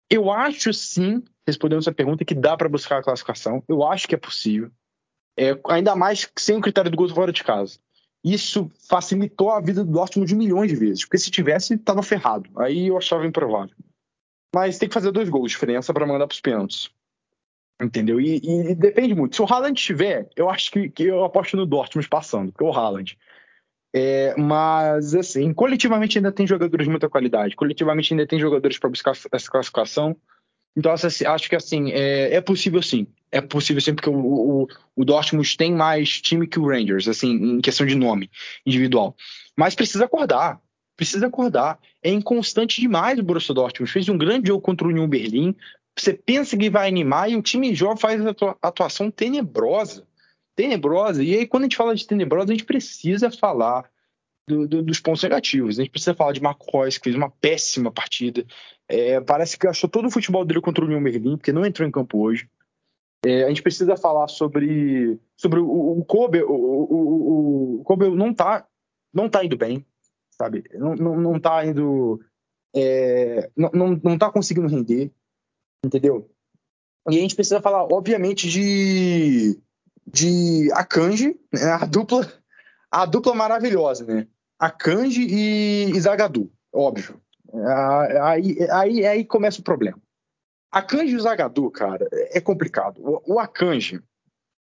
Eu 0.08 0.30
acho 0.30 0.72
sim, 0.72 1.24
respondendo 1.48 1.80
essa 1.80 1.92
pergunta, 1.92 2.24
que 2.24 2.36
dá 2.36 2.56
para 2.56 2.70
buscar 2.70 3.00
a 3.00 3.04
classificação. 3.04 3.64
Eu 3.68 3.84
acho 3.84 4.08
que 4.08 4.14
é 4.14 4.18
possível. 4.20 4.70
É, 5.36 5.60
ainda 5.68 5.96
mais 5.96 6.30
sem 6.38 6.56
o 6.56 6.62
critério 6.62 6.92
do 6.92 6.98
gol 6.98 7.10
fora 7.10 7.34
de 7.34 7.44
casa. 7.44 7.80
Isso 8.24 8.70
facilitou 8.88 9.50
a 9.50 9.60
vida 9.60 9.84
do 9.84 9.92
Dortmund 9.92 10.30
de 10.30 10.36
milhões 10.36 10.70
de 10.70 10.76
vezes, 10.76 11.04
porque 11.04 11.18
se 11.18 11.32
tivesse, 11.32 11.74
estava 11.74 12.04
ferrado. 12.04 12.48
Aí 12.60 12.90
eu 12.90 12.98
achava 12.98 13.26
improvável. 13.26 13.76
Mas 14.54 14.78
tem 14.78 14.88
que 14.88 14.94
fazer 14.94 15.12
dois 15.12 15.30
gols 15.30 15.50
de 15.50 15.56
diferença 15.56 15.92
para 15.92 16.06
mandar 16.06 16.28
para 16.28 16.36
os 16.36 16.42
pênaltis. 16.42 16.92
Entendeu? 17.82 18.22
E, 18.22 18.40
e, 18.44 18.76
depende 18.76 19.16
muito. 19.16 19.36
Se 19.36 19.42
o 19.42 19.46
Haaland 19.46 19.82
tiver, 19.82 20.30
eu 20.36 20.48
acho 20.48 20.70
que, 20.70 20.90
que 20.90 21.06
eu 21.06 21.24
aposto 21.24 21.58
no 21.58 21.66
Dortmund 21.66 22.08
passando, 22.08 22.52
porque 22.52 22.64
o 22.64 22.72
Haaland. 22.72 23.18
É, 23.94 24.34
mas, 24.38 25.14
assim, 25.14 25.54
coletivamente 25.54 26.18
ainda 26.18 26.32
tem 26.32 26.48
jogadores 26.48 26.86
de 26.86 26.90
muita 26.90 27.10
qualidade. 27.10 27.56
Coletivamente 27.56 28.14
ainda 28.14 28.26
tem 28.26 28.40
jogadores 28.40 28.80
para 28.80 28.90
buscar 28.90 29.12
essa 29.12 29.52
classificação. 29.52 30.16
Então, 30.76 30.92
assim, 30.94 31.26
acho 31.26 31.50
que, 31.50 31.56
assim, 31.56 31.92
é, 31.92 32.36
é, 32.36 32.42
possível 32.42 32.82
sim. 32.82 33.06
é 33.30 33.42
possível 33.42 33.82
sempre 33.82 34.04
porque 34.04 34.16
o, 34.16 34.64
o, 34.64 34.68
o 34.96 35.06
Dortmund 35.06 35.58
tem 35.58 35.74
mais 35.74 36.22
time 36.22 36.48
que 36.48 36.60
o 36.60 36.68
Rangers, 36.68 37.10
assim, 37.10 37.32
em 37.32 37.62
questão 37.62 37.86
de 37.86 37.96
nome 37.96 38.30
individual. 38.66 39.16
Mas 39.58 39.76
precisa 39.76 40.06
acordar, 40.06 40.62
precisa 40.96 41.28
acordar. 41.28 41.78
É 42.02 42.10
inconstante 42.10 42.80
demais 42.80 43.20
o 43.20 43.24
Borussia 43.24 43.54
Dortmund. 43.54 43.92
Fez 43.92 44.08
um 44.08 44.18
grande 44.18 44.48
jogo 44.48 44.62
contra 44.62 44.88
o 44.88 44.90
Union 44.90 45.08
Berlim. 45.08 45.54
Você 46.00 46.14
pensa 46.14 46.56
que 46.56 46.70
vai 46.70 46.88
animar 46.88 47.30
e 47.30 47.36
o 47.36 47.42
time 47.42 47.76
joga 47.76 47.98
faz 47.98 48.22
atuação 48.62 49.12
tenebrosa. 49.12 50.08
Tenebrosa. 50.56 51.24
E 51.24 51.36
aí, 51.36 51.48
quando 51.48 51.64
a 51.64 51.66
gente 51.66 51.78
fala 51.78 51.96
de 51.96 52.06
tenebrosa, 52.06 52.52
a 52.52 52.56
gente 52.56 52.66
precisa 52.66 53.32
falar 53.32 53.90
do, 54.48 54.68
do, 54.68 54.82
dos 54.82 55.00
pontos 55.00 55.24
negativos. 55.24 55.78
A 55.78 55.84
gente 55.84 55.92
precisa 55.92 56.14
falar 56.14 56.34
de 56.34 56.42
Marco 56.42 56.66
que 56.66 57.00
fez 57.00 57.16
uma 57.16 57.30
péssima 57.30 57.92
partida. 57.92 58.46
É, 58.88 59.22
parece 59.22 59.58
que 59.58 59.68
achou 59.68 59.90
todo 59.90 60.08
o 60.08 60.12
futebol 60.12 60.44
dele 60.44 60.62
contra 60.62 60.84
o 60.84 60.88
Union 60.88 61.02
Berlim, 61.02 61.38
porque 61.38 61.54
não 61.54 61.66
entrou 61.66 61.88
em 61.88 61.92
campo 61.92 62.20
hoje. 62.20 62.50
É, 63.26 63.44
a 63.44 63.48
gente 63.50 63.62
precisa 63.62 63.96
falar 63.96 64.28
sobre, 64.28 65.20
sobre 65.38 65.60
o, 65.60 66.00
o 66.00 66.06
Kobe. 66.06 66.42
O, 66.42 66.52
o, 66.52 67.80
o, 67.80 67.84
Kobe 67.84 68.10
não 68.10 68.34
tá, 68.34 68.68
não 69.14 69.30
tá 69.30 69.46
indo 69.46 69.56
bem, 69.56 69.86
sabe? 70.32 70.64
Não, 70.74 70.96
não, 70.96 71.20
não 71.20 71.40
tá 71.40 71.66
indo. 71.66 72.20
É, 72.76 73.50
não, 73.56 73.70
não, 73.74 74.02
não 74.04 74.18
tá 74.18 74.32
conseguindo 74.32 74.68
render, 74.68 75.12
entendeu? 75.86 76.30
E 77.10 77.18
a 77.18 77.22
gente 77.22 77.36
precisa 77.36 77.62
falar, 77.62 77.84
obviamente, 77.84 78.48
de, 78.48 79.60
de 80.06 80.70
Akanji, 80.74 81.40
né? 81.54 81.72
a 81.72 81.86
dupla 81.86 82.32
a 82.92 83.06
dupla 83.06 83.34
maravilhosa, 83.34 84.06
né? 84.06 84.28
Akanji 84.60 85.26
e 85.26 86.00
Zagadu, 86.00 86.52
óbvio. 86.74 87.20
Aí, 88.22 88.58
aí, 88.70 89.06
aí 89.06 89.26
começa 89.26 89.62
o 89.62 89.64
problema. 89.64 89.98
Akanji 90.72 91.16
e 91.16 91.20
Zagadu, 91.20 91.72
cara, 91.72 92.08
é 92.12 92.42
complicado. 92.42 93.00
O, 93.00 93.36
o 93.36 93.40
Akanji, 93.40 94.02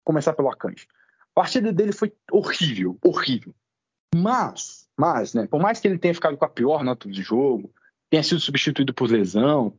começar 0.04 0.34
pelo 0.34 0.50
Akanji. 0.50 0.86
A 1.32 1.40
partida 1.40 1.72
dele 1.72 1.92
foi 1.92 2.12
horrível, 2.30 2.98
horrível. 3.02 3.54
Mas, 4.14 4.88
mas, 4.96 5.34
né, 5.34 5.46
por 5.46 5.60
mais 5.60 5.80
que 5.80 5.88
ele 5.88 5.98
tenha 5.98 6.14
ficado 6.14 6.36
com 6.36 6.44
a 6.44 6.50
pior 6.50 6.84
nota 6.84 7.08
do 7.08 7.22
jogo, 7.22 7.72
tenha 8.10 8.22
sido 8.22 8.40
substituído 8.40 8.92
por 8.94 9.10
lesão, 9.10 9.74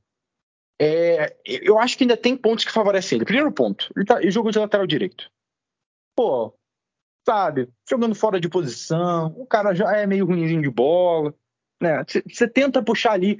é, 0.80 1.36
eu 1.46 1.78
acho 1.78 1.98
que 1.98 2.04
ainda 2.04 2.16
tem 2.16 2.38
pontos 2.38 2.64
que 2.64 2.72
favorecem 2.72 3.18
ele. 3.18 3.26
Primeiro 3.26 3.52
ponto, 3.52 3.92
ele, 3.96 4.06
tá, 4.06 4.22
ele 4.22 4.32
jogou 4.32 4.52
de 4.52 4.60
lateral 4.60 4.88
direito. 4.88 5.30
Pô, 6.16 6.54
sabe, 7.26 7.70
jogando 7.90 8.16
fora 8.16 8.40
de 8.40 8.50
posição, 8.50 9.34
o 9.38 9.46
cara 9.46 9.74
já 9.74 9.96
é 9.96 10.06
meio 10.06 10.26
ruimzinho 10.26 10.62
de 10.62 10.70
bola, 10.70 11.34
né? 11.82 12.04
Você 12.28 12.48
tenta 12.48 12.84
puxar 12.84 13.14
ali 13.14 13.40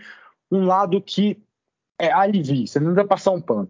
um 0.52 0.66
lado 0.66 1.02
que 1.02 1.42
é, 2.00 2.12
alivia, 2.12 2.66
você 2.66 2.80
tenta 2.80 3.06
passar 3.06 3.32
um 3.32 3.42
pano. 3.42 3.70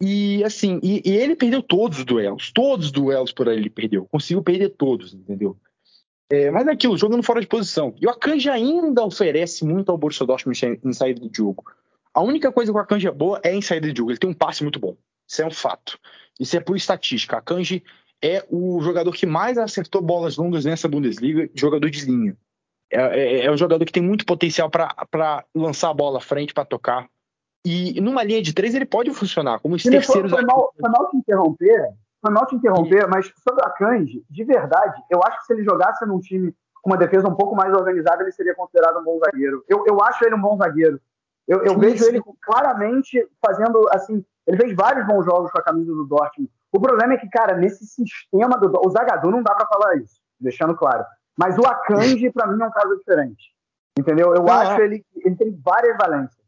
E 0.00 0.44
assim, 0.44 0.78
e, 0.82 1.02
e, 1.04 1.16
ele 1.16 1.34
perdeu 1.34 1.62
todos 1.62 1.98
os 1.98 2.04
duelos, 2.04 2.52
todos 2.52 2.86
os 2.86 2.92
duelos 2.92 3.32
por 3.32 3.48
aí 3.48 3.56
ele 3.56 3.70
perdeu, 3.70 4.06
conseguiu 4.06 4.42
perder 4.42 4.70
todos, 4.70 5.14
entendeu? 5.14 5.56
É, 6.28 6.50
mas 6.50 6.66
é 6.66 6.72
aquilo, 6.72 6.98
jogando 6.98 7.22
fora 7.22 7.40
de 7.40 7.46
posição. 7.46 7.94
E 8.00 8.06
o 8.06 8.10
Akanji 8.10 8.50
ainda 8.50 9.04
oferece 9.04 9.64
muito 9.64 9.90
ao 9.90 9.96
Borussia 9.96 10.26
Dortmund 10.26 10.80
em 10.84 10.92
saída 10.92 11.20
de 11.20 11.34
jogo. 11.34 11.64
A 12.12 12.20
única 12.20 12.50
coisa 12.52 12.72
que 12.72 12.76
o 12.76 12.80
Akanji 12.80 13.06
é 13.06 13.12
boa 13.12 13.40
é 13.42 13.54
em 13.54 13.62
saída 13.62 13.90
de 13.90 13.96
jogo, 13.96 14.10
ele 14.10 14.18
tem 14.18 14.28
um 14.28 14.34
passe 14.34 14.62
muito 14.62 14.78
bom. 14.78 14.96
Isso 15.26 15.42
é 15.42 15.46
um 15.46 15.50
fato. 15.50 15.98
Isso 16.38 16.56
é 16.56 16.60
por 16.60 16.76
estatística. 16.76 17.36
Akanji 17.36 17.82
é 18.22 18.44
o 18.50 18.80
jogador 18.80 19.12
que 19.12 19.26
mais 19.26 19.58
acertou 19.58 20.02
bolas 20.02 20.36
longas 20.36 20.64
nessa 20.64 20.88
Bundesliga, 20.88 21.48
jogador 21.54 21.90
de 21.90 22.04
linha. 22.04 22.36
É, 22.90 23.00
é, 23.00 23.44
é 23.46 23.50
um 23.50 23.56
jogador 23.56 23.84
que 23.84 23.92
tem 23.92 24.02
muito 24.02 24.24
potencial 24.24 24.70
para 24.70 25.44
lançar 25.54 25.90
a 25.90 25.94
bola 25.94 26.18
à 26.18 26.20
frente, 26.20 26.54
para 26.54 26.64
tocar. 26.64 27.08
E 27.64 28.00
numa 28.00 28.22
linha 28.22 28.40
de 28.40 28.54
três 28.54 28.74
ele 28.74 28.86
pode 28.86 29.12
funcionar 29.12 29.58
como 29.58 29.74
os 29.74 29.82
terceiros. 29.82 30.30
Foi 30.30 30.44
mal, 30.44 30.72
foi 30.80 30.88
mal 30.88 31.10
te 31.10 31.16
interromper, 31.16 31.88
foi 32.22 32.32
mal 32.32 32.46
te 32.46 32.54
interromper, 32.54 33.08
mas 33.08 33.32
sobre 33.42 33.64
a 33.64 33.70
Kanji, 33.70 34.24
de 34.30 34.44
verdade, 34.44 35.02
eu 35.10 35.20
acho 35.24 35.40
que 35.40 35.46
se 35.46 35.52
ele 35.52 35.64
jogasse 35.64 36.06
num 36.06 36.20
time 36.20 36.54
com 36.80 36.90
uma 36.90 36.96
defesa 36.96 37.28
um 37.28 37.34
pouco 37.34 37.56
mais 37.56 37.74
organizada, 37.74 38.22
ele 38.22 38.30
seria 38.30 38.54
considerado 38.54 39.00
um 39.00 39.04
bom 39.04 39.18
zagueiro. 39.18 39.64
Eu, 39.68 39.84
eu 39.84 40.00
acho 40.02 40.24
ele 40.24 40.36
um 40.36 40.40
bom 40.40 40.56
zagueiro. 40.56 41.00
Eu, 41.48 41.64
eu 41.64 41.76
vejo 41.76 42.04
ele 42.04 42.22
claramente 42.40 43.24
fazendo, 43.44 43.88
assim, 43.90 44.24
ele 44.46 44.56
fez 44.56 44.74
vários 44.74 45.04
bons 45.06 45.24
jogos 45.24 45.50
com 45.50 45.58
a 45.58 45.62
camisa 45.62 45.92
do 45.92 46.04
Dortmund. 46.04 46.50
O 46.76 46.80
problema 46.80 47.14
é 47.14 47.16
que, 47.16 47.28
cara, 47.30 47.56
nesse 47.56 47.86
sistema 47.86 48.58
do. 48.58 48.70
O 48.84 48.90
Zagadou 48.90 49.30
não 49.30 49.42
dá 49.42 49.54
para 49.54 49.66
falar 49.66 49.96
isso, 49.96 50.20
deixando 50.38 50.76
claro. 50.76 51.04
Mas 51.34 51.56
o 51.56 51.66
Akanji, 51.66 52.30
para 52.30 52.46
mim, 52.46 52.62
é 52.62 52.66
um 52.66 52.70
caso 52.70 52.96
diferente. 52.98 53.44
Entendeu? 53.98 54.34
Eu 54.34 54.42
não, 54.42 54.52
acho 54.52 54.82
é. 54.82 54.84
ele 54.84 55.06
ele 55.24 55.36
tem 55.36 55.58
várias 55.64 55.96
valências. 55.96 56.44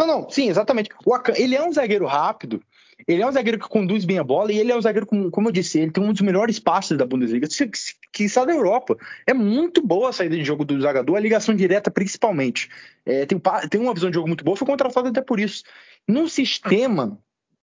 Não, 0.00 0.06
não, 0.06 0.30
sim, 0.30 0.48
exatamente. 0.48 0.88
O 1.04 1.14
Akan, 1.14 1.34
ele 1.36 1.54
é 1.54 1.62
um 1.62 1.72
zagueiro 1.72 2.06
rápido, 2.06 2.62
ele 3.06 3.22
é 3.22 3.26
um 3.26 3.32
zagueiro 3.32 3.58
que 3.58 3.68
conduz 3.68 4.06
bem 4.06 4.18
a 4.18 4.24
bola 4.24 4.50
e 4.50 4.58
ele 4.58 4.72
é 4.72 4.76
um 4.76 4.80
zagueiro, 4.80 5.06
como, 5.06 5.30
como 5.30 5.48
eu 5.48 5.52
disse, 5.52 5.78
ele 5.78 5.90
tem 5.90 6.02
um 6.02 6.12
dos 6.12 6.22
melhores 6.22 6.58
passes 6.58 6.96
da 6.96 7.04
Bundesliga, 7.04 7.46
que, 7.46 7.70
que 8.12 8.24
está 8.24 8.46
da 8.46 8.52
Europa. 8.52 8.96
É 9.26 9.34
muito 9.34 9.86
boa 9.86 10.08
a 10.08 10.12
saída 10.12 10.36
de 10.36 10.44
jogo 10.44 10.64
do 10.64 10.80
Zagadou, 10.80 11.16
a 11.16 11.20
ligação 11.20 11.54
direta 11.54 11.90
principalmente. 11.90 12.70
É, 13.04 13.26
tem, 13.26 13.40
tem 13.70 13.80
uma 13.80 13.92
visão 13.92 14.08
de 14.08 14.14
jogo 14.14 14.28
muito 14.28 14.44
boa, 14.44 14.56
foi 14.56 14.66
contratado 14.66 15.08
até 15.08 15.20
por 15.20 15.38
isso. 15.38 15.64
Num 16.08 16.28
sistema 16.28 17.18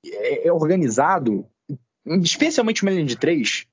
é, 0.05 0.47
é 0.47 0.53
organizado, 0.53 1.45
especialmente 2.05 2.83
uma 2.83 2.91
linha 2.91 3.05
de 3.05 3.17
três, 3.17 3.65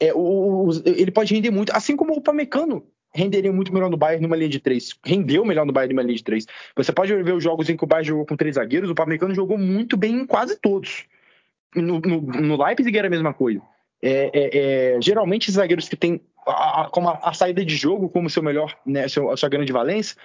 é, 0.00 0.14
o, 0.14 0.68
o, 0.68 0.70
ele 0.84 1.10
pode 1.10 1.34
render 1.34 1.50
muito, 1.50 1.72
assim 1.74 1.96
como 1.96 2.14
o 2.14 2.20
Pamecano 2.20 2.86
renderia 3.12 3.52
muito 3.52 3.72
melhor 3.72 3.90
no 3.90 3.96
Bayern 3.96 4.22
numa 4.22 4.36
linha 4.36 4.48
de 4.48 4.60
três. 4.60 4.94
Rendeu 5.04 5.44
melhor 5.44 5.66
no 5.66 5.72
Bayern 5.72 5.94
numa 5.94 6.02
linha 6.02 6.16
de 6.16 6.22
três. 6.22 6.46
Você 6.76 6.92
pode 6.92 7.14
ver 7.22 7.34
os 7.34 7.42
jogos 7.42 7.68
em 7.68 7.76
que 7.76 7.84
o 7.84 7.86
Bayern 7.86 8.08
jogou 8.08 8.26
com 8.26 8.36
três 8.36 8.54
zagueiros, 8.54 8.90
o 8.90 8.94
Pamecano 8.94 9.34
jogou 9.34 9.58
muito 9.58 9.96
bem 9.96 10.14
em 10.14 10.26
quase 10.26 10.56
todos. 10.56 11.04
No, 11.74 12.00
no, 12.00 12.20
no 12.20 12.64
Leipzig 12.64 12.96
era 12.96 13.08
a 13.08 13.10
mesma 13.10 13.34
coisa. 13.34 13.60
É, 14.00 14.30
é, 14.32 14.58
é, 14.94 15.00
geralmente, 15.00 15.50
zagueiros 15.50 15.88
que 15.88 15.96
têm 15.96 16.20
a, 16.46 16.82
a, 16.82 17.28
a, 17.30 17.34
saída 17.34 17.64
de 17.64 17.74
jogo 17.74 18.08
como 18.08 18.30
seu 18.30 18.42
melhor, 18.42 18.76
né, 18.86 19.08
seu, 19.08 19.30
a 19.30 19.36
sua 19.36 19.48
grande 19.48 19.72
valência, 19.72 20.16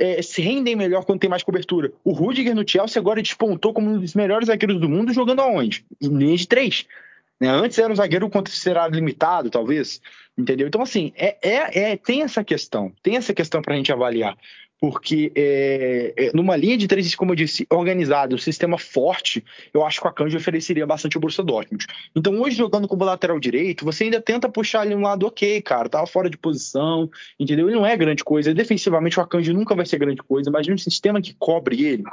é, 0.00 0.22
se 0.22 0.40
rendem 0.40 0.74
melhor 0.74 1.04
quando 1.04 1.20
tem 1.20 1.28
mais 1.28 1.42
cobertura. 1.42 1.92
O 2.02 2.12
Rudiger 2.12 2.54
no 2.54 2.66
Chelsea 2.66 2.98
agora 2.98 3.22
despontou 3.22 3.74
como 3.74 3.90
um 3.90 4.00
dos 4.00 4.14
melhores 4.14 4.46
zagueiros 4.46 4.80
do 4.80 4.88
mundo 4.88 5.12
jogando 5.12 5.40
aonde? 5.40 5.84
Em 6.00 6.08
linha 6.08 6.36
de 6.36 6.48
três. 6.48 6.86
Né? 7.38 7.48
Antes 7.48 7.78
era 7.78 7.92
um 7.92 7.96
zagueiro 7.96 8.28
considerado 8.30 8.94
limitado, 8.94 9.50
talvez. 9.50 10.00
Entendeu? 10.36 10.66
Então, 10.66 10.80
assim, 10.80 11.12
é, 11.14 11.36
é, 11.42 11.92
é 11.92 11.96
tem 11.96 12.22
essa 12.22 12.42
questão. 12.42 12.90
Tem 13.02 13.16
essa 13.16 13.34
questão 13.34 13.60
para 13.60 13.74
a 13.74 13.76
gente 13.76 13.92
avaliar 13.92 14.36
porque 14.80 15.30
é, 15.34 16.14
é, 16.16 16.32
numa 16.32 16.56
linha 16.56 16.76
de 16.76 16.88
três, 16.88 17.14
como 17.14 17.32
eu 17.32 17.36
disse, 17.36 17.66
organizado, 17.70 18.34
um 18.34 18.38
sistema 18.38 18.78
forte, 18.78 19.44
eu 19.74 19.84
acho 19.84 20.00
que 20.00 20.08
a 20.08 20.12
Kanji 20.12 20.38
ofereceria 20.38 20.86
bastante 20.86 21.18
o 21.18 21.20
Borussia 21.20 21.44
Dortmund. 21.44 21.86
Então 22.16 22.40
hoje 22.40 22.56
jogando 22.56 22.88
como 22.88 23.04
lateral 23.04 23.38
direito, 23.38 23.84
você 23.84 24.04
ainda 24.04 24.22
tenta 24.22 24.48
puxar 24.48 24.80
ali 24.80 24.94
um 24.94 25.02
lado 25.02 25.26
ok, 25.26 25.60
cara, 25.60 25.88
tava 25.90 26.06
fora 26.06 26.30
de 26.30 26.38
posição, 26.38 27.10
entendeu? 27.38 27.68
Ele 27.68 27.76
não 27.76 27.84
é 27.84 27.94
grande 27.94 28.24
coisa, 28.24 28.54
defensivamente 28.54 29.20
o 29.20 29.22
Akanji 29.22 29.52
nunca 29.52 29.74
vai 29.74 29.84
ser 29.84 29.98
grande 29.98 30.22
coisa, 30.22 30.50
mas 30.50 30.66
um 30.66 30.78
sistema 30.78 31.20
que 31.20 31.34
cobre 31.34 31.84
ele, 31.84 32.04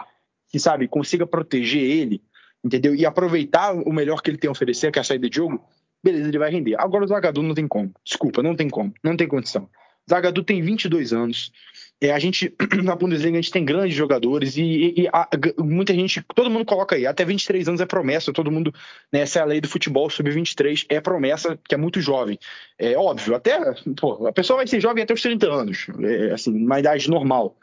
que 0.50 0.60
sabe, 0.60 0.90
consiga 0.90 1.26
proteger 1.26 1.82
ele, 1.82 2.22
entendeu? 2.62 2.94
E 2.94 3.06
aproveitar 3.06 3.74
o 3.74 3.94
melhor 3.94 4.22
que 4.22 4.30
ele 4.30 4.38
tem 4.38 4.50
a 4.50 4.52
oferecer, 4.52 4.92
que 4.92 5.00
é 5.00 5.02
a 5.02 5.06
saída 5.06 5.30
de 5.30 5.38
jogo, 5.38 5.64
beleza, 6.04 6.28
ele 6.28 6.38
vai 6.38 6.52
render. 6.52 6.76
Agora 6.78 7.06
o 7.06 7.08
Zagadou 7.08 7.44
não 7.44 7.56
tem 7.56 7.66
como, 7.66 7.94
desculpa, 8.04 8.44
não 8.44 8.58
tem 8.58 8.70
como, 8.70 8.94
não 9.02 9.16
tem 9.16 9.26
condição. 9.26 9.70
Zagadou 10.10 10.44
tem 10.44 10.62
22 10.62 11.12
anos, 11.12 11.52
é, 12.00 12.12
a 12.12 12.20
gente, 12.20 12.54
na 12.84 12.96
Bundesliga, 12.96 13.38
a 13.38 13.42
gente 13.42 13.52
tem 13.52 13.66
grandes 13.66 13.96
jogadores 13.96 14.56
e, 14.56 14.62
e, 14.62 15.02
e 15.02 15.08
a, 15.08 15.28
muita 15.58 15.94
gente, 15.94 16.24
todo 16.36 16.50
mundo 16.50 16.66
coloca 16.66 16.96
aí, 16.96 17.08
até 17.08 17.26
23 17.26 17.68
anos 17.68 17.82
é 17.82 17.86
promessa, 17.86 18.32
todo 18.32 18.52
mundo, 18.52 18.72
né, 19.12 19.22
essa 19.22 19.40
é 19.40 19.42
a 19.42 19.46
lei 19.46 19.60
do 19.60 19.68
futebol, 19.68 20.10
sub-23 20.10 20.86
é 20.90 21.02
promessa, 21.02 21.58
que 21.68 21.74
é 21.74 21.78
muito 21.78 22.00
jovem. 22.00 22.38
É 22.78 22.96
óbvio, 22.96 23.36
até, 23.36 23.60
pô, 24.00 24.28
a 24.28 24.32
pessoa 24.32 24.58
vai 24.58 24.68
ser 24.68 24.80
jovem 24.80 25.04
até 25.04 25.14
os 25.14 25.22
30 25.22 25.52
anos, 25.52 25.88
é, 26.04 26.34
assim, 26.34 26.52
uma 26.54 26.80
idade 26.80 27.10
normal. 27.10 27.58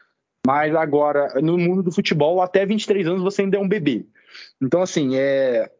Mas 0.47 0.75
agora, 0.75 1.41
no 1.41 1.57
mundo 1.57 1.83
do 1.83 1.93
futebol, 1.93 2.43
até 2.43 2.67
23 2.67 3.07
anos 3.07 3.23
você 3.23 3.43
ainda 3.43 3.57
é 3.57 3.61
um 3.61 3.69
bebê. 3.69 4.05
Então, 4.61 4.83
assim, 4.83 5.17
é, 5.17 5.71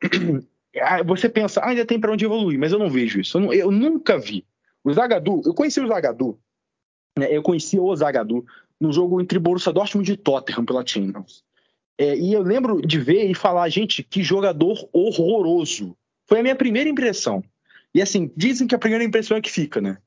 é 0.75 1.03
você 1.05 1.29
pensa, 1.29 1.61
ah, 1.61 1.71
ainda 1.71 1.85
tem 1.85 2.01
para 2.01 2.13
onde 2.13 2.25
evoluir, 2.25 2.59
mas 2.59 2.73
eu 2.73 2.79
não 2.79 2.89
vejo 2.89 3.21
isso. 3.21 3.37
Eu, 3.37 3.43
não, 3.43 3.53
eu 3.53 3.71
nunca 3.71 4.17
vi. 4.17 4.47
O 4.83 4.93
Zagadu, 4.93 5.43
eu 5.45 5.55
conheci 5.55 5.81
o 5.81 5.89
Zagadu 5.89 6.39
eu 7.17 7.43
conheci 7.43 7.79
o 7.79 7.95
Zagadou 7.95 8.45
no 8.81 8.93
jogo 8.93 9.21
entre 9.21 9.39
Borussia 9.39 9.73
Dortmund 9.73 10.11
e 10.11 10.17
Tottenham 10.17 10.65
pela 10.65 10.87
Champions. 10.87 11.45
É, 11.97 12.17
e 12.17 12.33
eu 12.33 12.43
lembro 12.43 12.83
de 12.83 12.99
ver 12.99 13.31
e 13.31 13.35
falar, 13.35 13.69
gente, 13.69 14.03
que 14.03 14.23
jogador 14.23 14.89
horroroso. 14.93 15.97
Foi 16.27 16.41
a 16.41 16.43
minha 16.43 16.57
primeira 16.57 16.91
impressão. 16.91 17.43
E 17.95 18.03
assim, 18.03 18.33
dizem 18.37 18.67
que 18.67 18.75
a 18.75 18.79
primeira 18.79 19.05
impressão 19.05 19.37
é 19.37 19.41
que 19.41 19.51
fica, 19.51 19.81
né? 19.81 19.99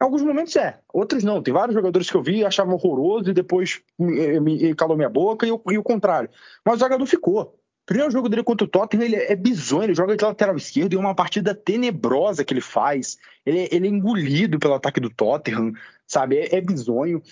Em 0.00 0.04
alguns 0.04 0.22
momentos 0.22 0.56
é, 0.56 0.80
outros 0.92 1.22
não. 1.22 1.40
Tem 1.40 1.54
vários 1.54 1.74
jogadores 1.74 2.10
que 2.10 2.16
eu 2.16 2.22
vi 2.22 2.38
e 2.38 2.44
achavam 2.44 2.74
horroroso 2.74 3.30
e 3.30 3.34
depois 3.34 3.80
me, 3.98 4.40
me 4.40 4.74
calou 4.74 4.96
minha 4.96 5.08
boca 5.08 5.46
e, 5.46 5.50
e 5.50 5.78
o 5.78 5.82
contrário. 5.82 6.28
Mas 6.64 6.76
o 6.76 6.80
jogador 6.80 7.06
ficou. 7.06 7.56
Primeiro 7.88 8.12
jogo 8.12 8.28
dele 8.28 8.44
contra 8.44 8.66
o 8.66 8.68
Tottenham, 8.68 9.02
ele 9.02 9.16
é 9.16 9.34
bizonho, 9.34 9.84
ele 9.84 9.94
joga 9.94 10.14
de 10.14 10.22
lateral 10.22 10.54
esquerdo 10.54 10.92
e 10.92 10.96
é 10.96 10.98
uma 10.98 11.14
partida 11.14 11.54
tenebrosa 11.54 12.44
que 12.44 12.52
ele 12.52 12.60
faz. 12.60 13.16
Ele, 13.46 13.66
ele 13.72 13.86
é 13.86 13.90
engolido 13.90 14.58
pelo 14.58 14.74
ataque 14.74 15.00
do 15.00 15.08
Tottenham, 15.08 15.72
sabe? 16.06 16.36
É, 16.36 16.56
é 16.56 16.60
bizonho. 16.60 17.22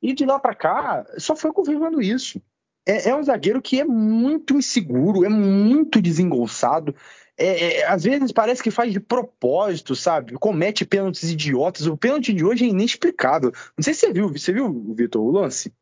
E 0.00 0.14
de 0.14 0.24
lá 0.24 0.38
para 0.38 0.54
cá, 0.54 1.04
só 1.18 1.34
foi 1.34 1.52
confirmando 1.52 2.00
isso. 2.00 2.40
é, 2.86 3.08
é 3.08 3.16
um 3.16 3.24
zagueiro 3.24 3.60
que 3.60 3.80
é 3.80 3.84
muito 3.84 4.56
inseguro, 4.56 5.24
é 5.24 5.28
muito 5.28 6.00
desengonçado. 6.00 6.94
É, 7.36 7.80
é, 7.80 7.86
às 7.88 8.04
vezes 8.04 8.30
parece 8.30 8.62
que 8.62 8.70
faz 8.70 8.92
de 8.92 9.00
propósito, 9.00 9.96
sabe? 9.96 10.34
Comete 10.34 10.84
pênaltis 10.84 11.28
idiotas. 11.28 11.88
O 11.88 11.96
pênalti 11.96 12.32
de 12.32 12.44
hoje 12.44 12.64
é 12.64 12.68
inexplicável. 12.68 13.50
Não 13.76 13.82
sei 13.82 13.92
se 13.92 14.06
você 14.06 14.12
viu, 14.12 14.28
você 14.28 14.52
viu, 14.52 14.94
Vitor, 14.94 15.20
o 15.20 15.32
lance? 15.32 15.74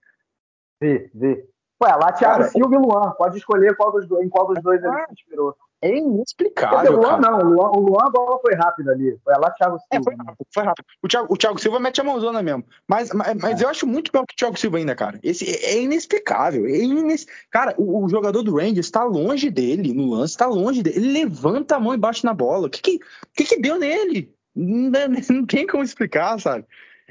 Vi, 0.81 1.11
vi. 1.13 1.52
Ué, 1.83 1.97
lá 1.97 2.13
Thiago 2.13 2.45
Silva 2.45 2.75
e 2.75 2.79
Luan. 2.79 3.11
Pode 3.19 3.39
escolher 3.39 3.77
qual 3.77 3.91
dos 3.91 4.07
dois, 4.07 4.25
em 4.25 4.29
qual 4.29 4.47
dos 4.47 4.63
dois 4.63 4.83
ele 4.83 4.93
se 5.07 5.13
inspirou. 5.13 5.55
É 5.83 5.97
inexplicável. 5.97 6.93
O 6.93 6.97
Luan 6.97 7.21
cara. 7.21 7.21
não, 7.21 7.39
o 7.41 7.45
Luan, 7.45 7.71
o 7.71 7.81
Luan 7.81 8.07
a 8.07 8.11
bola 8.11 8.39
foi 8.41 8.55
rápida 8.55 8.93
ali. 8.93 9.19
Foi 9.25 9.35
lá 9.35 9.51
Thiago 9.51 9.79
Silva. 9.81 9.91
É, 9.91 10.01
foi 10.01 10.15
rápido, 10.15 10.47
foi 10.55 10.63
rápido. 10.63 10.87
O 11.03 11.09
Thiago, 11.09 11.27
o 11.29 11.37
Thiago 11.37 11.61
Silva 11.61 11.81
mete 11.81 12.01
a 12.01 12.05
mãozona 12.05 12.41
mesmo. 12.41 12.65
Mas, 12.87 13.13
mas, 13.13 13.35
mas 13.35 13.61
é. 13.61 13.65
eu 13.65 13.69
acho 13.69 13.85
muito 13.85 14.13
pior 14.13 14.25
que 14.25 14.35
o 14.35 14.37
Thiago 14.37 14.57
Silva 14.57 14.79
ainda, 14.79 14.95
cara. 14.95 15.19
Esse 15.25 15.45
é 15.45 15.83
inexplicável. 15.83 16.67
É 16.67 16.77
ines... 16.77 17.27
Cara, 17.51 17.75
o, 17.77 18.05
o, 18.05 18.09
jogador 18.09 18.43
do 18.45 18.55
Rangers 18.55 18.87
está 18.87 19.03
longe 19.03 19.51
dele 19.51 19.93
no 19.93 20.09
lance, 20.09 20.35
está 20.35 20.47
longe 20.47 20.85
dele. 20.85 20.99
Ele 20.99 21.25
levanta 21.25 21.75
a 21.75 21.81
mão 21.81 21.95
e 21.95 21.99
bate 21.99 22.25
na 22.25 22.33
bola. 22.33 22.69
O 22.69 22.71
que 22.71 22.81
que, 22.81 23.01
que, 23.35 23.45
que 23.45 23.61
deu 23.61 23.77
nele? 23.77 24.33
Não, 24.55 24.91
não 25.31 25.47
tem 25.47 25.67
como 25.67 25.83
explicar, 25.83 26.39
sabe? 26.39 26.65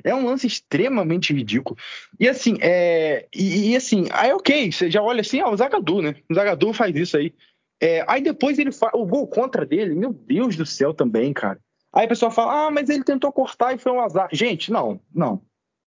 É 0.03 0.13
um 0.13 0.25
lance 0.25 0.47
extremamente 0.47 1.33
ridículo. 1.33 1.77
E 2.19 2.27
assim, 2.27 2.57
é. 2.61 3.27
E, 3.35 3.71
e 3.71 3.75
assim, 3.75 4.07
aí 4.11 4.31
ok, 4.33 4.71
você 4.71 4.89
já 4.89 5.01
olha 5.01 5.21
assim, 5.21 5.39
ah, 5.39 5.49
o 5.49 5.57
Zagadu, 5.57 6.01
né? 6.01 6.15
O 6.29 6.33
Zagadu 6.33 6.73
faz 6.73 6.95
isso 6.95 7.17
aí. 7.17 7.33
É, 7.81 8.05
aí 8.07 8.21
depois 8.21 8.59
ele 8.59 8.71
faz. 8.71 8.93
O 8.93 9.05
gol 9.05 9.27
contra 9.27 9.65
dele, 9.65 9.95
meu 9.95 10.13
Deus 10.13 10.55
do 10.55 10.65
céu 10.65 10.93
também, 10.93 11.33
cara. 11.33 11.59
Aí 11.93 12.05
a 12.05 12.09
pessoa 12.09 12.31
fala, 12.31 12.67
ah, 12.67 12.71
mas 12.71 12.89
ele 12.89 13.03
tentou 13.03 13.31
cortar 13.31 13.73
e 13.73 13.77
foi 13.77 13.91
um 13.91 13.99
azar. 13.99 14.29
Gente, 14.31 14.71
não, 14.71 15.01
não. 15.13 15.41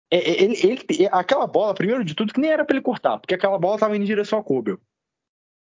É, 0.09 0.17
é 0.17 0.43
ele, 0.43 0.57
ele, 0.63 1.09
aquela 1.11 1.45
bola, 1.45 1.73
primeiro 1.73 2.03
de 2.03 2.15
tudo, 2.15 2.33
que 2.33 2.39
nem 2.39 2.51
era 2.51 2.65
para 2.65 2.75
ele 2.75 2.83
cortar, 2.83 3.19
porque 3.19 3.35
aquela 3.35 3.57
bola 3.59 3.75
estava 3.75 3.95
indo 3.95 4.03
em 4.03 4.07
direção 4.07 4.39
ao 4.39 4.43
Kobel. 4.43 4.79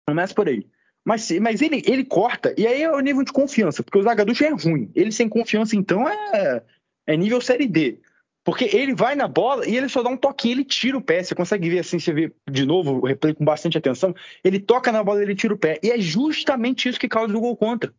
Começa 0.08 0.34
por 0.34 0.48
aí. 0.48 0.66
Mas, 1.04 1.32
mas 1.40 1.62
ele, 1.62 1.82
ele 1.86 2.06
corta, 2.06 2.54
e 2.58 2.68
aí 2.68 2.84
é 2.84 2.92
o 2.92 3.00
nível 3.00 3.24
de 3.24 3.32
confiança, 3.32 3.82
porque 3.84 3.98
o 3.98 4.04
Zagaducho 4.04 4.44
é 4.44 4.50
ruim. 4.50 4.92
Ele 4.96 5.12
sem 5.12 5.28
confiança, 5.28 5.76
então, 5.76 6.08
é, 6.08 6.64
é 7.08 7.18
nível 7.18 7.42
série 7.42 7.68
D. 7.68 8.00
Porque 8.44 8.66
ele 8.76 8.96
vai 8.96 9.16
na 9.16 9.28
bola 9.28 9.68
e 9.68 9.78
ele 9.78 9.88
só 9.88 10.02
dá 10.02 10.10
um 10.10 10.18
toquinho, 10.18 10.54
ele 10.54 10.66
tira 10.66 10.98
o 10.98 11.02
pé. 11.02 11.22
Você 11.22 11.36
consegue 11.36 11.70
ver 11.70 11.80
assim, 11.80 12.00
você 12.00 12.12
vê 12.12 12.34
de 12.50 12.66
novo 12.66 12.94
o 12.94 13.06
replay 13.06 13.36
com 13.36 13.46
bastante 13.46 13.78
atenção. 13.78 14.16
Ele 14.44 14.60
toca 14.60 14.92
na 14.92 15.04
bola 15.04 15.20
e 15.20 15.24
ele 15.24 15.36
tira 15.36 15.54
o 15.54 15.58
pé. 15.58 15.80
E 15.84 15.92
é 15.92 16.00
justamente 16.00 16.90
isso 16.90 17.00
que 17.00 17.08
causa 17.08 17.36
o 17.36 17.40
gol 17.40 17.56
contra. 17.56 17.94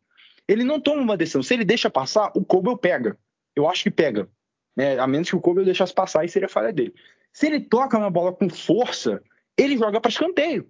Ele 0.49 0.65
não 0.65 0.81
toma 0.81 1.01
uma 1.01 1.17
decisão. 1.17 1.43
Se 1.43 1.55
ele 1.55 1.65
deixa 1.65 1.89
passar, 1.89 2.33
o 2.35 2.45
Kobe 2.45 2.77
pega. 2.81 3.17
Eu 3.55 3.69
acho 3.69 3.85
que 3.85 3.91
pega. 3.91 4.29
Né? 4.77 4.99
A 4.99 5.07
menos 5.07 5.31
que 5.31 5.37
o 5.37 5.41
Kobe 5.41 5.65
deixasse 5.65 5.95
passar, 5.95 6.25
e 6.25 6.29
seria 6.29 6.49
falha 6.49 6.73
dele. 6.73 6.93
Se 7.33 7.47
ele 7.47 7.61
toca 7.61 7.99
na 7.99 8.11
bola 8.11 8.33
com 8.33 8.49
força, 8.49 9.23
ele 9.57 9.77
joga 9.77 10.01
para 10.01 10.11
escanteio. 10.11 10.69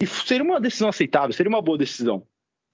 E 0.00 0.06
seria 0.06 0.44
uma 0.44 0.60
decisão 0.60 0.88
aceitável, 0.88 1.32
seria 1.32 1.50
uma 1.50 1.62
boa 1.62 1.78
decisão. 1.78 2.26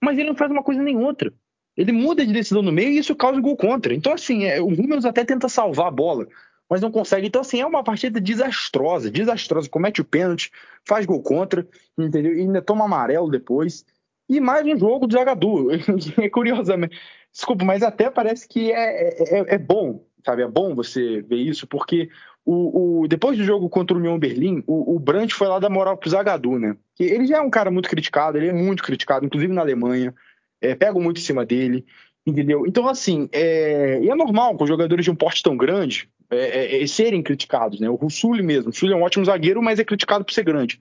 Mas 0.02 0.18
ele 0.18 0.28
não 0.28 0.36
faz 0.36 0.50
uma 0.50 0.62
coisa 0.62 0.82
nem 0.82 0.96
outra. 0.96 1.32
Ele 1.78 1.92
muda 1.92 2.26
de 2.26 2.32
decisão 2.32 2.60
no 2.60 2.72
meio 2.72 2.90
e 2.90 2.98
isso 2.98 3.14
causa 3.14 3.40
gol 3.40 3.56
contra. 3.56 3.94
Então, 3.94 4.12
assim, 4.12 4.46
é, 4.46 4.60
o 4.60 4.66
Rúmeus 4.66 5.04
até 5.04 5.24
tenta 5.24 5.48
salvar 5.48 5.86
a 5.86 5.92
bola, 5.92 6.26
mas 6.68 6.80
não 6.80 6.90
consegue. 6.90 7.28
Então, 7.28 7.40
assim, 7.40 7.60
é 7.60 7.66
uma 7.66 7.84
partida 7.84 8.20
desastrosa, 8.20 9.08
desastrosa. 9.08 9.70
Comete 9.70 10.00
o 10.00 10.04
pênalti, 10.04 10.50
faz 10.84 11.06
gol 11.06 11.22
contra, 11.22 11.64
entendeu? 11.96 12.36
E 12.36 12.40
ainda 12.40 12.60
toma 12.60 12.84
amarelo 12.84 13.30
depois. 13.30 13.86
E 14.28 14.40
mais 14.40 14.66
um 14.66 14.76
jogo 14.76 15.06
do 15.06 15.16
jogador. 15.16 15.70
é 16.20 16.28
curiosamente. 16.28 16.98
Desculpa, 17.32 17.64
mas 17.64 17.84
até 17.84 18.10
parece 18.10 18.48
que 18.48 18.72
é, 18.72 19.10
é, 19.10 19.54
é, 19.54 19.58
bom, 19.58 20.04
sabe? 20.26 20.42
É 20.42 20.48
bom 20.48 20.74
você 20.74 21.22
ver 21.22 21.36
isso, 21.36 21.64
porque 21.64 22.10
o, 22.44 23.02
o, 23.02 23.08
depois 23.08 23.38
do 23.38 23.44
jogo 23.44 23.68
contra 23.68 23.96
o 23.96 24.00
União 24.00 24.18
Berlim, 24.18 24.64
o, 24.66 24.96
o 24.96 24.98
Brandt 24.98 25.32
foi 25.32 25.46
lá 25.46 25.60
dar 25.60 25.70
moral 25.70 25.96
pro 25.96 26.10
Zagadou, 26.10 26.58
né? 26.58 26.76
Ele 26.98 27.24
já 27.24 27.36
é 27.36 27.40
um 27.40 27.50
cara 27.50 27.70
muito 27.70 27.88
criticado, 27.88 28.36
ele 28.36 28.48
é 28.48 28.52
muito 28.52 28.82
criticado, 28.82 29.24
inclusive 29.24 29.52
na 29.52 29.60
Alemanha 29.60 30.12
é, 30.60 30.90
muito 30.92 31.18
em 31.18 31.24
cima 31.24 31.44
dele, 31.44 31.84
entendeu? 32.26 32.66
Então, 32.66 32.88
assim, 32.88 33.28
é, 33.32 34.00
e 34.02 34.10
é 34.10 34.14
normal 34.14 34.56
com 34.56 34.66
jogadores 34.66 35.04
de 35.04 35.10
um 35.10 35.16
porte 35.16 35.42
tão 35.42 35.56
grande 35.56 36.08
é, 36.30 36.76
é, 36.76 36.82
é 36.82 36.86
serem 36.86 37.22
criticados, 37.22 37.80
né? 37.80 37.88
O 37.88 37.94
Russuli 37.94 38.42
mesmo, 38.42 38.64
o 38.64 38.66
Russuli 38.66 38.92
é 38.92 38.96
um 38.96 39.02
ótimo 39.02 39.24
zagueiro, 39.24 39.62
mas 39.62 39.78
é 39.78 39.84
criticado 39.84 40.24
por 40.24 40.32
ser 40.32 40.44
grande. 40.44 40.80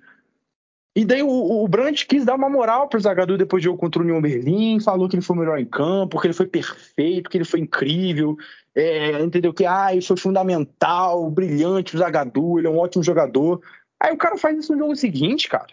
E 0.97 1.05
daí 1.05 1.21
o, 1.21 1.29
o 1.29 1.67
Brandt 1.67 2.07
quis 2.07 2.25
dar 2.25 2.33
uma 2.33 2.49
moral 2.49 2.89
para 2.89 2.97
o 2.97 3.37
depois 3.37 3.61
do 3.61 3.65
jogo 3.65 3.77
contra 3.77 4.01
o 4.01 4.03
União 4.03 4.19
Berlim, 4.19 4.79
falou 4.79 5.07
que 5.07 5.15
ele 5.15 5.21
foi 5.21 5.37
melhor 5.37 5.59
em 5.59 5.65
campo, 5.65 6.19
que 6.19 6.25
ele 6.25 6.33
foi 6.33 6.47
perfeito, 6.47 7.29
que 7.29 7.37
ele 7.37 7.45
foi 7.45 7.59
incrível, 7.59 8.35
é, 8.73 9.21
entendeu? 9.21 9.53
Que 9.53 9.63
ah, 9.63 9.93
isso 9.93 10.07
foi 10.07 10.17
fundamental, 10.17 11.29
brilhante 11.29 11.95
o 11.95 11.99
Zagadou, 11.99 12.57
ele 12.57 12.65
é 12.67 12.69
um 12.71 12.79
ótimo 12.79 13.03
jogador. 13.03 13.61
Aí 13.99 14.11
o 14.11 14.17
cara 14.17 14.37
faz 14.37 14.57
isso 14.57 14.73
no 14.73 14.79
jogo 14.79 14.95
seguinte, 14.95 15.47
cara. 15.47 15.67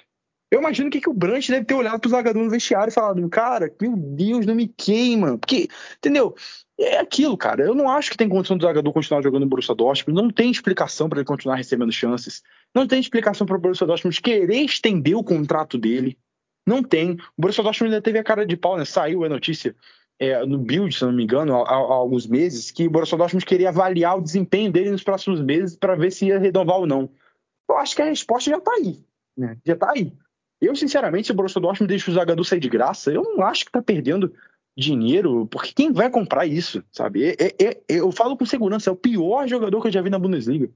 Eu 0.50 0.60
imagino 0.60 0.90
que, 0.90 1.00
que 1.00 1.08
o 1.08 1.14
Brant 1.14 1.48
deve 1.48 1.64
ter 1.64 1.74
olhado 1.74 2.00
pro 2.00 2.10
Zagadou 2.10 2.42
no 2.42 2.50
vestiário 2.50 2.90
e 2.90 2.94
falado, 2.94 3.28
cara, 3.28 3.72
meu 3.80 3.96
Deus, 3.96 4.46
não 4.46 4.54
me 4.54 4.68
queima. 4.68 5.36
Porque, 5.38 5.68
entendeu? 5.96 6.34
É 6.78 6.98
aquilo, 6.98 7.36
cara. 7.36 7.64
Eu 7.64 7.74
não 7.74 7.88
acho 7.88 8.10
que 8.10 8.16
tem 8.16 8.28
condição 8.28 8.56
do 8.56 8.64
Zagadou 8.64 8.92
continuar 8.92 9.22
jogando 9.22 9.42
no 9.42 9.48
Borussia 9.48 9.74
Dortmund. 9.74 10.20
Não 10.20 10.30
tem 10.30 10.50
explicação 10.50 11.08
para 11.08 11.18
ele 11.18 11.26
continuar 11.26 11.56
recebendo 11.56 11.92
chances. 11.92 12.42
Não 12.74 12.86
tem 12.86 13.00
explicação 13.00 13.46
para 13.46 13.56
o 13.56 13.60
Borussia 13.60 13.86
Dortmund 13.86 14.20
querer 14.20 14.62
estender 14.62 15.16
o 15.16 15.24
contrato 15.24 15.78
dele. 15.78 16.18
Não 16.66 16.82
tem. 16.82 17.12
O 17.12 17.40
Borussia 17.40 17.62
Dortmund 17.62 17.92
ainda 17.92 18.02
teve 18.02 18.18
a 18.18 18.24
cara 18.24 18.46
de 18.46 18.56
pau, 18.56 18.76
né? 18.76 18.84
Saiu 18.84 19.24
a 19.24 19.28
notícia 19.28 19.74
é, 20.18 20.44
no 20.46 20.58
Build, 20.58 20.94
se 20.94 21.04
não 21.04 21.12
me 21.12 21.24
engano, 21.24 21.54
há, 21.56 21.68
há, 21.68 21.74
alguns 21.74 22.26
meses, 22.26 22.70
que 22.70 22.86
o 22.86 22.90
Borussia 22.90 23.18
Dortmund 23.18 23.44
queria 23.44 23.68
avaliar 23.68 24.18
o 24.18 24.22
desempenho 24.22 24.70
dele 24.70 24.90
nos 24.90 25.02
próximos 25.02 25.40
meses 25.40 25.76
para 25.76 25.94
ver 25.94 26.10
se 26.10 26.26
ia 26.26 26.38
renovar 26.38 26.78
ou 26.78 26.86
não. 26.86 27.10
Eu 27.68 27.76
acho 27.78 27.96
que 27.96 28.02
a 28.02 28.06
resposta 28.06 28.50
já 28.50 28.58
está 28.58 28.72
aí. 28.72 29.04
Né? 29.36 29.58
Já 29.64 29.74
está 29.74 29.90
aí. 29.90 30.12
Eu, 30.64 30.76
sinceramente, 30.76 31.26
se 31.26 31.32
o 31.32 31.34
Borussia 31.34 31.60
Dortmund 31.60 31.88
deixa 31.88 32.10
o 32.10 32.14
Zagadou 32.14 32.44
sair 32.44 32.60
de 32.60 32.68
graça, 32.68 33.12
eu 33.12 33.22
não 33.22 33.44
acho 33.44 33.64
que 33.64 33.72
tá 33.72 33.82
perdendo 33.82 34.32
dinheiro, 34.76 35.46
porque 35.46 35.72
quem 35.72 35.92
vai 35.92 36.10
comprar 36.10 36.46
isso, 36.46 36.82
sabe? 36.90 37.24
É, 37.24 37.36
é, 37.42 37.68
é, 37.68 37.76
eu 37.88 38.10
falo 38.10 38.36
com 38.36 38.44
segurança, 38.44 38.90
é 38.90 38.92
o 38.92 38.96
pior 38.96 39.46
jogador 39.46 39.80
que 39.80 39.88
eu 39.88 39.92
já 39.92 40.02
vi 40.02 40.10
na 40.10 40.18
Bundesliga. 40.18 40.70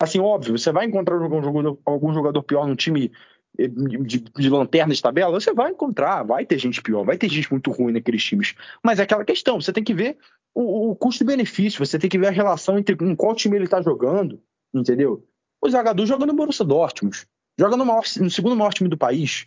Assim, 0.00 0.18
óbvio, 0.18 0.58
você 0.58 0.72
vai 0.72 0.86
encontrar 0.86 1.16
algum 1.16 1.42
jogador, 1.42 1.78
algum 1.84 2.12
jogador 2.12 2.42
pior 2.42 2.66
no 2.66 2.74
time 2.74 3.12
eh, 3.58 3.68
de, 3.68 4.20
de, 4.20 4.48
lanterna 4.48 4.94
de 4.94 5.02
tabela, 5.02 5.38
você 5.38 5.52
vai 5.52 5.70
encontrar, 5.70 6.22
vai 6.24 6.46
ter 6.46 6.58
gente 6.58 6.82
pior, 6.82 7.04
vai 7.04 7.18
ter 7.18 7.28
gente 7.28 7.50
muito 7.50 7.70
ruim 7.70 7.92
naqueles 7.92 8.24
times. 8.24 8.54
Mas 8.82 8.98
é 8.98 9.02
aquela 9.02 9.24
questão, 9.24 9.60
você 9.60 9.72
tem 9.72 9.84
que 9.84 9.94
ver 9.94 10.16
o, 10.54 10.90
o 10.90 10.96
custo-benefício, 10.96 11.84
você 11.84 11.98
tem 11.98 12.10
que 12.10 12.18
ver 12.18 12.28
a 12.28 12.32
relação 12.32 12.78
entre 12.78 12.96
em 13.00 13.14
qual 13.14 13.34
time 13.34 13.56
ele 13.56 13.68
tá 13.68 13.80
jogando, 13.82 14.40
entendeu? 14.74 15.24
O 15.60 15.70
Zagadou 15.70 16.06
joga 16.06 16.26
no 16.26 16.32
Borussia 16.32 16.64
Dortmund. 16.64 17.24
Joga 17.58 17.76
no, 17.76 17.84
maior, 17.84 18.02
no 18.18 18.30
segundo 18.30 18.56
maior 18.56 18.72
time 18.72 18.88
do 18.88 18.96
país. 18.96 19.46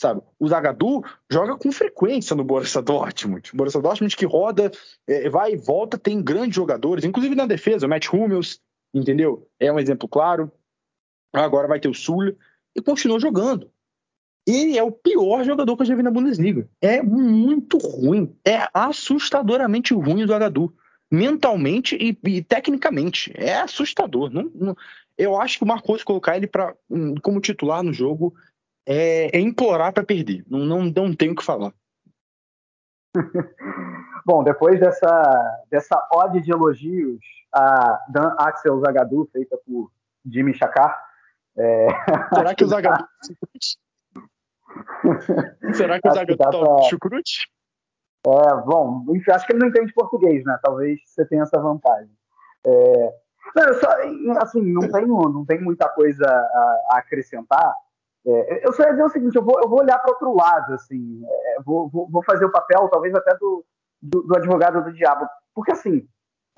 Sabe? 0.00 0.22
O 0.38 0.48
Zagadou 0.48 1.04
joga 1.30 1.56
com 1.56 1.70
frequência 1.70 2.34
no 2.34 2.42
Borussia 2.42 2.82
Dortmund. 2.82 3.50
Borussia 3.54 3.80
Dortmund 3.80 4.16
que 4.16 4.26
roda, 4.26 4.70
é, 5.06 5.28
vai 5.30 5.52
e 5.52 5.56
volta, 5.56 5.96
tem 5.96 6.20
grandes 6.22 6.56
jogadores, 6.56 7.04
inclusive 7.04 7.34
na 7.34 7.46
defesa, 7.46 7.86
o 7.86 7.88
Matt 7.88 8.12
Hummels, 8.12 8.60
entendeu? 8.92 9.48
É 9.58 9.72
um 9.72 9.78
exemplo 9.78 10.08
claro. 10.08 10.50
Agora 11.32 11.68
vai 11.68 11.80
ter 11.80 11.88
o 11.88 11.94
Sul 11.94 12.36
e 12.76 12.82
continua 12.82 13.20
jogando. 13.20 13.70
Ele 14.46 14.76
é 14.76 14.82
o 14.82 14.92
pior 14.92 15.42
jogador 15.44 15.76
que 15.76 15.82
eu 15.82 15.86
já 15.86 15.94
vi 15.94 16.02
na 16.02 16.10
Bundesliga. 16.10 16.68
É 16.80 17.02
muito 17.02 17.78
ruim. 17.78 18.36
É 18.44 18.68
assustadoramente 18.74 19.94
ruim 19.94 20.22
o 20.22 20.26
Zagadou. 20.26 20.72
Mentalmente 21.10 21.96
e, 21.96 22.18
e, 22.28 22.42
tecnicamente. 22.42 23.32
É 23.34 23.60
assustador. 23.60 24.30
Não, 24.30 24.50
não, 24.54 24.76
eu 25.16 25.40
acho 25.40 25.58
que 25.58 25.64
o 25.64 25.66
Marcos 25.66 26.02
colocar 26.02 26.36
ele 26.36 26.46
pra, 26.46 26.74
hum, 26.90 27.14
como 27.22 27.40
titular 27.40 27.82
no 27.82 27.92
jogo 27.92 28.34
é, 28.86 29.36
é 29.36 29.40
implorar 29.40 29.92
para 29.92 30.04
perder. 30.04 30.44
Não, 30.48 30.60
não, 30.60 30.84
não 30.84 31.14
tenho 31.14 31.32
o 31.32 31.36
que 31.36 31.44
falar. 31.44 31.72
Bom, 34.26 34.42
depois 34.42 34.80
dessa, 34.80 35.62
dessa 35.70 36.08
ode 36.12 36.40
de 36.40 36.50
elogios 36.50 37.20
a 37.52 38.00
Dan 38.08 38.34
Axel 38.38 38.80
Zagadou, 38.80 39.28
feita 39.32 39.56
por 39.64 39.90
Jimmy 40.26 40.54
Chakar. 40.54 40.98
É... 41.56 41.86
Será 42.34 42.54
que 42.54 42.64
o 42.64 42.66
Zagadou. 42.66 43.06
Será 45.74 46.00
que 46.00 46.08
o 46.08 46.12
Zagadou 46.14 46.36
tá 46.36 46.50
pra... 46.50 46.88
chucrute? 46.88 47.48
É, 48.26 48.54
bom, 48.64 49.04
enfim, 49.10 49.30
acho 49.30 49.46
que 49.46 49.52
ele 49.52 49.60
não 49.60 49.68
entende 49.68 49.92
português, 49.92 50.42
né? 50.44 50.58
Talvez 50.62 50.98
você 51.04 51.26
tenha 51.26 51.42
essa 51.42 51.60
vantagem. 51.60 52.10
É, 52.66 53.14
não, 53.54 53.74
só, 53.74 53.88
assim, 54.40 54.72
não 54.72 54.88
tenho, 54.90 55.28
não 55.28 55.44
tenho 55.44 55.62
muita 55.62 55.88
coisa 55.88 56.24
a, 56.26 56.86
a 56.90 56.98
acrescentar. 56.98 57.74
É, 58.26 58.66
eu 58.66 58.72
só 58.72 58.82
ia 58.84 58.90
dizer 58.90 59.04
o 59.04 59.08
seguinte, 59.10 59.36
eu 59.36 59.44
vou, 59.44 59.60
eu 59.62 59.68
vou 59.68 59.80
olhar 59.80 59.98
para 59.98 60.12
outro 60.12 60.34
lado, 60.34 60.72
assim, 60.72 61.22
é, 61.26 61.62
vou, 61.62 61.88
vou, 61.90 62.08
vou, 62.08 62.22
fazer 62.24 62.46
o 62.46 62.52
papel, 62.52 62.88
talvez 62.88 63.14
até 63.14 63.36
do, 63.36 63.64
do, 64.00 64.22
do 64.22 64.36
advogado 64.36 64.82
do 64.82 64.92
diabo, 64.92 65.28
porque 65.54 65.72
assim, 65.72 66.08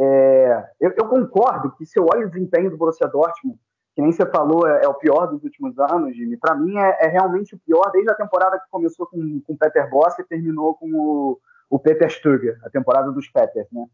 é, 0.01 0.65
eu, 0.81 0.93
eu, 0.97 1.09
concordo 1.09 1.73
que 1.73 1.85
se 1.85 1.99
eu 1.99 2.07
olho 2.13 2.27
o 2.27 2.31
desempenho 2.31 2.71
do 2.71 2.77
Borussia 2.77 3.09
Dortmund, 3.09 3.59
que 3.97 4.03
nem 4.03 4.13
você 4.13 4.25
falou, 4.27 4.69
é, 4.69 4.85
é 4.85 4.89
o 4.89 4.95
pior 4.95 5.27
dos 5.27 5.43
últimos 5.43 5.77
anos, 5.79 6.15
Jimmy, 6.15 6.37
para 6.37 6.55
mim 6.55 6.77
é, 6.79 6.99
é, 7.01 7.09
realmente 7.09 7.55
o 7.55 7.59
pior 7.59 7.91
desde 7.91 8.11
a 8.11 8.15
temporada 8.15 8.61
que 8.61 8.71
começou 8.71 9.07
com 9.07 9.19
o 9.49 9.57
Peter 9.57 9.91
Boss 9.91 10.17
e 10.19 10.25
terminou 10.25 10.75
com 10.75 10.89
o, 10.93 11.41
o 11.69 11.79
Peter 11.79 12.09
Stöger, 12.09 12.61
a 12.65 12.71
temporada 12.71 13.11
dos 13.11 13.29
Peters, 13.29 13.67
né? 13.73 13.87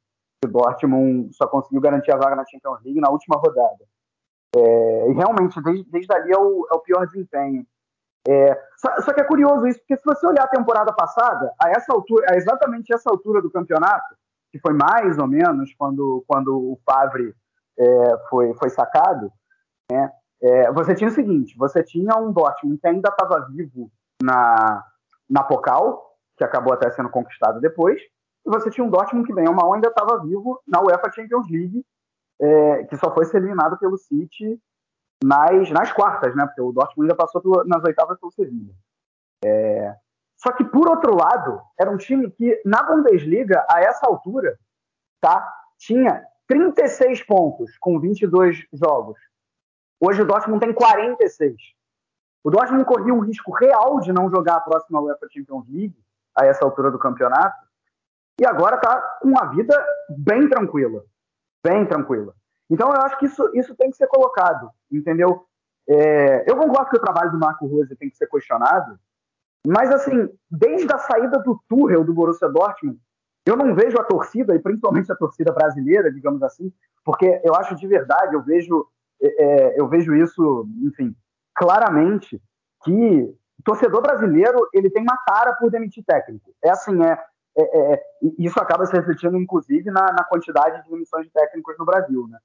O 0.44 0.48
Dortmund 0.48 1.34
só 1.34 1.46
conseguiu 1.46 1.80
garantir 1.80 2.12
a 2.12 2.16
vaga 2.16 2.36
na 2.36 2.44
Champions 2.44 2.82
League 2.84 3.00
na 3.00 3.10
última 3.10 3.36
rodada. 3.36 3.84
É, 4.54 5.10
e 5.10 5.12
realmente, 5.14 5.60
desde, 5.62 5.90
desde 5.90 6.12
ali 6.12 6.32
é 6.32 6.38
o, 6.38 6.66
é 6.70 6.74
o 6.74 6.80
pior 6.80 7.06
desempenho. 7.06 7.66
É, 8.28 8.54
só, 8.76 9.00
só, 9.00 9.12
que 9.12 9.20
é 9.20 9.24
curioso 9.24 9.66
isso, 9.66 9.78
porque 9.80 9.96
se 9.96 10.04
você 10.04 10.26
olhar 10.26 10.44
a 10.44 10.48
temporada 10.48 10.92
passada, 10.92 11.52
a 11.60 11.70
essa 11.70 11.92
altura, 11.92 12.26
a 12.30 12.36
exatamente 12.36 12.92
essa 12.92 13.10
altura 13.10 13.42
do 13.42 13.50
campeonato, 13.50 14.14
que 14.50 14.58
foi 14.60 14.74
mais 14.74 15.18
ou 15.18 15.26
menos 15.26 15.74
quando, 15.74 16.24
quando 16.26 16.54
o 16.54 16.78
Favre 16.84 17.34
é, 17.78 18.16
foi, 18.28 18.54
foi 18.54 18.68
sacado, 18.70 19.32
né, 19.90 20.12
é, 20.40 20.70
você 20.72 20.94
tinha 20.94 21.08
o 21.08 21.12
seguinte: 21.12 21.56
você 21.56 21.82
tinha 21.82 22.16
um 22.16 22.32
Dortmund 22.32 22.78
que 22.78 22.86
ainda 22.86 23.08
estava 23.08 23.46
vivo 23.48 23.90
na, 24.22 24.84
na 25.28 25.42
Pocal, 25.42 26.16
que 26.36 26.44
acabou 26.44 26.74
até 26.74 26.90
sendo 26.90 27.08
conquistado 27.08 27.60
depois, 27.60 28.00
você 28.44 28.70
tinha 28.70 28.84
um 28.84 28.90
Dortmund 28.90 29.26
que, 29.26 29.32
bem 29.32 29.48
ou 29.48 29.54
mal, 29.54 29.72
ainda 29.72 29.88
estava 29.88 30.20
vivo 30.22 30.60
na 30.66 30.80
UEFA 30.80 31.12
Champions 31.12 31.48
League, 31.50 31.84
é, 32.40 32.84
que 32.84 32.96
só 32.96 33.12
foi 33.14 33.24
ser 33.24 33.38
eliminado 33.38 33.78
pelo 33.78 33.96
City 33.96 34.60
nas, 35.22 35.70
nas 35.70 35.92
quartas, 35.92 36.34
né? 36.34 36.44
Porque 36.46 36.60
o 36.60 36.72
Dortmund 36.72 37.10
ainda 37.10 37.14
passou 37.14 37.40
pelo, 37.40 37.64
nas 37.64 37.84
oitavas 37.84 38.18
pelo 38.18 38.32
Sevilla. 38.32 38.74
É, 39.44 39.94
só 40.36 40.52
que, 40.52 40.64
por 40.64 40.88
outro 40.88 41.14
lado, 41.14 41.60
era 41.78 41.90
um 41.90 41.96
time 41.96 42.30
que, 42.30 42.60
na 42.64 42.82
Bundesliga, 42.82 43.64
a 43.70 43.80
essa 43.80 44.06
altura, 44.06 44.58
tá, 45.20 45.48
tinha 45.78 46.24
36 46.48 47.24
pontos 47.24 47.78
com 47.78 48.00
22 48.00 48.66
jogos. 48.72 49.18
Hoje 50.00 50.20
o 50.20 50.26
Dortmund 50.26 50.58
tem 50.58 50.74
46. 50.74 51.54
O 52.42 52.50
Dortmund 52.50 52.84
corria 52.84 53.14
um 53.14 53.20
risco 53.20 53.52
real 53.52 54.00
de 54.00 54.12
não 54.12 54.28
jogar 54.28 54.56
a 54.56 54.60
próxima 54.60 55.00
UEFA 55.00 55.28
Champions 55.30 55.68
League 55.68 55.96
a 56.36 56.44
essa 56.44 56.64
altura 56.64 56.90
do 56.90 56.98
campeonato 56.98 57.71
e 58.42 58.46
agora 58.46 58.74
está 58.74 59.00
com 59.20 59.38
a 59.38 59.46
vida 59.46 59.72
bem 60.18 60.48
tranquila. 60.48 61.04
Bem 61.64 61.86
tranquila. 61.86 62.34
Então 62.68 62.88
eu 62.88 63.00
acho 63.00 63.16
que 63.16 63.26
isso, 63.26 63.48
isso 63.54 63.76
tem 63.76 63.88
que 63.88 63.96
ser 63.96 64.08
colocado, 64.08 64.68
entendeu? 64.90 65.46
É, 65.88 66.50
eu 66.50 66.56
concordo 66.56 66.90
que 66.90 66.96
o 66.96 67.00
trabalho 67.00 67.30
do 67.30 67.38
Marco 67.38 67.66
Rose 67.66 67.94
tem 67.94 68.10
que 68.10 68.16
ser 68.16 68.26
questionado, 68.26 68.98
mas 69.64 69.92
assim, 69.92 70.28
desde 70.50 70.92
a 70.92 70.98
saída 70.98 71.38
do 71.38 71.62
Tuchel 71.68 72.02
do 72.02 72.12
Borussia 72.12 72.48
Dortmund, 72.48 72.98
eu 73.46 73.56
não 73.56 73.76
vejo 73.76 73.96
a 74.00 74.04
torcida, 74.04 74.56
e 74.56 74.58
principalmente 74.58 75.12
a 75.12 75.16
torcida 75.16 75.52
brasileira, 75.52 76.12
digamos 76.12 76.42
assim, 76.42 76.72
porque 77.04 77.40
eu 77.44 77.54
acho 77.54 77.76
de 77.76 77.86
verdade, 77.86 78.34
eu 78.34 78.42
vejo, 78.42 78.88
é, 79.22 79.44
é 79.44 79.80
eu 79.80 79.86
vejo 79.86 80.16
isso, 80.16 80.66
enfim, 80.82 81.14
claramente, 81.54 82.42
que 82.82 83.22
o 83.60 83.62
torcedor 83.62 84.02
brasileiro 84.02 84.68
ele 84.72 84.90
tem 84.90 85.02
uma 85.02 85.16
tara 85.24 85.54
por 85.54 85.70
demitir 85.70 86.04
técnico. 86.04 86.52
É 86.60 86.70
assim, 86.70 87.00
é, 87.04 87.16
é, 87.56 87.92
é 87.94 88.02
isso 88.38 88.58
acaba 88.58 88.86
se 88.86 88.96
refletindo, 88.96 89.36
inclusive, 89.36 89.90
na, 89.90 90.12
na, 90.12 90.24
quantidade 90.24 90.82
de 90.82 90.90
demissões 90.90 91.26
de 91.26 91.32
técnicos 91.32 91.76
no 91.78 91.84
Brasil, 91.84 92.26
né? 92.28 92.38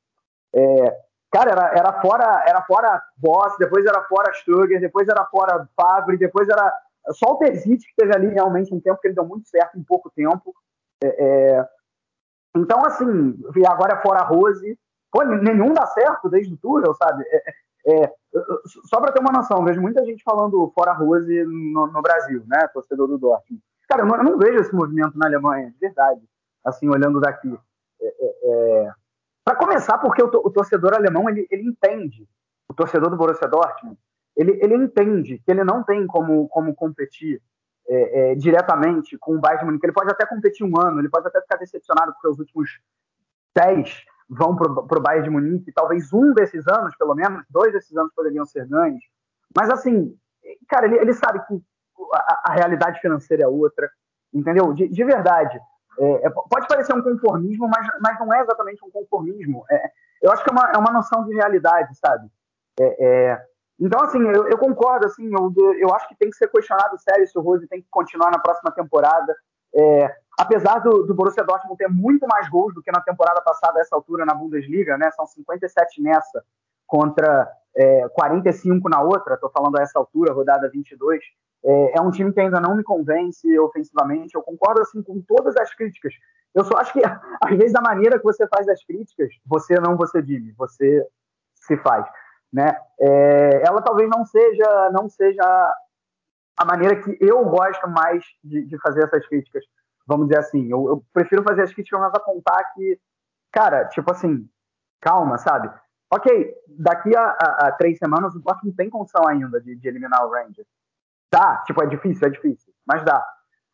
É, 0.53 0.97
cara, 1.31 1.51
era, 1.51 1.71
era 1.77 2.01
fora 2.01 2.43
era 2.47 2.61
fora 2.63 3.01
Boss, 3.17 3.55
depois 3.57 3.85
era 3.85 4.03
fora 4.03 4.33
Sturger, 4.33 4.79
depois 4.79 5.07
era 5.07 5.25
fora 5.25 5.67
Favre, 5.75 6.17
depois 6.17 6.47
era 6.49 6.73
só 7.11 7.33
o 7.33 7.37
Terzic 7.37 7.85
que 7.85 7.95
teve 7.95 8.15
ali 8.15 8.27
realmente 8.29 8.73
um 8.73 8.79
tempo 8.79 8.99
que 8.99 9.07
ele 9.07 9.15
deu 9.15 9.25
muito 9.25 9.47
certo 9.47 9.77
em 9.77 9.83
pouco 9.83 10.09
tempo. 10.09 10.53
É, 11.03 11.07
é, 11.07 11.69
então, 12.55 12.83
assim, 12.85 13.39
agora 13.67 13.93
é 13.93 14.01
fora 14.01 14.23
Rose. 14.23 14.77
Pô, 15.11 15.23
nenhum 15.23 15.73
dá 15.73 15.85
certo 15.87 16.29
desde 16.29 16.53
o 16.53 16.57
Tuchel, 16.57 16.93
sabe? 16.95 17.23
É, 17.27 17.53
é, 17.87 18.03
é 18.03 18.13
só 18.85 18.99
para 18.99 19.13
ter 19.13 19.19
uma 19.19 19.31
noção, 19.31 19.63
vejo 19.63 19.81
muita 19.81 20.03
gente 20.03 20.21
falando 20.23 20.71
fora 20.75 20.91
Rose 20.93 21.43
no, 21.45 21.87
no 21.87 22.01
Brasil, 22.01 22.43
né? 22.47 22.67
Torcedor 22.73 23.07
do 23.07 23.17
Dortmund. 23.17 23.63
Cara, 23.87 24.03
eu 24.03 24.05
não, 24.05 24.17
eu 24.17 24.23
não, 24.23 24.37
vejo 24.37 24.59
esse 24.59 24.73
movimento 24.73 25.17
na 25.17 25.27
Alemanha, 25.27 25.71
de 25.71 25.77
verdade. 25.79 26.21
Assim, 26.63 26.89
olhando 26.89 27.19
daqui. 27.19 27.57
É, 28.01 28.91
para 29.43 29.55
começar, 29.55 29.97
porque 29.97 30.21
o, 30.21 30.27
o, 30.27 30.51
torcedor 30.51 30.93
alemão 30.93 31.29
ele, 31.29 31.47
ele 31.49 31.63
entende, 31.63 32.27
o 32.67 32.73
torcedor 32.73 33.09
do 33.09 33.15
Borussia 33.15 33.47
Dortmund, 33.47 33.97
ele, 34.35 34.59
ele 34.61 34.75
entende 34.75 35.39
que 35.39 35.49
ele 35.49 35.63
não 35.63 35.83
tem 35.83 36.05
como, 36.05 36.47
como 36.49 36.75
competir 36.75 37.41
é, 37.87 38.31
é, 38.31 38.35
diretamente 38.35 39.17
com 39.17 39.35
o 39.35 39.39
Bayern 39.39 39.61
de 39.61 39.65
Munique. 39.65 39.85
Ele 39.85 39.93
pode 39.93 40.11
até 40.11 40.25
competir 40.25 40.65
um 40.65 40.79
ano, 40.79 40.99
ele 40.99 41.09
pode 41.09 41.27
até 41.27 41.41
ficar 41.41 41.55
decepcionado 41.57 42.11
porque 42.11 42.27
os 42.27 42.39
últimos 42.39 42.69
10 43.55 44.03
vão 44.29 44.55
para 44.55 44.99
o 44.99 45.01
Bayern 45.01 45.23
de 45.23 45.29
Munique. 45.29 45.71
Talvez 45.71 46.11
um 46.11 46.33
desses 46.33 46.67
anos, 46.67 46.95
pelo 46.97 47.15
menos, 47.15 47.45
dois 47.49 47.71
desses 47.71 47.95
anos 47.95 48.11
poderiam 48.13 48.45
ser 48.45 48.67
ganhos. 48.67 49.03
Mas, 49.55 49.69
assim, 49.69 50.15
cara, 50.67 50.85
ele, 50.85 50.97
ele 50.97 51.13
sabe 51.13 51.39
que 51.47 51.63
a, 52.13 52.51
a, 52.51 52.53
realidade 52.53 52.99
financeira 52.99 53.43
é 53.43 53.47
outra, 53.47 53.89
entendeu? 54.33 54.73
De, 54.73 54.87
de 54.87 55.03
verdade. 55.03 55.59
É, 55.99 56.27
é 56.27 56.29
pode 56.29 56.67
parecer 56.67 56.93
um 56.93 57.01
conformismo, 57.01 57.67
mas, 57.67 57.87
mas 58.01 58.19
não 58.19 58.33
é 58.33 58.41
exatamente 58.41 58.83
um 58.83 58.91
conformismo. 58.91 59.65
É, 59.69 59.91
eu 60.21 60.31
acho 60.31 60.43
que 60.43 60.49
é 60.49 60.53
uma, 60.53 60.71
é 60.71 60.77
uma 60.77 60.91
noção 60.91 61.25
de 61.25 61.33
realidade, 61.33 61.95
sabe? 61.97 62.27
É, 62.79 63.05
é 63.05 63.45
então, 63.79 64.01
assim, 64.01 64.19
eu, 64.19 64.47
eu 64.47 64.57
concordo, 64.57 65.05
assim, 65.05 65.31
eu, 65.31 65.53
eu, 65.77 65.93
acho 65.93 66.07
que 66.07 66.15
tem 66.15 66.31
que 66.31 66.35
ser 66.35 66.49
questionado 66.49 66.97
sério 66.99 67.27
se 67.27 67.37
o 67.37 67.41
Rose 67.41 67.67
tem 67.67 67.79
que 67.79 67.87
continuar 67.91 68.31
na 68.31 68.39
próxima 68.39 68.71
temporada. 68.71 69.35
É, 69.75 70.15
apesar 70.39 70.79
do, 70.79 71.03
do 71.03 71.13
Borussia 71.13 71.43
Dortmund 71.43 71.77
ter 71.77 71.87
muito 71.87 72.27
mais 72.27 72.49
gols 72.49 72.73
do 72.73 72.81
que 72.81 72.91
na 72.91 73.01
temporada 73.01 73.39
passada, 73.41 73.77
a 73.77 73.81
essa 73.81 73.95
altura, 73.95 74.25
na 74.25 74.33
Bundesliga, 74.33 74.97
né? 74.97 75.11
São 75.11 75.27
57 75.27 76.01
nessa 76.01 76.43
contra 76.87 77.47
é, 77.75 78.07
45 78.09 78.89
na 78.89 79.01
outra, 79.01 79.35
estou 79.35 79.51
falando 79.51 79.77
a 79.77 79.83
essa 79.83 79.99
altura, 79.99 80.33
rodada 80.33 80.69
22. 80.69 81.19
É, 81.65 81.97
é 81.97 82.01
um 82.01 82.11
time 82.11 82.31
que 82.31 82.39
ainda 82.39 82.59
não 82.59 82.75
me 82.75 82.83
convence 82.83 83.59
ofensivamente. 83.59 84.35
Eu 84.35 84.43
concordo, 84.43 84.81
assim, 84.81 85.01
com 85.01 85.21
todas 85.21 85.55
as 85.57 85.73
críticas. 85.73 86.13
Eu 86.53 86.63
só 86.63 86.77
acho 86.77 86.93
que, 86.93 87.01
às 87.41 87.57
vezes, 87.57 87.75
a 87.75 87.81
maneira 87.81 88.17
que 88.17 88.25
você 88.25 88.47
faz 88.47 88.67
as 88.67 88.83
críticas, 88.85 89.29
você 89.45 89.79
não 89.79 89.95
você 89.97 90.21
diz, 90.21 90.55
você 90.55 91.05
se 91.55 91.75
faz 91.77 92.05
né? 92.51 92.77
É, 92.99 93.67
ela 93.67 93.81
talvez 93.81 94.09
não 94.09 94.25
seja, 94.25 94.89
não 94.91 95.09
seja 95.09 95.43
a 96.57 96.65
maneira 96.65 97.01
que 97.01 97.17
eu 97.21 97.43
gosto 97.45 97.87
mais 97.87 98.23
de, 98.43 98.65
de 98.65 98.77
fazer 98.79 99.03
essas 99.03 99.25
críticas. 99.27 99.63
Vamos 100.05 100.27
dizer 100.27 100.39
assim, 100.39 100.71
eu, 100.71 100.87
eu, 100.87 101.05
prefiro 101.13 101.43
fazer 101.43 101.63
as 101.63 101.73
críticas 101.73 101.99
mas 101.99 102.13
apontar 102.13 102.73
que, 102.73 102.99
cara, 103.51 103.85
tipo 103.85 104.09
assim, 104.11 104.49
calma, 105.01 105.37
sabe? 105.37 105.69
Ok, 106.11 106.55
daqui 106.67 107.15
a, 107.15 107.21
a, 107.21 107.67
a 107.67 107.71
três 107.73 107.97
semanas 107.97 108.33
o 108.33 108.39
Dortmund 108.39 108.75
tem 108.75 108.89
condição 108.89 109.27
ainda 109.27 109.59
de, 109.59 109.75
de, 109.75 109.87
eliminar 109.87 110.25
o 110.25 110.31
Rangers. 110.31 110.67
Dá, 111.31 111.63
tipo, 111.65 111.81
é 111.83 111.87
difícil, 111.87 112.27
é 112.27 112.31
difícil, 112.31 112.73
mas 112.85 113.03
dá, 113.03 113.25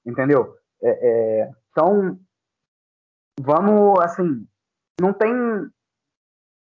entendeu? 0.06 0.56
É, 0.82 0.90
é, 1.42 1.52
então, 1.72 2.20
vamos, 3.40 4.00
assim, 4.02 4.48
não 5.00 5.14
tem, 5.14 5.32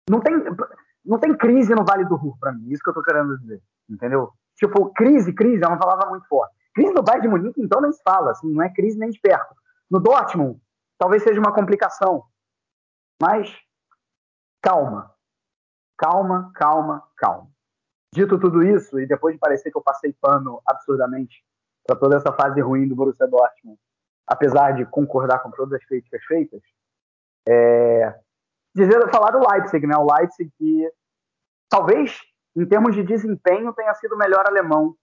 não 0.10 0.20
tem, 0.20 0.34
não 1.06 1.20
tem 1.20 1.38
crise 1.38 1.76
no 1.76 1.86
Vale 1.86 2.06
do 2.06 2.16
Ruhr 2.16 2.38
para 2.40 2.52
mim, 2.54 2.70
isso 2.70 2.82
que 2.84 2.90
eu 2.90 2.94
tô 2.94 3.04
querendo 3.04 3.38
dizer, 3.38 3.62
entendeu? 3.90 4.32
Tipo, 4.56 4.92
crise, 4.94 5.34
crise 5.34 5.64
é 5.64 5.68
uma 5.68 5.80
palavra 5.80 6.10
muito 6.10 6.28
forte. 6.28 6.56
Crise 6.74 6.94
no 6.94 7.04
Bayern 7.04 7.28
de 7.28 7.28
Munique, 7.28 7.62
então, 7.62 7.82
nem 7.82 7.92
se 7.92 8.02
fala, 8.04 8.32
assim, 8.32 8.52
não 8.52 8.64
é 8.64 8.74
crise 8.74 8.98
nem 8.98 9.10
de 9.10 9.20
perto. 9.20 9.56
No 9.90 10.00
Dortmund, 10.00 10.60
talvez 10.98 11.22
seja 11.24 11.40
uma 11.40 11.54
complicação, 11.54 12.24
mas 13.22 13.56
calma, 14.62 15.14
calma, 15.98 16.52
calma, 16.56 17.04
calma. 17.16 17.53
Dito 18.14 18.38
tudo 18.38 18.62
isso, 18.62 19.00
e 19.00 19.08
depois 19.08 19.34
de 19.34 19.40
parecer 19.40 19.72
que 19.72 19.78
eu 19.78 19.82
passei 19.82 20.14
pano 20.22 20.62
absurdamente 20.68 21.44
para 21.84 21.96
toda 21.96 22.16
essa 22.16 22.32
fase 22.32 22.62
ruim 22.62 22.88
do 22.88 22.96
Borussia 22.96 23.28
Dortmund, 23.28 23.80
apesar 24.28 24.72
de 24.74 24.86
concordar 24.86 25.40
com 25.40 25.50
todas 25.50 25.74
as 25.74 25.84
críticas 25.84 26.24
feitas, 26.26 26.62
é, 27.50 28.14
dizer, 28.76 29.10
falar 29.10 29.32
do 29.32 29.40
Leipzig, 29.50 29.88
né? 29.88 29.98
O 29.98 30.06
Leipzig 30.14 30.52
que 30.60 30.92
talvez 31.68 32.20
em 32.56 32.68
termos 32.68 32.94
de 32.94 33.02
desempenho 33.02 33.74
tenha 33.74 33.96
sido 33.96 34.14
o 34.14 34.18
melhor 34.18 34.46
alemão 34.46 34.96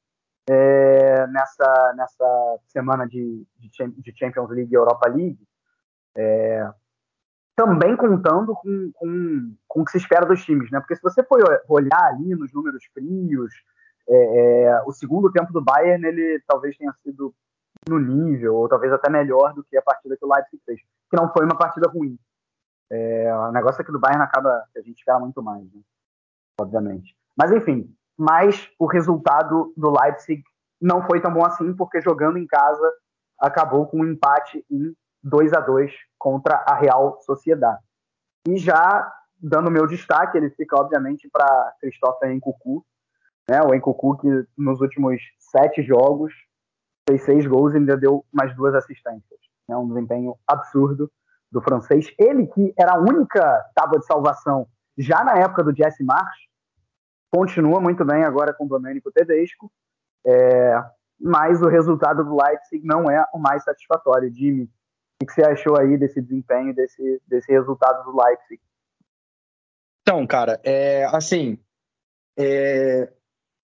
é, 0.48 1.26
nessa, 1.26 1.94
nessa 1.96 2.60
semana 2.68 3.08
de, 3.08 3.44
de, 3.58 4.16
Champions 4.16 4.50
League 4.50 4.72
e 4.72 4.76
Europa 4.76 5.08
League. 5.08 5.40
É, 6.16 6.72
também 7.60 7.94
contando 7.94 8.54
com, 8.54 8.90
com, 8.94 9.54
com 9.68 9.82
o 9.82 9.84
que 9.84 9.90
se 9.90 9.98
espera 9.98 10.24
dos 10.24 10.42
times, 10.42 10.70
né? 10.70 10.80
Porque 10.80 10.96
se 10.96 11.02
você 11.02 11.22
for 11.22 11.38
olhar 11.68 12.04
ali 12.04 12.34
nos 12.34 12.50
números 12.54 12.82
frios, 12.94 13.52
é, 14.08 14.62
é, 14.64 14.82
o 14.86 14.92
segundo 14.92 15.30
tempo 15.30 15.52
do 15.52 15.62
Bayern 15.62 16.06
ele 16.06 16.42
talvez 16.48 16.74
tenha 16.78 16.92
sido 17.02 17.34
no 17.86 17.98
nível, 17.98 18.54
ou 18.54 18.68
talvez 18.68 18.90
até 18.94 19.10
melhor 19.10 19.52
do 19.52 19.62
que 19.62 19.76
a 19.76 19.82
partida 19.82 20.16
que 20.16 20.24
o 20.24 20.32
Leipzig 20.32 20.62
fez, 20.64 20.80
que 20.80 21.16
não 21.16 21.30
foi 21.30 21.44
uma 21.44 21.56
partida 21.56 21.86
ruim. 21.86 22.18
É, 22.90 23.34
o 23.34 23.52
negócio 23.52 23.82
aqui 23.82 23.92
do 23.92 24.00
Bayern 24.00 24.22
acaba 24.22 24.64
que 24.72 24.78
a 24.78 24.82
gente 24.82 24.96
espera 24.96 25.18
muito 25.20 25.42
mais, 25.42 25.62
né? 25.62 25.80
obviamente. 26.58 27.14
Mas 27.36 27.52
enfim, 27.52 27.94
mas 28.16 28.70
o 28.78 28.86
resultado 28.86 29.72
do 29.76 29.92
Leipzig 30.00 30.42
não 30.80 31.02
foi 31.06 31.20
tão 31.20 31.32
bom 31.32 31.44
assim, 31.44 31.74
porque 31.74 32.00
jogando 32.00 32.38
em 32.38 32.46
casa 32.46 32.90
acabou 33.38 33.86
com 33.86 34.00
um 34.00 34.06
empate 34.06 34.64
em 34.70 34.94
2 35.22 35.52
a 35.52 35.60
2 35.60 35.92
contra 36.18 36.64
a 36.66 36.74
Real 36.74 37.20
Sociedade. 37.22 37.82
E 38.48 38.56
já 38.56 39.12
dando 39.40 39.70
meu 39.70 39.86
destaque, 39.86 40.36
ele 40.36 40.50
fica 40.50 40.76
obviamente 40.76 41.28
para 41.32 41.74
Christopher 41.80 42.30
Encucu, 42.30 42.84
né? 43.48 43.62
O 43.62 43.74
Encucu 43.74 44.16
que 44.18 44.28
nos 44.56 44.80
últimos 44.80 45.20
sete 45.38 45.82
jogos 45.82 46.32
fez 47.08 47.22
seis 47.24 47.46
gols 47.46 47.72
e 47.72 47.78
ainda 47.78 47.96
deu 47.96 48.24
mais 48.32 48.54
duas 48.54 48.74
assistências. 48.74 49.40
É 49.68 49.72
né? 49.72 49.76
um 49.76 49.88
desempenho 49.88 50.36
absurdo 50.46 51.10
do 51.50 51.60
francês. 51.60 52.06
Ele 52.18 52.46
que 52.46 52.72
era 52.78 52.94
a 52.94 52.98
única 52.98 53.64
tábua 53.74 53.98
de 53.98 54.06
salvação 54.06 54.68
já 54.96 55.24
na 55.24 55.38
época 55.38 55.64
do 55.64 55.74
Jesse 55.74 56.04
March, 56.04 56.48
continua 57.32 57.80
muito 57.80 58.04
bem 58.04 58.24
agora 58.24 58.52
com 58.52 58.64
o 58.64 58.68
Domênico 58.68 59.10
Tedesco. 59.10 59.72
É, 60.26 60.84
mas 61.18 61.62
o 61.62 61.68
resultado 61.68 62.24
do 62.24 62.36
Leipzig 62.36 62.84
não 62.84 63.10
é 63.10 63.24
o 63.32 63.38
mais 63.38 63.64
satisfatório. 63.64 64.32
Jimmy, 64.32 64.70
o 65.22 65.26
que 65.26 65.32
você 65.32 65.42
achou 65.42 65.78
aí 65.78 65.98
desse 65.98 66.20
desempenho, 66.20 66.74
desse, 66.74 67.20
desse 67.26 67.52
resultado 67.52 68.04
do 68.04 68.16
Leipzig? 68.16 68.60
Então, 70.02 70.26
cara, 70.26 70.60
é, 70.64 71.04
assim, 71.04 71.58
é, 72.38 73.12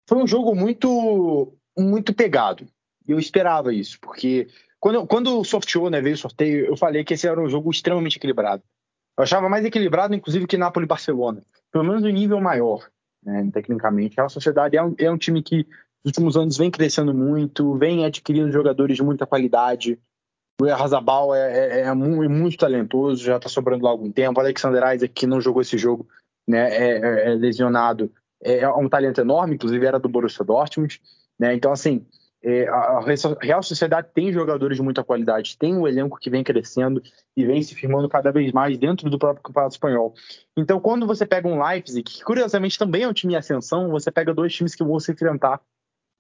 foi 0.09 0.19
um 0.19 0.27
jogo 0.27 0.55
muito, 0.55 1.57
muito 1.79 2.15
pegado. 2.15 2.67
Eu 3.07 3.19
esperava 3.19 3.73
isso, 3.73 3.99
porque 4.01 4.49
quando, 4.81 5.07
quando 5.07 5.45
sorteou, 5.45 5.89
né, 5.89 6.01
veio 6.01 6.15
o 6.15 6.19
sorteio, 6.19 6.67
eu 6.67 6.77
falei 6.77 7.05
que 7.05 7.15
esse 7.15 7.27
era 7.27 7.41
um 7.41 7.49
jogo 7.49 7.71
extremamente 7.71 8.17
equilibrado. 8.17 8.63
Eu 9.17 9.23
achava 9.23 9.49
mais 9.49 9.65
equilibrado, 9.65 10.15
inclusive, 10.15 10.47
que 10.47 10.59
Napoli 10.59 10.85
e 10.85 10.89
Barcelona. 10.89 11.43
Pelo 11.73 11.85
menos 11.85 12.03
um 12.03 12.09
nível 12.09 12.41
maior, 12.41 12.87
né, 13.23 13.49
tecnicamente. 13.53 14.21
A 14.21 14.29
Sociedade 14.29 14.77
é 14.77 14.83
um, 14.83 14.95
é 14.99 15.11
um 15.11 15.17
time 15.17 15.43
que, 15.43 15.59
nos 16.05 16.07
últimos 16.07 16.37
anos, 16.37 16.57
vem 16.57 16.71
crescendo 16.71 17.15
muito, 17.15 17.77
vem 17.77 18.05
adquirindo 18.05 18.53
jogadores 18.53 18.97
de 18.97 19.03
muita 19.03 19.27
qualidade. 19.27 19.99
O 20.61 20.65
Arrasabal 20.65 21.35
é, 21.35 21.81
é, 21.81 21.81
é, 21.83 21.95
muito, 21.95 22.23
é 22.25 22.29
muito 22.29 22.57
talentoso, 22.57 23.23
já 23.23 23.37
está 23.37 23.49
sobrando 23.49 23.85
lá 23.85 23.91
algum 23.91 24.11
tempo. 24.11 24.39
O 24.39 24.43
Alexander 24.43 24.83
Isaac, 24.95 25.13
que 25.13 25.27
não 25.27 25.41
jogou 25.41 25.61
esse 25.61 25.77
jogo, 25.77 26.09
né, 26.49 26.71
é, 26.71 26.99
é, 26.99 27.33
é 27.33 27.35
lesionado, 27.35 28.11
é 28.43 28.69
um 28.69 28.89
talento 28.89 29.21
enorme, 29.21 29.55
inclusive 29.55 29.85
era 29.85 29.99
do 29.99 30.09
Borussia 30.09 30.45
Dortmund. 30.45 31.01
Né? 31.39 31.55
Então, 31.55 31.73
assim, 31.73 32.07
é, 32.43 32.69
a 32.69 33.01
Real 33.41 33.63
Sociedade 33.63 34.09
tem 34.15 34.33
jogadores 34.33 34.77
de 34.77 34.83
muita 34.83 35.03
qualidade, 35.03 35.59
tem 35.59 35.75
um 35.75 35.87
elenco 35.87 36.19
que 36.19 36.31
vem 36.31 36.45
crescendo 36.45 37.03
e 37.37 37.45
vem 37.45 37.61
se 37.61 37.75
firmando 37.75 38.09
cada 38.09 38.31
vez 38.31 38.53
mais 38.53 38.79
dentro 38.79 39.11
do 39.11 39.19
próprio 39.19 39.43
Campeonato 39.43 39.75
Espanhol. 39.75 40.15
Então, 40.57 40.79
quando 40.79 41.07
você 41.07 41.27
pega 41.27 41.49
um 41.49 41.63
Leipzig, 41.63 42.03
que 42.03 42.23
curiosamente 42.23 42.79
também 42.79 43.03
é 43.03 43.09
um 43.09 43.13
time 43.13 43.35
em 43.35 43.37
ascensão, 43.37 43.91
você 43.91 44.11
pega 44.11 44.33
dois 44.33 44.55
times 44.55 44.75
que 44.75 44.85
vão 44.85 45.01
se 45.01 45.13
enfrentar 45.13 45.61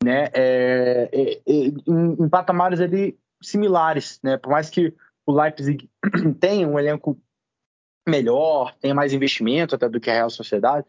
né, 0.04 0.28
é, 0.34 1.08
é, 1.12 1.32
é 1.32 1.40
em, 1.46 2.16
em, 2.20 2.28
patamares 2.28 2.80
ali 2.80 3.16
similares. 3.46 4.20
Né? 4.22 4.36
Por 4.36 4.50
mais 4.50 4.68
que 4.70 4.92
o 5.24 5.32
Leipzig 5.32 5.88
tenha 6.40 6.66
um 6.66 6.78
elenco 6.78 7.20
melhor, 8.08 8.74
tenha 8.80 8.94
mais 8.94 9.12
investimento 9.12 9.74
até 9.74 9.88
do 9.88 10.00
que 10.00 10.10
a 10.10 10.14
Real 10.14 10.30
Sociedade, 10.30 10.86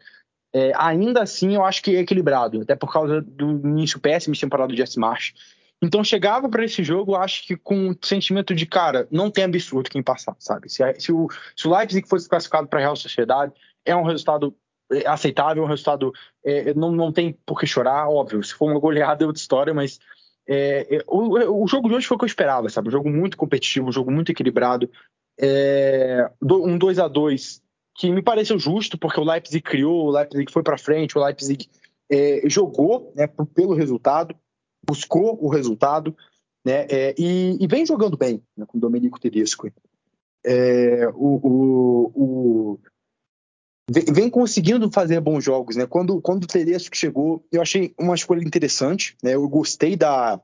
é, 0.54 0.72
ainda 0.76 1.24
assim 1.24 1.56
eu 1.56 1.66
acho 1.66 1.82
que 1.82 1.96
é 1.96 2.00
equilibrado, 2.00 2.62
até 2.62 2.76
por 2.76 2.92
causa 2.92 3.22
do 3.22 3.52
início 3.68 4.00
péssimo 4.00 4.34
de 4.34 4.42
temporada 4.42 4.72
do 4.72 4.78
Jesse 4.78 5.00
Marsh. 5.00 5.34
Então 5.82 6.04
chegava 6.04 6.50
para 6.50 6.66
esse 6.66 6.84
jogo, 6.84 7.16
acho 7.16 7.46
que 7.46 7.56
com 7.56 7.90
o 7.90 7.98
sentimento 8.02 8.56
de, 8.56 8.66
cara, 8.66 9.08
não 9.12 9.30
tem 9.30 9.44
absurdo 9.44 9.90
quem 9.90 10.02
passar, 10.02 10.36
sabe? 10.40 10.70
Se, 10.70 10.82
se, 11.00 11.12
o, 11.12 11.28
se 11.56 11.68
o 11.68 11.76
Leipzig 11.76 12.08
fosse 12.08 12.28
classificado 12.28 12.68
para 12.68 12.80
a 12.80 12.82
Real 12.82 12.96
Sociedade, 12.96 13.54
é 13.86 13.96
um 13.96 14.04
resultado 14.04 14.56
é, 14.92 15.08
aceitável, 15.08 15.64
um 15.64 15.68
resultado. 15.68 16.12
É, 16.44 16.74
não, 16.74 16.92
não 16.92 17.12
tem 17.12 17.38
por 17.46 17.60
que 17.60 17.68
chorar, 17.68 18.10
óbvio. 18.10 18.44
Se 18.44 18.54
for 18.54 18.72
uma 18.72 18.80
goleada 18.80 19.24
é 19.24 19.28
outra 19.28 19.40
história, 19.40 19.74
mas 19.74 20.00
é, 20.48 20.98
é 20.98 21.04
o, 21.08 21.64
o 21.64 21.68
jogo 21.68 21.90
de 21.90 21.96
hoje 21.96 22.08
foi 22.08 22.16
o 22.16 22.18
que 22.18 22.26
eu 22.26 22.28
esperava, 22.28 22.70
sabe? 22.70 22.88
Um 22.88 22.92
jogo 22.92 23.10
muito 23.10 23.38
competitivo, 23.38 23.90
um 23.90 23.92
jogo 23.92 24.12
muito 24.12 24.32
equilibrado. 24.32 24.90
É, 25.40 26.30
um 26.42 26.78
2 26.78 27.00
a 27.00 27.08
2 27.08 27.62
que 27.98 28.12
me 28.12 28.22
pareceu 28.22 28.60
justo, 28.60 28.98
porque 28.98 29.20
o 29.20 29.24
Leipzig 29.24 29.62
criou, 29.62 30.06
o 30.06 30.12
Leipzig 30.12 30.52
foi 30.52 30.62
para 30.62 30.78
frente, 30.78 31.18
o 31.18 31.24
Leipzig 31.24 31.68
é, 32.10 32.42
jogou 32.46 33.12
né, 33.16 33.28
pelo 33.56 33.74
resultado, 33.74 34.36
buscou 34.88 35.38
o 35.44 35.50
resultado, 35.50 36.16
né, 36.64 36.86
é, 36.90 37.16
e, 37.18 37.58
e, 37.60 37.68
vem 37.68 37.86
jogando 37.86 38.16
bem 38.16 38.42
né, 38.56 38.66
com 38.68 38.78
o 38.78 38.82
Domenico 38.82 39.20
Tedesco. 39.20 39.72
É, 40.46 41.08
o, 41.16 42.12
o, 42.14 42.80
vem 43.90 44.30
conseguindo 44.30 44.92
fazer 44.92 45.20
bons 45.22 45.44
jogos. 45.44 45.76
Né? 45.76 45.86
Quando, 45.86 46.22
quando 46.22 46.44
o 46.44 46.48
Tedesco 46.48 46.96
chegou, 46.96 47.46
eu 47.52 47.62
achei 47.62 47.94
uma 47.98 48.16
escolha 48.16 48.44
interessante. 48.44 49.16
Né? 49.24 49.36
Eu 49.36 49.48
gostei 49.48 49.96
da, 49.96 50.42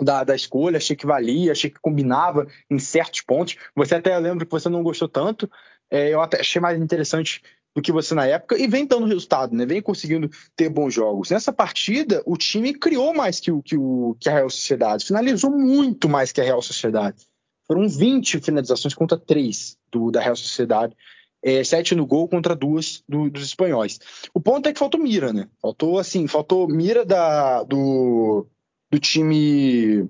da, 0.00 0.24
da 0.24 0.34
escolha, 0.34 0.78
achei 0.78 0.96
que 0.96 1.06
valia, 1.06 1.52
achei 1.52 1.70
que 1.70 1.80
combinava 1.80 2.46
em 2.70 2.78
certos 2.78 3.20
pontos. 3.20 3.56
Você 3.76 3.94
até 3.94 4.16
lembra 4.18 4.44
que 4.46 4.52
você 4.52 4.68
não 4.68 4.82
gostou 4.82 5.08
tanto, 5.08 5.50
é, 5.90 6.08
eu 6.08 6.20
até 6.20 6.40
achei 6.40 6.60
mais 6.60 6.80
interessante 6.80 7.42
do 7.74 7.82
que 7.82 7.92
você 7.92 8.14
na 8.14 8.26
época 8.26 8.58
e 8.58 8.66
vem 8.66 8.86
dando 8.86 9.06
resultado, 9.06 9.54
né? 9.54 9.64
Vem 9.64 9.80
conseguindo 9.80 10.30
ter 10.54 10.68
bons 10.68 10.92
jogos. 10.92 11.30
Nessa 11.30 11.52
partida, 11.52 12.22
o 12.26 12.36
time 12.36 12.74
criou 12.74 13.14
mais 13.14 13.40
que, 13.40 13.50
o, 13.50 13.62
que, 13.62 13.76
o, 13.76 14.16
que 14.20 14.28
a 14.28 14.32
Real 14.32 14.50
Sociedade, 14.50 15.06
finalizou 15.06 15.50
muito 15.50 16.08
mais 16.08 16.32
que 16.32 16.40
a 16.40 16.44
Real 16.44 16.60
Sociedade. 16.60 17.26
Foram 17.66 17.88
20 17.88 18.40
finalizações 18.40 18.94
contra 18.94 19.18
3 19.18 19.78
do, 19.90 20.10
da 20.10 20.20
Real 20.20 20.36
Sociedade. 20.36 20.94
É, 21.42 21.64
7 21.64 21.94
no 21.94 22.06
gol 22.06 22.28
contra 22.28 22.54
duas 22.54 23.02
do, 23.08 23.28
dos 23.28 23.44
espanhóis. 23.44 23.98
O 24.32 24.40
ponto 24.40 24.68
é 24.68 24.72
que 24.72 24.78
faltou 24.78 25.00
mira, 25.00 25.32
né? 25.32 25.48
Faltou 25.60 25.98
assim, 25.98 26.28
faltou 26.28 26.68
mira 26.68 27.04
da, 27.04 27.64
do, 27.64 28.46
do 28.90 28.98
time 28.98 30.08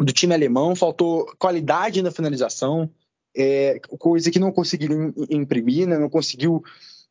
do 0.00 0.12
time 0.12 0.34
alemão, 0.34 0.74
faltou 0.74 1.24
qualidade 1.38 2.02
na 2.02 2.10
finalização 2.10 2.90
é, 3.36 3.80
coisa 3.98 4.30
que 4.30 4.38
não 4.38 4.52
conseguiram 4.52 5.12
imprimir, 5.28 5.88
né, 5.88 5.98
não 5.98 6.08
conseguiu 6.08 6.62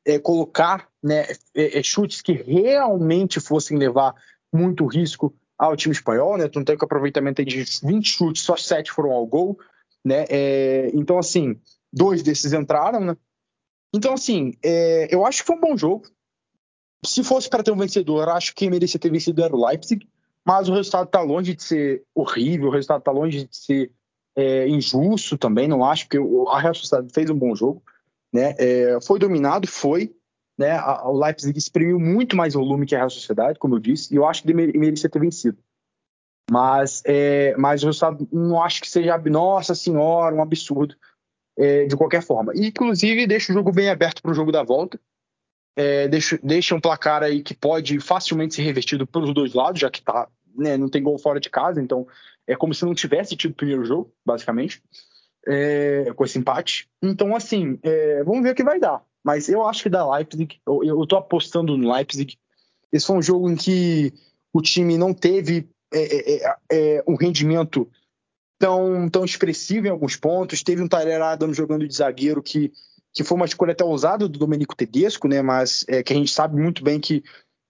é, 0.06 0.18
colocar 0.18 0.88
né, 1.02 1.26
é, 1.54 1.80
é, 1.80 1.84
chutes 1.84 2.22
que 2.22 2.32
realmente 2.32 3.40
fossem 3.40 3.78
levar 3.78 4.16
muito 4.52 4.86
risco 4.86 5.34
ao 5.58 5.76
time 5.76 5.94
espanhol, 5.94 6.38
né? 6.38 6.48
Tanto 6.48 6.72
é 6.72 6.78
que 6.78 6.84
aproveitamento 6.84 7.44
de 7.46 7.64
20 7.84 8.06
chutes, 8.06 8.42
só 8.42 8.56
7 8.56 8.92
foram 8.92 9.12
ao 9.12 9.26
gol, 9.26 9.58
né? 10.04 10.26
É, 10.30 10.92
então, 10.94 11.18
assim, 11.18 11.60
dois 11.94 12.24
desses 12.24 12.52
entraram, 12.52 13.00
né? 13.00 13.18
Então, 13.94 14.14
assim, 14.14 14.54
é, 14.64 15.14
eu 15.14 15.24
acho 15.26 15.42
que 15.42 15.48
foi 15.48 15.56
um 15.56 15.62
bom 15.62 15.78
jogo. 15.78 16.08
Se 17.06 17.24
fosse 17.24 17.48
para 17.48 17.62
ter 17.62 17.72
um 17.72 17.78
vencedor, 17.78 18.28
acho 18.30 18.50
que 18.50 18.56
quem 18.56 18.70
merecia 18.72 19.00
ter 19.00 19.12
vencido 19.12 19.44
era 19.44 19.56
o 19.56 19.66
Leipzig, 19.68 20.08
mas 20.44 20.68
o 20.68 20.74
resultado 20.74 21.06
está 21.06 21.22
longe 21.22 21.56
de 21.56 21.62
ser 21.64 22.04
horrível, 22.16 22.70
o 22.70 22.72
resultado 22.72 23.00
está 23.00 23.12
longe 23.12 23.46
de 23.46 23.56
ser 23.56 23.92
é, 24.36 24.68
injusto 24.68 25.38
também, 25.38 25.68
não 25.68 25.86
acho, 25.86 26.08
porque 26.08 26.18
a 26.50 26.60
Real 26.60 26.74
Sociedade 26.74 27.14
fez 27.14 27.30
um 27.30 27.38
bom 27.38 27.56
jogo, 27.56 27.84
né? 28.34 28.56
É, 28.58 29.00
foi 29.02 29.20
dominado, 29.20 29.68
foi, 29.68 30.16
né? 30.58 30.72
A, 30.72 31.08
o 31.08 31.18
Leipzig 31.18 31.58
exprimiu 31.58 32.00
muito 32.00 32.36
mais 32.36 32.56
volume 32.56 32.86
que 32.86 32.96
a 32.96 33.00
Real 33.00 33.10
Sociedade, 33.10 33.60
como 33.60 33.76
eu 33.76 33.80
disse, 33.80 34.12
e 34.12 34.18
eu 34.18 34.26
acho 34.26 34.42
que 34.42 34.54
merecia 34.54 35.10
ter 35.10 35.20
vencido. 35.20 35.58
Mas, 36.50 37.04
é, 37.06 37.56
mas 37.58 37.84
o 37.84 37.86
resultado 37.86 38.28
não 38.32 38.62
acho 38.62 38.82
que 38.82 38.90
seja, 38.90 39.18
nossa 39.18 39.76
senhora, 39.76 40.36
um 40.36 40.42
absurdo 40.42 40.96
é, 41.58 41.86
de 41.86 41.96
qualquer 41.96 42.22
forma. 42.22 42.54
E, 42.56 42.68
inclusive, 42.68 43.28
deixa 43.28 43.52
o 43.52 43.56
jogo 43.56 43.72
bem 43.72 43.90
aberto 43.90 44.22
para 44.22 44.32
o 44.32 44.34
jogo 44.34 44.52
da 44.52 44.64
volta. 44.64 45.00
É, 45.76 46.08
deixa, 46.08 46.40
deixa 46.44 46.76
um 46.76 46.82
placar 46.82 47.24
aí 47.24 47.42
que 47.42 47.54
pode 47.54 48.00
facilmente 48.00 48.56
ser 48.56 48.62
revertido 48.62 49.08
pelos 49.08 49.34
dois 49.34 49.54
lados, 49.54 49.82
já 49.82 49.90
que 49.90 50.02
tá, 50.02 50.28
né, 50.56 50.78
não 50.78 50.88
tem 50.88 51.02
gol 51.02 51.18
fora 51.18 51.40
de 51.40 51.50
casa, 51.50 51.82
então 51.82 52.08
é 52.46 52.56
como 52.56 52.74
se 52.74 52.86
não 52.86 52.94
tivesse 52.94 53.36
tido 53.36 53.52
o 53.52 53.56
primeiro 53.56 53.84
jogo, 53.84 54.14
basicamente, 54.26 54.84
é, 55.48 56.12
com 56.16 56.24
esse 56.24 56.38
empate. 56.38 56.88
Então, 57.02 57.36
assim, 57.36 57.80
é, 57.82 58.24
vamos 58.24 58.44
ver 58.44 58.52
o 58.52 58.56
que 58.56 58.64
vai 58.64 58.80
dar. 58.80 59.04
Mas 59.24 59.48
eu 59.48 59.66
acho 59.66 59.84
que 59.84 59.90
da 59.90 60.10
Leipzig, 60.16 60.60
eu, 60.68 60.84
eu 60.84 61.08
tô 61.08 61.16
apostando 61.16 61.78
no 61.78 61.92
Leipzig. 61.92 62.38
Esse 62.92 63.08
foi 63.08 63.18
um 63.18 63.22
jogo 63.22 63.50
em 63.50 63.56
que 63.56 64.14
o 64.54 64.62
time 64.62 64.98
não 64.98 65.14
teve 65.14 65.68
é, 65.94 66.34
é, 66.34 66.56
é 66.72 67.04
um 67.08 67.16
rendimento 67.16 67.90
tão, 68.64 69.10
tão 69.10 69.26
expressivo 69.26 69.88
em 69.88 69.90
alguns 69.90 70.16
pontos. 70.16 70.64
Teve 70.64 70.82
um 70.82 70.88
Tyler 70.88 71.22
Adams 71.22 71.58
jogando 71.58 71.86
de 71.86 71.94
zagueiro 71.94 72.42
que, 72.42 72.72
que 73.12 73.22
foi 73.22 73.36
uma 73.36 73.46
escolha 73.46 73.74
até 73.74 73.84
ousada 73.84 74.26
do 74.30 74.40
Domenico 74.40 74.74
Tedesco, 74.74 75.28
né? 75.28 75.42
Mas 75.42 75.84
é, 75.86 76.02
que 76.02 76.14
a 76.14 76.16
gente 76.16 76.32
sabe 76.32 76.56
muito 76.56 76.82
bem 76.82 76.98
que 76.98 77.22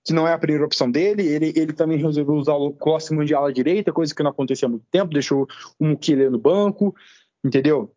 que 0.06 0.12
não 0.12 0.28
é 0.28 0.34
a 0.34 0.38
primeira 0.38 0.66
opção 0.66 0.92
dele. 0.92 1.26
Ele, 1.26 1.54
ele 1.56 1.72
também 1.74 1.98
resolveu 1.98 2.36
usar 2.36 2.56
o 2.56 2.74
Cóssimo 2.74 3.26
de 3.26 3.34
ala 3.34 3.54
direita, 3.54 3.92
coisa 3.94 4.14
que 4.14 4.22
não 4.22 4.30
acontecia 4.32 4.68
há 4.68 4.70
muito 4.70 4.86
tempo, 4.92 5.14
deixou 5.14 5.48
o 5.80 5.86
Mukile 5.86 6.30
no 6.30 6.38
banco, 6.38 6.94
entendeu? 7.44 7.96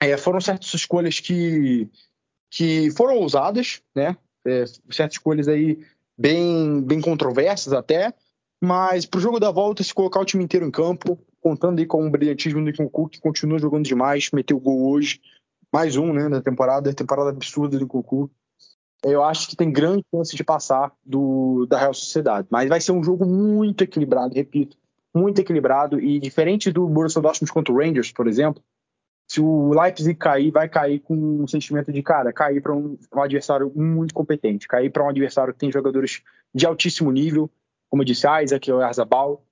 É, 0.00 0.16
foram 0.16 0.40
certas 0.40 0.72
escolhas 0.72 1.18
que, 1.18 1.90
que 2.48 2.90
foram 2.92 3.16
ousadas, 3.18 3.82
né? 3.94 4.16
É, 4.46 4.64
certas 4.90 5.16
escolhas 5.16 5.48
aí 5.48 5.84
bem, 6.16 6.80
bem 6.80 7.00
controversas 7.00 7.72
até, 7.72 8.14
mas 8.62 9.04
para 9.04 9.18
o 9.18 9.20
jogo 9.20 9.40
da 9.40 9.50
volta, 9.50 9.82
se 9.82 9.92
colocar 9.92 10.20
o 10.20 10.24
time 10.24 10.44
inteiro 10.44 10.64
em 10.64 10.70
campo, 10.70 11.18
contando 11.44 11.78
aí 11.78 11.86
com 11.86 12.06
o 12.06 12.10
brilhantismo 12.10 12.64
do 12.64 12.90
Cook, 12.90 13.12
que 13.12 13.20
continua 13.20 13.58
jogando 13.58 13.84
demais, 13.84 14.30
meteu 14.32 14.58
gol 14.58 14.90
hoje, 14.90 15.20
mais 15.70 15.96
um, 15.96 16.12
né, 16.12 16.28
na 16.28 16.40
temporada, 16.40 16.92
temporada 16.94 17.30
absurda 17.30 17.78
do 17.78 17.86
Cucu 17.86 18.30
eu 19.04 19.22
acho 19.22 19.48
que 19.48 19.56
tem 19.56 19.70
grande 19.70 20.04
chance 20.10 20.34
de 20.34 20.42
passar 20.42 20.92
do, 21.04 21.66
da 21.66 21.78
Real 21.78 21.94
Sociedade. 21.94 22.48
Mas 22.50 22.68
vai 22.68 22.80
ser 22.80 22.92
um 22.92 23.04
jogo 23.04 23.26
muito 23.26 23.84
equilibrado, 23.84 24.34
repito, 24.34 24.76
muito 25.14 25.38
equilibrado. 25.40 26.00
E 26.00 26.18
diferente 26.18 26.72
do 26.72 26.88
Borussia 26.88 27.20
Dortmund 27.20 27.52
contra 27.52 27.72
o 27.72 27.76
Rangers, 27.76 28.10
por 28.12 28.26
exemplo, 28.26 28.62
se 29.28 29.40
o 29.40 29.72
Leipzig 29.78 30.14
cair, 30.14 30.50
vai 30.50 30.68
cair 30.68 31.00
com 31.00 31.14
um 31.14 31.46
sentimento 31.46 31.92
de, 31.92 32.02
cara, 32.02 32.32
cair 32.32 32.62
para 32.62 32.74
um, 32.74 32.98
um, 33.14 33.22
adversário 33.22 33.70
muito 33.74 34.14
competente, 34.14 34.68
cair 34.68 34.90
para 34.90 35.04
um 35.04 35.08
adversário 35.08 35.52
que 35.52 35.60
tem 35.60 35.72
jogadores 35.72 36.22
de 36.54 36.66
altíssimo 36.66 37.10
nível, 37.10 37.50
como 37.90 38.02
eu 38.02 38.06
disse, 38.06 38.26
Isaac 38.42 38.70
ou 38.70 38.80
Arzabal, 38.80 39.44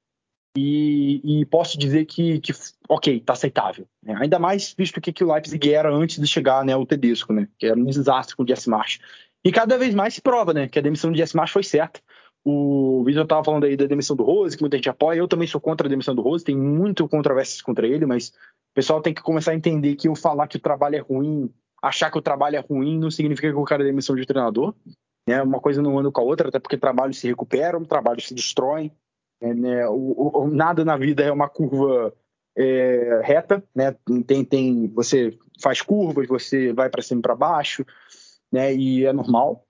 e, 0.57 1.41
e, 1.41 1.47
posso 1.47 1.79
dizer 1.79 2.05
que, 2.05 2.39
que 2.41 2.53
ok, 2.89 3.21
tá 3.21 3.33
aceitável. 3.33 3.87
Né? 4.03 4.15
Ainda 4.21 4.39
mais 4.39 4.75
visto 4.77 5.01
que, 5.01 5.13
que 5.13 5.25
o 5.25 5.33
Leipzig 5.33 5.73
era 5.73 5.91
antes 5.91 6.19
de 6.19 6.27
chegar 6.27 6.65
né, 6.65 6.77
o 6.77 6.85
Tedesco, 6.85 7.33
né? 7.33 7.49
que 7.59 7.67
era 7.67 7.79
um 7.79 7.85
desastre 7.85 8.37
com 8.37 8.43
o 8.43 8.47
Jesse 8.47 8.69
March. 8.69 8.99
E 9.45 9.51
cada 9.51 9.77
vez 9.77 9.95
mais 9.95 10.15
se 10.15 10.21
prova, 10.21 10.55
né, 10.55 10.69
que 10.69 10.79
a 10.79 10.83
demissão 10.83 11.11
de 11.11 11.19
Jesse 11.19 11.37
Marsh 11.37 11.51
foi 11.51 11.65
certa. 11.65 12.01
O 12.45 13.03
Vitor 13.05 13.23
estava 13.23 13.45
falando 13.45 13.65
aí 13.65 13.77
da 13.77 13.87
demissão 13.87 14.17
do 14.17 14.25
Rose, 14.25 14.57
que 14.57 14.63
muita 14.63 14.77
gente 14.77 14.89
apoia. 14.89 15.19
Eu 15.19 15.29
também 15.29 15.47
sou 15.47 15.61
contra 15.61 15.87
a 15.87 15.91
demissão 15.91 16.15
do 16.15 16.23
Rose, 16.23 16.45
tem 16.45 16.57
muito 16.57 17.09
controvérsias 17.09 17.63
contra 17.63 17.87
ele, 17.87 18.05
mas 18.07 18.29
o 18.29 18.75
pessoal 18.75 19.01
tem 19.01 19.15
que 19.15 19.23
começar 19.23 19.53
a 19.53 19.55
entender 19.55 19.95
que 19.97 20.09
eu 20.09 20.15
falar 20.15 20.49
que 20.49 20.57
o 20.57 20.61
trabalho 20.61 20.97
é 20.97 21.01
ruim, 21.01 21.53
achar 21.83 22.11
que 22.11 22.19
o 22.19 22.23
trabalho 22.23 22.57
é 22.57 22.61
ruim, 22.61 22.99
não 22.99 23.11
significa 23.11 23.49
que 23.49 23.57
o 23.57 23.65
cara 23.65 23.83
é 23.83 23.87
demissão 23.87 24.17
de 24.17 24.27
treinador. 24.27 24.75
Né? 25.29 25.41
Uma 25.43 25.61
coisa 25.61 25.83
não 25.83 25.99
anda 25.99 26.11
com 26.11 26.21
a 26.21 26.25
outra, 26.25 26.49
até 26.49 26.59
porque 26.59 26.77
trabalho 26.77 27.15
se 27.15 27.29
recupera, 27.29 27.81
trabalho 27.85 28.21
se 28.21 28.35
destrói. 28.35 28.91
Né? 29.43 29.55
né 29.55 29.89
o, 29.89 30.31
o, 30.35 30.49
nada 30.49 30.85
na 30.85 30.97
vida 30.97 31.23
é 31.23 31.33
uma 31.33 31.49
curva 31.49 32.15
é, 32.57 33.21
reta, 33.25 33.63
né? 33.75 33.95
Tem, 34.27 34.45
tem, 34.45 34.89
você 34.89 35.37
faz 35.61 35.83
curvas, 35.83 36.29
você 36.29 36.73
vai 36.73 36.89
para 36.89 37.03
cima 37.03 37.19
e 37.19 37.23
para 37.23 37.35
baixo, 37.35 37.85
né? 38.51 38.73
E 38.75 39.05
é 39.05 39.13
normal. 39.13 39.67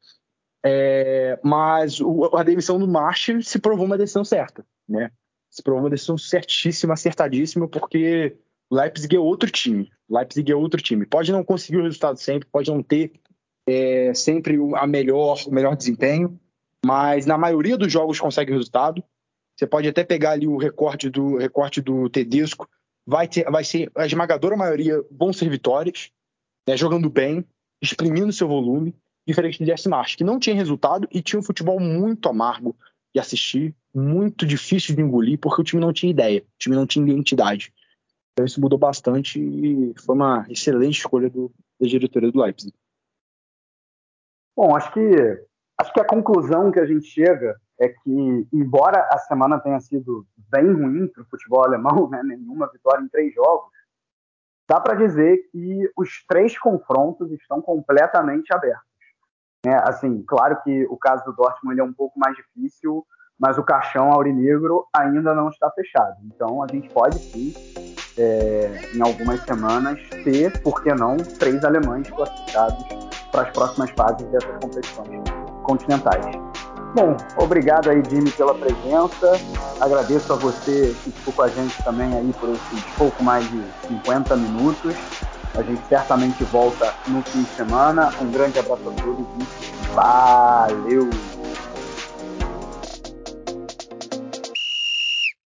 É, 0.65 1.39
mas 1.43 2.01
o, 2.01 2.37
a 2.37 2.43
demissão 2.43 2.79
do 2.79 2.87
March 2.87 3.31
se 3.43 3.59
provou 3.59 3.87
uma 3.87 3.99
decisão 3.99 4.25
certa, 4.25 4.65
né? 4.89 5.11
Se 5.51 5.63
provou 5.63 5.83
uma 5.83 5.91
decisão 5.91 6.17
certíssima, 6.17 6.95
acertadíssima, 6.95 7.69
porque 7.69 8.37
o 8.71 8.77
Leipzig 8.77 9.17
é 9.17 9.19
outro 9.19 9.51
time. 9.51 9.91
Leipzig 10.09 10.51
é 10.51 10.55
outro 10.55 10.81
time. 10.81 11.07
Pode 11.07 11.33
não 11.33 11.45
conseguir 11.45 11.79
o 11.79 11.83
resultado 11.83 12.19
sempre, 12.19 12.49
pode 12.51 12.71
não 12.71 12.83
ter 12.83 13.13
é, 13.67 14.15
sempre 14.15 14.59
a 14.77 14.87
melhor, 14.87 15.39
o 15.47 15.53
melhor 15.53 15.77
desempenho, 15.77 16.39
mas 16.85 17.27
na 17.27 17.37
maioria 17.37 17.77
dos 17.77 17.93
jogos 17.93 18.19
consegue 18.19 18.53
resultado. 18.53 19.03
Você 19.63 19.67
pode 19.69 19.87
até 19.87 20.03
pegar 20.03 20.33
ali 20.33 20.49
o 20.49 20.57
recorte 20.57 21.09
do 21.09 21.37
recorte 21.37 21.81
do 21.81 22.11
Tedesco, 22.11 22.69
vai 23.07 23.29
ter, 23.29 23.49
vai 23.49 23.63
ser 23.63 23.93
a 23.95 24.05
esmagadora 24.05 24.57
maioria 24.57 25.01
vão 25.09 25.33
ser 25.33 25.49
vitórias, 25.49 26.11
né, 26.67 26.77
jogando 26.77 27.09
bem, 27.09 27.47
exprimindo 27.81 28.33
seu 28.33 28.49
volume 28.49 28.93
diferente 29.25 29.61
do 29.61 29.65
Jesse 29.65 29.89
March, 29.89 30.17
que 30.17 30.25
não 30.25 30.41
tinha 30.41 30.57
resultado 30.57 31.07
e 31.13 31.23
tinha 31.23 31.39
um 31.39 31.45
futebol 31.45 31.79
muito 31.79 32.29
amargo 32.29 32.77
de 33.15 33.21
assistir, 33.21 33.73
muito 33.95 34.45
difícil 34.45 34.97
de 34.97 35.01
engolir, 35.01 35.39
porque 35.39 35.61
o 35.61 35.65
time 35.65 35.81
não 35.81 35.93
tinha 35.93 36.11
ideia, 36.11 36.41
o 36.41 36.59
time 36.59 36.75
não 36.75 36.85
tinha 36.85 37.09
identidade. 37.09 37.73
Então 38.33 38.45
isso 38.45 38.61
mudou 38.61 38.81
bastante 38.81 39.39
e 39.39 39.95
foi 39.97 40.17
uma 40.17 40.45
excelente 40.51 40.99
escolha 40.99 41.31
do, 41.31 41.53
da 41.81 41.87
diretoria 41.87 42.33
do 42.33 42.43
Leipzig. 42.43 42.75
Bom, 44.57 44.75
acho 44.75 44.93
que 44.93 45.47
acho 45.79 45.93
que 45.93 46.01
a 46.01 46.05
conclusão 46.05 46.73
que 46.73 46.81
a 46.81 46.85
gente 46.85 47.07
chega 47.07 47.62
é 47.81 47.89
que, 47.89 48.47
embora 48.53 49.09
a 49.11 49.19
semana 49.19 49.59
tenha 49.59 49.81
sido 49.81 50.27
bem 50.37 50.73
ruim 50.73 51.09
para 51.09 51.23
o 51.23 51.27
futebol 51.27 51.65
alemão, 51.65 52.09
né, 52.09 52.23
nenhuma 52.23 52.69
vitória 52.69 53.03
em 53.03 53.09
três 53.09 53.35
jogos, 53.35 53.71
dá 54.69 54.81
para 54.81 54.95
dizer 54.95 55.39
que 55.51 55.91
os 55.97 56.25
três 56.27 56.59
confrontos 56.59 57.31
estão 57.33 57.61
completamente 57.61 58.53
abertos. 58.55 58.93
É, 59.65 59.75
assim, 59.89 60.23
claro 60.27 60.61
que 60.63 60.87
o 60.87 60.97
caso 60.97 61.25
do 61.25 61.33
Dortmund 61.33 61.79
é 61.81 61.85
um 61.85 61.93
pouco 61.93 62.19
mais 62.19 62.37
difícil, 62.37 63.07
mas 63.39 63.59
o 63.59 63.63
caixão 63.63 64.13
aurinegro 64.13 64.87
ainda 64.95 65.35
não 65.35 65.49
está 65.49 65.71
fechado. 65.71 66.17
Então 66.25 66.63
a 66.63 66.67
gente 66.71 66.89
pode 66.93 67.19
sim, 67.19 67.55
é, 68.19 68.95
em 68.95 69.01
algumas 69.01 69.41
semanas, 69.41 70.01
ter, 70.25 70.61
por 70.63 70.83
que 70.83 70.93
não, 70.95 71.17
três 71.17 71.65
alemães 71.65 72.09
classificados 72.11 72.85
para 73.31 73.43
as 73.43 73.51
próximas 73.51 73.91
fases 73.93 74.27
dessas 74.29 74.53
competições 74.63 75.23
continentais. 75.65 76.27
Bom, 76.95 77.17
obrigado 77.39 77.89
aí, 77.89 78.03
Jimmy, 78.09 78.31
pela 78.33 78.55
presença. 78.55 79.41
Agradeço 79.81 80.33
a 80.33 80.37
você 80.37 80.95
que 81.03 81.11
ficou 81.11 81.33
com 81.33 81.43
a 81.43 81.49
gente 81.49 81.83
também 81.83 82.13
aí 82.15 82.33
por 82.39 82.51
esses 82.51 82.85
pouco 82.99 83.23
mais 83.25 83.49
de 83.51 83.63
50 83.89 84.37
minutos. 84.37 84.95
A 85.55 85.63
gente 85.63 85.83
certamente 85.89 86.45
volta 86.45 86.95
no 87.09 87.23
fim 87.23 87.43
de 87.43 87.51
semana. 87.51 88.13
Um 88.21 88.31
grande 88.31 88.59
abraço 88.59 88.89
a 88.89 89.03
todos 89.03 89.27
e 89.39 89.95
valeu! 89.95 91.42